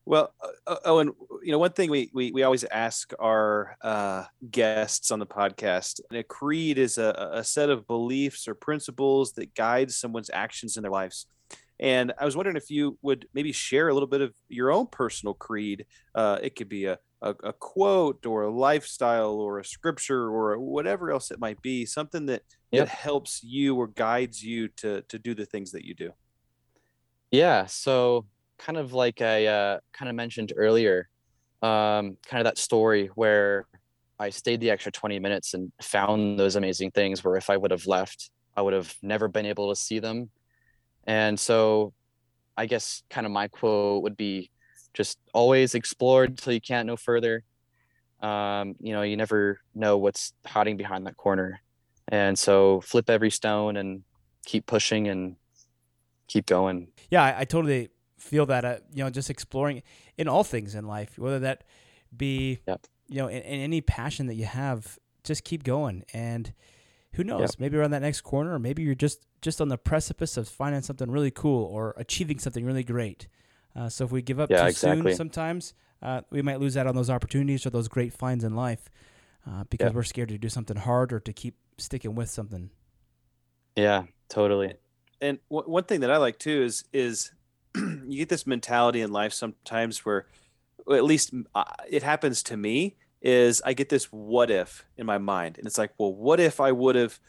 Well, 0.07 0.33
uh, 0.39 0.71
uh, 0.71 0.77
Owen, 0.85 1.11
you 1.43 1.51
know, 1.51 1.57
one 1.57 1.71
thing 1.71 1.89
we, 1.89 2.11
we, 2.13 2.31
we 2.31 2.43
always 2.43 2.63
ask 2.65 3.11
our 3.19 3.75
uh, 3.81 4.25
guests 4.51 5.09
on 5.09 5.17
the 5.17 5.25
podcast, 5.25 5.99
and 6.09 6.19
a 6.19 6.23
creed 6.23 6.77
is 6.77 6.97
a, 6.99 7.31
a 7.33 7.43
set 7.43 7.69
of 7.71 7.87
beliefs 7.87 8.47
or 8.47 8.53
principles 8.53 9.33
that 9.33 9.55
guides 9.55 9.97
someone's 9.97 10.29
actions 10.31 10.77
in 10.77 10.83
their 10.83 10.91
lives. 10.91 11.25
And 11.79 12.13
I 12.19 12.25
was 12.25 12.35
wondering 12.37 12.55
if 12.55 12.69
you 12.69 12.97
would 13.01 13.27
maybe 13.33 13.51
share 13.51 13.89
a 13.89 13.93
little 13.93 14.07
bit 14.07 14.21
of 14.21 14.33
your 14.47 14.71
own 14.71 14.87
personal 14.87 15.33
creed. 15.33 15.85
Uh, 16.13 16.37
it 16.41 16.55
could 16.55 16.69
be 16.69 16.85
a, 16.85 16.99
a, 17.21 17.31
a 17.43 17.53
quote 17.53 18.25
or 18.25 18.43
a 18.43 18.51
lifestyle 18.51 19.33
or 19.33 19.59
a 19.59 19.65
scripture 19.65 20.29
or 20.29 20.57
whatever 20.59 21.11
else 21.11 21.31
it 21.31 21.39
might 21.39 21.61
be, 21.61 21.85
something 21.85 22.27
that, 22.27 22.43
Yep. 22.71 22.87
that 22.87 22.95
helps 22.95 23.43
you 23.43 23.75
or 23.75 23.87
guides 23.87 24.43
you 24.43 24.67
to, 24.69 25.01
to 25.03 25.17
do 25.17 25.33
the 25.33 25.45
things 25.45 25.71
that 25.71 25.85
you 25.85 25.93
do. 25.95 26.11
Yeah. 27.31 27.65
So 27.65 28.25
kind 28.57 28.77
of 28.77 28.93
like 28.93 29.21
I 29.21 29.45
uh, 29.45 29.79
kind 29.93 30.09
of 30.09 30.15
mentioned 30.15 30.53
earlier, 30.55 31.09
um, 31.61 32.17
kind 32.27 32.39
of 32.39 32.45
that 32.45 32.57
story 32.57 33.09
where 33.15 33.65
I 34.19 34.29
stayed 34.29 34.61
the 34.61 34.71
extra 34.71 34.91
20 34.91 35.19
minutes 35.19 35.53
and 35.53 35.71
found 35.81 36.39
those 36.39 36.55
amazing 36.55 36.91
things 36.91 37.23
where 37.23 37.35
if 37.35 37.49
I 37.49 37.57
would 37.57 37.71
have 37.71 37.85
left, 37.85 38.29
I 38.55 38.61
would 38.61 38.73
have 38.73 38.93
never 39.01 39.27
been 39.27 39.45
able 39.45 39.69
to 39.69 39.75
see 39.75 39.99
them. 39.99 40.29
And 41.05 41.39
so 41.39 41.93
I 42.57 42.65
guess 42.65 43.03
kind 43.09 43.25
of 43.25 43.31
my 43.31 43.47
quote 43.47 44.03
would 44.03 44.15
be 44.15 44.49
just 44.93 45.19
always 45.33 45.75
explore 45.75 46.23
until 46.23 46.53
you 46.53 46.61
can't 46.61 46.87
no 46.87 46.95
further. 46.95 47.43
Um, 48.21 48.75
you 48.79 48.93
know, 48.93 49.01
you 49.01 49.17
never 49.17 49.59
know 49.75 49.97
what's 49.97 50.33
hiding 50.45 50.77
behind 50.77 51.05
that 51.05 51.17
corner. 51.17 51.61
And 52.07 52.39
so 52.39 52.81
flip 52.81 53.09
every 53.09 53.29
stone 53.29 53.75
and 53.75 54.03
keep 54.45 54.65
pushing 54.65 55.07
and 55.07 55.35
keep 56.27 56.45
going. 56.45 56.87
Yeah, 57.11 57.23
I, 57.23 57.41
I 57.41 57.45
totally 57.45 57.89
feel 58.25 58.45
that. 58.47 58.65
Uh, 58.65 58.77
you 58.93 59.03
know, 59.03 59.09
just 59.09 59.29
exploring 59.29 59.83
in 60.17 60.27
all 60.27 60.43
things 60.43 60.75
in 60.75 60.85
life, 60.87 61.17
whether 61.17 61.39
that 61.39 61.63
be, 62.15 62.59
Yep. 62.67 62.87
you 63.07 63.17
know, 63.17 63.27
in, 63.27 63.41
in 63.41 63.59
any 63.61 63.81
passion 63.81 64.27
that 64.27 64.35
you 64.35 64.45
have, 64.45 64.97
just 65.23 65.43
keep 65.43 65.63
going. 65.63 66.03
And 66.13 66.53
who 67.13 67.23
knows? 67.23 67.59
Maybe 67.59 67.77
around 67.77 67.91
that 67.91 68.01
next 68.01 68.21
corner, 68.21 68.53
or 68.55 68.59
maybe 68.59 68.83
you're 68.83 68.95
just 68.95 69.25
just 69.41 69.61
on 69.61 69.67
the 69.69 69.77
precipice 69.77 70.37
of 70.37 70.47
finding 70.47 70.81
something 70.81 71.09
really 71.11 71.29
cool 71.31 71.65
or 71.65 71.93
achieving 71.97 72.39
something 72.39 72.65
really 72.65 72.83
great. 72.83 73.27
Uh, 73.75 73.87
so 73.89 74.03
if 74.05 74.11
we 74.11 74.21
give 74.21 74.39
up 74.39 74.49
Yeah, 74.49 74.63
too 74.63 74.67
exactly. 74.69 75.11
soon, 75.11 75.15
sometimes 75.17 75.73
uh, 76.01 76.21
we 76.31 76.41
might 76.41 76.59
lose 76.59 76.75
out 76.75 76.87
on 76.87 76.95
those 76.95 77.09
opportunities 77.11 77.65
or 77.65 77.69
those 77.69 77.87
great 77.87 78.11
finds 78.11 78.43
in 78.43 78.55
life 78.55 78.89
uh, 79.47 79.65
because 79.69 79.91
Yeah. 79.91 79.95
we're 79.95 80.03
scared 80.03 80.29
to 80.29 80.37
do 80.39 80.49
something 80.49 80.77
hard 80.77 81.13
or 81.13 81.19
to 81.19 81.31
keep 81.33 81.55
sticking 81.77 82.15
with 82.15 82.29
something. 82.29 82.71
Yeah, 83.75 84.03
totally. 84.29 84.73
and 85.21 85.37
w- 85.51 85.69
one 85.69 85.83
thing 85.83 85.99
that 86.01 86.09
I 86.11 86.17
like 86.17 86.39
too 86.39 86.63
is 86.63 86.83
is 86.93 87.31
you 88.07 88.17
get 88.17 88.29
this 88.29 88.47
mentality 88.47 89.01
in 89.01 89.11
life 89.11 89.33
sometimes 89.33 90.05
where, 90.05 90.27
at 90.91 91.03
least 91.03 91.33
uh, 91.53 91.63
it 91.89 92.03
happens 92.03 92.43
to 92.43 92.57
me, 92.57 92.95
is 93.21 93.61
I 93.65 93.73
get 93.73 93.89
this 93.89 94.05
what 94.05 94.51
if 94.51 94.85
in 94.97 95.05
my 95.05 95.17
mind, 95.17 95.57
and 95.57 95.65
it's 95.65 95.77
like, 95.77 95.91
well, 95.97 96.13
what 96.13 96.39
if 96.39 96.59
I 96.59 96.71
would 96.71 96.95
have 96.95 97.19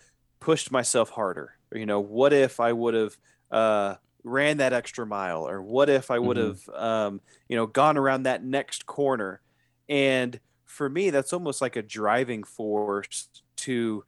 pushed 0.41 0.71
myself 0.71 1.11
harder, 1.11 1.55
or 1.73 1.79
you 1.79 1.87
know, 1.87 2.01
what 2.01 2.33
if 2.33 2.61
I 2.61 2.73
would 2.73 2.95
have 2.95 3.17
uh, 3.51 3.95
ran 4.25 4.59
that 4.59 4.73
extra 4.73 5.07
mile, 5.07 5.49
or 5.49 5.63
what 5.63 5.89
if 5.89 6.11
I 6.11 6.19
would 6.19 6.37
have 6.37 6.69
um, 6.75 7.21
you 7.49 7.57
know 7.57 7.67
gone 7.67 7.97
around 7.97 8.25
that 8.25 8.45
next 8.45 8.87
corner, 8.87 9.41
and 9.89 10.39
for 10.67 10.91
me, 10.91 11.11
that's 11.11 11.33
almost 11.33 11.63
like 11.63 11.77
a 11.77 11.83
driving 11.83 12.45
force 12.45 13.29
to 13.57 14.05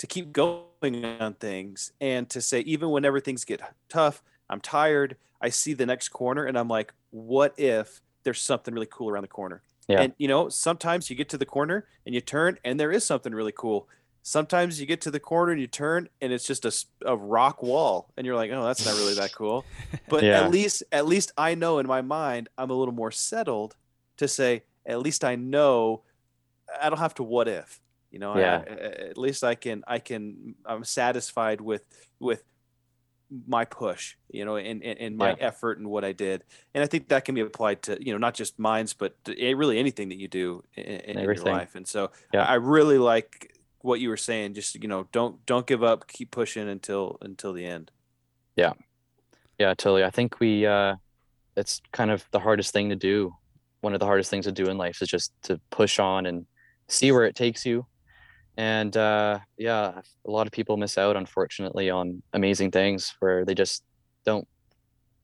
to 0.00 0.06
keep 0.06 0.32
going 0.32 1.04
on 1.20 1.34
things 1.34 1.92
and 2.00 2.30
to 2.30 2.40
say 2.40 2.60
even 2.60 2.90
whenever 2.90 3.20
things 3.20 3.44
get 3.44 3.60
tough 3.90 4.22
i'm 4.48 4.58
tired 4.58 5.14
i 5.40 5.48
see 5.48 5.72
the 5.74 5.86
next 5.86 6.08
corner 6.10 6.44
and 6.44 6.58
i'm 6.58 6.68
like 6.68 6.92
what 7.10 7.54
if 7.58 8.00
there's 8.24 8.40
something 8.40 8.74
really 8.74 8.88
cool 8.90 9.08
around 9.10 9.22
the 9.22 9.28
corner 9.28 9.62
Yeah. 9.88 10.02
and 10.02 10.12
you 10.18 10.28
know 10.28 10.48
sometimes 10.48 11.08
you 11.10 11.16
get 11.16 11.28
to 11.30 11.38
the 11.38 11.46
corner 11.46 11.86
and 12.06 12.14
you 12.14 12.20
turn 12.20 12.58
and 12.64 12.78
there 12.78 12.92
is 12.92 13.04
something 13.04 13.34
really 13.34 13.52
cool 13.56 13.88
sometimes 14.22 14.78
you 14.78 14.86
get 14.86 15.00
to 15.00 15.10
the 15.10 15.18
corner 15.20 15.50
and 15.52 15.60
you 15.60 15.66
turn 15.66 16.08
and 16.20 16.30
it's 16.32 16.46
just 16.46 16.64
a 17.06 17.16
rock 17.16 17.62
wall 17.62 18.10
and 18.16 18.26
you're 18.26 18.36
like 18.36 18.50
oh 18.52 18.64
that's 18.64 18.84
not 18.84 18.94
really 18.96 19.14
that 19.14 19.32
cool 19.34 19.64
but 20.08 20.22
Yeah. 20.22 20.42
at 20.44 20.50
least 20.50 20.82
at 20.92 21.06
least 21.06 21.32
i 21.38 21.54
know 21.54 21.78
in 21.78 21.86
my 21.86 22.02
mind 22.02 22.48
i'm 22.58 22.70
a 22.70 22.74
little 22.74 22.94
more 22.94 23.10
settled 23.10 23.76
to 24.18 24.28
say 24.28 24.62
at 24.84 24.98
least 25.00 25.24
i 25.24 25.36
know 25.36 26.02
i 26.82 26.90
don't 26.90 26.98
have 26.98 27.14
to 27.14 27.22
what 27.22 27.48
if 27.48 27.80
you 28.10 28.18
know 28.18 28.36
Yeah. 28.36 28.62
I- 28.68 29.08
at 29.10 29.18
least 29.18 29.42
i 29.42 29.54
can 29.54 29.82
i 29.88 29.98
can 29.98 30.54
i'm 30.66 30.84
satisfied 30.84 31.60
with 31.62 31.82
with 32.18 32.44
my 33.46 33.64
push 33.64 34.16
you 34.30 34.44
know 34.44 34.56
and, 34.56 34.82
and, 34.82 34.98
and 34.98 35.16
my 35.16 35.30
Yeah. 35.30 35.36
effort 35.38 35.78
and 35.78 35.88
what 35.88 36.04
i 36.04 36.10
did 36.12 36.42
and 36.74 36.82
i 36.82 36.86
think 36.88 37.08
that 37.08 37.24
can 37.24 37.34
be 37.36 37.40
applied 37.42 37.80
to 37.82 38.04
you 38.04 38.12
know 38.12 38.18
not 38.18 38.34
just 38.34 38.58
mines 38.58 38.92
but 38.92 39.14
eh, 39.28 39.52
really 39.56 39.78
anything 39.78 40.08
that 40.08 40.18
you 40.18 40.26
do 40.26 40.64
in, 40.76 40.82
in 40.84 41.18
your 41.20 41.34
life 41.36 41.74
and 41.76 41.86
so 41.86 42.10
Yeah. 42.34 42.44
i 42.44 42.54
really 42.54 42.98
like 42.98 43.54
what 43.82 44.00
you 44.00 44.08
were 44.08 44.16
saying 44.16 44.54
just 44.54 44.74
you 44.74 44.88
know 44.88 45.06
don't 45.12 45.46
don't 45.46 45.66
give 45.66 45.82
up 45.84 46.08
keep 46.08 46.30
pushing 46.32 46.68
until 46.68 47.18
until 47.22 47.52
the 47.52 47.64
end 47.64 47.90
Yeah. 48.56 48.72
Yeah, 49.58 49.74
totally. 49.74 50.04
I 50.04 50.10
think 50.10 50.40
we 50.40 50.66
uh 50.66 50.96
it's 51.56 51.80
kind 51.92 52.10
of 52.10 52.24
the 52.30 52.40
hardest 52.40 52.72
thing 52.72 52.88
to 52.88 52.96
do. 52.96 53.34
One 53.82 53.92
of 53.94 54.00
the 54.00 54.06
hardest 54.06 54.30
things 54.30 54.46
to 54.46 54.52
do 54.52 54.66
in 54.70 54.76
life 54.78 55.02
is 55.02 55.08
just 55.08 55.32
to 55.42 55.60
push 55.70 55.98
on 55.98 56.26
and 56.26 56.46
see 56.88 57.12
where 57.12 57.24
it 57.24 57.34
takes 57.36 57.64
you. 57.66 57.86
And 58.60 58.94
uh 58.94 59.38
yeah, 59.56 60.02
a 60.26 60.30
lot 60.30 60.46
of 60.46 60.52
people 60.52 60.76
miss 60.76 60.98
out 60.98 61.16
unfortunately 61.16 61.88
on 61.88 62.22
amazing 62.34 62.72
things 62.72 63.14
where 63.20 63.46
they 63.46 63.54
just 63.54 63.82
don't 64.26 64.46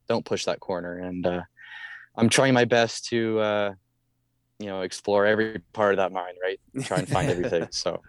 don't 0.09 0.25
push 0.25 0.45
that 0.45 0.59
corner 0.59 0.97
and 0.97 1.27
uh 1.27 1.41
I'm 2.17 2.29
trying 2.29 2.55
my 2.55 2.65
best 2.65 3.05
to 3.09 3.39
uh 3.39 3.73
you 4.57 4.65
know 4.65 4.81
explore 4.81 5.27
every 5.27 5.59
part 5.71 5.93
of 5.93 5.97
that 5.97 6.11
mind, 6.11 6.37
right? 6.41 6.59
Try 6.83 6.97
and 6.97 7.07
find 7.07 7.29
everything. 7.29 7.67
So 7.71 8.01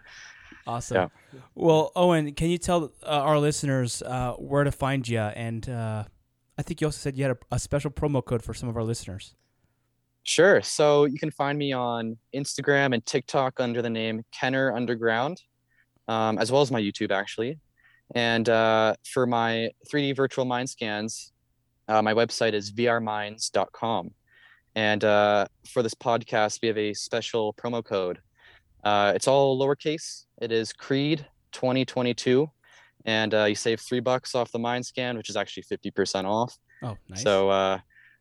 Awesome. 0.65 0.97
Yeah. 0.97 1.39
Well, 1.53 1.91
Owen, 1.95 2.33
can 2.33 2.49
you 2.49 2.57
tell 2.57 2.91
uh, 3.03 3.07
our 3.07 3.39
listeners 3.39 4.01
uh, 4.01 4.33
where 4.33 4.63
to 4.63 4.71
find 4.71 5.07
you? 5.07 5.19
And 5.19 5.67
uh, 5.69 6.05
I 6.57 6.61
think 6.61 6.81
you 6.81 6.87
also 6.87 6.97
said 6.97 7.15
you 7.15 7.23
had 7.23 7.31
a, 7.31 7.55
a 7.55 7.59
special 7.59 7.91
promo 7.91 8.23
code 8.23 8.43
for 8.43 8.53
some 8.53 8.69
of 8.69 8.77
our 8.77 8.83
listeners. 8.83 9.35
Sure. 10.23 10.61
So 10.61 11.05
you 11.05 11.17
can 11.17 11.31
find 11.31 11.57
me 11.57 11.73
on 11.73 12.17
Instagram 12.35 12.93
and 12.93 13.05
TikTok 13.05 13.59
under 13.59 13.81
the 13.81 13.89
name 13.89 14.23
Kenner 14.31 14.73
Underground, 14.75 15.41
um, 16.07 16.37
as 16.37 16.51
well 16.51 16.61
as 16.61 16.71
my 16.71 16.81
YouTube, 16.81 17.11
actually. 17.11 17.59
And 18.15 18.47
uh, 18.49 18.95
for 19.11 19.25
my 19.25 19.69
3D 19.91 20.15
virtual 20.15 20.45
mind 20.45 20.69
scans, 20.69 21.31
uh, 21.87 22.01
my 22.01 22.13
website 22.13 22.53
is 22.53 22.71
vrmines.com. 22.71 24.11
And 24.75 25.03
uh, 25.03 25.47
for 25.67 25.83
this 25.83 25.95
podcast, 25.95 26.59
we 26.61 26.67
have 26.67 26.77
a 26.77 26.93
special 26.93 27.53
promo 27.53 27.83
code. 27.83 28.19
Uh, 28.83 29.11
it's 29.15 29.27
all 29.27 29.59
lowercase. 29.59 30.25
It 30.41 30.51
is 30.51 30.71
Creed 30.73 31.25
2022. 31.51 32.49
And 33.05 33.33
uh, 33.33 33.45
you 33.45 33.55
save 33.55 33.79
three 33.79 33.99
bucks 33.99 34.35
off 34.35 34.51
the 34.51 34.59
mind 34.59 34.85
scan, 34.85 35.17
which 35.17 35.29
is 35.29 35.35
actually 35.35 35.63
50% 35.63 36.25
off. 36.25 36.55
Oh, 36.83 36.95
nice. 37.09 37.23
So 37.23 37.49
uh, 37.49 37.79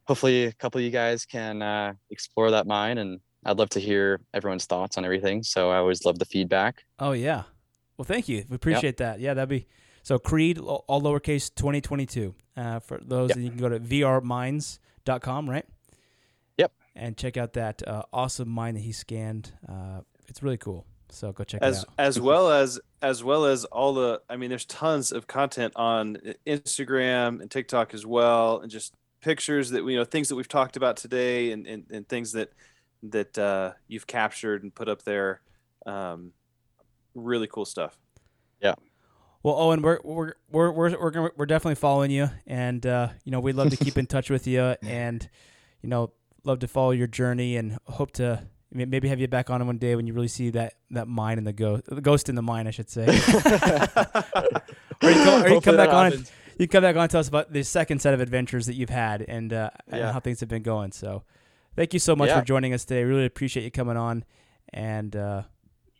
hopefully 0.09 0.47
a 0.47 0.53
couple 0.53 0.79
of 0.79 0.85
you 0.85 0.91
guys 0.91 1.25
can 1.27 1.63
uh, 1.63 1.93
explore 2.11 2.51
that 2.51 2.67
mine, 2.67 2.99
and 2.99 3.21
I'd 3.45 3.59
love 3.59 3.69
to 3.71 3.81
hear 3.81 4.21
everyone's 4.35 4.65
thoughts 4.65 4.97
on 4.99 5.05
everything. 5.05 5.43
So 5.45 5.71
I 5.71 5.77
always 5.77 6.05
love 6.05 6.19
the 6.19 6.25
feedback. 6.25 6.83
oh, 6.99 7.13
yeah. 7.13 7.43
Well, 7.97 8.05
thank 8.07 8.29
you. 8.29 8.45
We 8.49 8.57
appreciate 8.57 8.97
that. 8.99 9.21
Yeah, 9.21 9.35
that'd 9.35 9.49
be 9.49 9.67
so. 10.05 10.19
Creed, 10.21 10.59
all 10.59 10.85
all 10.87 11.03
lowercase, 11.03 11.53
2022. 11.55 12.33
Uh, 12.57 12.79
for 12.79 12.99
those, 13.05 13.31
Yep. 13.31 13.37
and 13.37 13.45
you 13.45 13.51
can 13.51 13.59
go 13.61 13.69
to 13.69 13.81
vrmines.com, 13.81 15.51
right? 15.51 15.67
Yep. 16.59 16.73
And 16.95 17.17
check 17.17 17.37
out 17.37 17.55
that 17.55 17.87
uh, 17.87 18.03
awesome 18.13 18.49
mine 18.49 18.75
that 18.75 18.81
he 18.81 18.93
scanned. 18.93 19.53
Uh, 19.69 20.01
it's 20.29 20.43
really 20.45 20.57
cool. 20.59 20.87
So 21.11 21.33
go 21.33 21.43
check 21.43 21.61
it 21.63 21.65
as 21.65 21.81
out. 21.81 21.87
as 21.99 22.21
well 22.21 22.51
as 22.53 22.79
as 23.03 23.25
well 23.25 23.47
as 23.47 23.65
all 23.65 23.95
the 23.95 24.21
i 24.29 24.37
mean 24.37 24.51
there's 24.51 24.67
tons 24.67 25.11
of 25.11 25.27
content 25.27 25.73
on 25.75 26.19
instagram 26.47 27.41
and 27.41 27.51
tiktok 27.51 27.95
as 27.95 28.05
well 28.05 28.61
and 28.61 28.71
just 28.71 28.93
pictures 29.21 29.71
that 29.71 29.85
we 29.85 29.93
you 29.93 29.99
know 29.99 30.05
things 30.05 30.29
that 30.29 30.37
we've 30.37 30.49
talked 30.49 30.77
about 30.77 30.97
today 30.97 31.53
and 31.53 31.67
and, 31.67 31.85
and 31.91 32.09
things 32.09 32.33
that 32.33 32.53
that 33.03 33.39
uh, 33.39 33.73
you've 33.87 34.07
captured 34.07 34.63
and 34.63 34.75
put 34.75 34.89
up 34.89 35.03
there. 35.03 35.41
Um, 35.87 36.33
really 37.15 37.47
cool 37.47 37.65
stuff. 37.65 37.97
Yeah. 38.61 38.75
Well, 39.43 39.55
Owen, 39.57 39.83
we're 39.83 39.99
we're 40.03 40.33
we're 40.51 40.71
we're 40.71 41.01
we're, 41.01 41.11
gonna, 41.11 41.31
we're 41.37 41.47
definitely 41.47 41.77
following 41.77 42.11
you, 42.11 42.31
and 42.47 42.85
uh, 42.85 43.09
you 43.25 43.33
know 43.33 43.41
we'd 43.41 43.55
love 43.55 43.71
to 43.71 43.77
keep 43.77 43.97
in 43.97 44.07
touch 44.09 44.31
with 44.31 44.47
you, 44.47 44.75
and 44.83 45.29
you 45.81 45.89
know 45.89 46.13
love 46.45 46.59
to 46.61 46.69
follow 46.69 46.91
your 46.91 47.07
journey, 47.07 47.57
and 47.57 47.79
hope 47.85 48.13
to 48.13 48.43
maybe 48.73 49.09
have 49.09 49.21
you 49.21 49.29
back 49.29 49.49
on 49.49 49.65
one 49.67 49.79
day 49.79 49.97
when 49.97 50.07
you 50.07 50.13
really 50.13 50.29
see 50.29 50.51
that 50.51 50.75
that 50.91 51.07
mine 51.07 51.39
in 51.39 51.45
the 51.45 51.53
ghost, 51.53 51.85
the 51.87 52.01
ghost 52.01 52.29
in 52.29 52.35
the 52.35 52.43
mine, 52.43 52.67
I 52.67 52.71
should 52.71 52.91
say. 52.91 53.07
or 55.03 55.11
you 55.11 55.25
come, 55.25 55.43
or 55.43 55.49
you 55.49 55.61
come 55.61 55.77
back 55.77 55.91
that 55.91 55.95
on. 55.95 56.05
happens. 56.11 56.33
You 56.59 56.67
come 56.69 56.83
back 56.83 56.97
on 56.97 57.03
and 57.03 57.11
tell 57.11 57.21
us 57.21 57.29
about 57.29 57.53
the 57.53 57.63
second 57.63 58.01
set 58.03 58.15
of 58.15 58.21
adventures 58.21 58.67
that 58.67 58.75
you've 58.75 58.91
had 58.91 59.23
and, 59.23 59.53
uh, 59.53 59.71
and 59.87 60.03
how 60.13 60.21
things 60.21 60.41
have 60.41 60.49
been 60.49 60.63
going. 60.65 60.91
So, 60.93 61.23
thank 61.77 61.93
you 61.95 62.01
so 62.01 62.17
much 62.17 62.29
Yeah. 62.29 62.41
for 62.41 62.45
joining 62.45 62.73
us 62.75 62.85
today. 62.85 63.05
Really 63.05 63.25
appreciate 63.27 63.63
you 63.63 63.71
coming 63.71 63.97
on, 63.97 64.25
and 64.73 65.15
uh, 65.15 65.43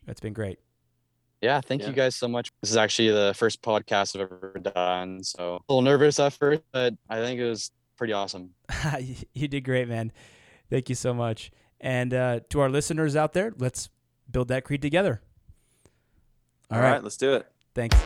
it's 0.07 0.19
been 0.19 0.33
great. 0.33 0.59
Yeah, 1.41 1.61
thank 1.61 1.81
Yeah. 1.83 1.87
you 1.87 1.93
guys 1.93 2.15
so 2.15 2.27
much. 2.27 2.51
This 2.61 2.71
is 2.71 2.75
actually 2.77 3.11
the 3.11 3.33
first 3.37 3.61
podcast 3.61 4.15
I've 4.15 4.23
ever 4.23 4.59
done, 4.59 5.23
so 5.23 5.55
a 5.69 5.73
little 5.73 5.81
nervous 5.81 6.19
at 6.19 6.33
first, 6.33 6.61
but 6.73 6.93
I 7.09 7.19
think 7.21 7.39
it 7.39 7.47
was 7.47 7.71
pretty 7.95 8.11
awesome. 8.11 8.49
you 9.33 9.47
did 9.47 9.61
great, 9.63 9.87
man. 9.87 10.11
Thank 10.69 10.89
you 10.89 10.95
so 10.95 11.13
much. 11.13 11.51
And 11.79 12.13
uh, 12.13 12.41
to 12.49 12.59
our 12.59 12.69
listeners 12.69 13.15
out 13.15 13.31
there, 13.31 13.53
let's 13.57 13.87
build 14.29 14.49
that 14.49 14.65
creed 14.65 14.81
together. 14.81 15.21
All 16.69 16.81
right, 16.81 17.01
let's 17.01 17.15
do 17.17 17.33
it. 17.35 17.47
Thanks. 17.73 17.97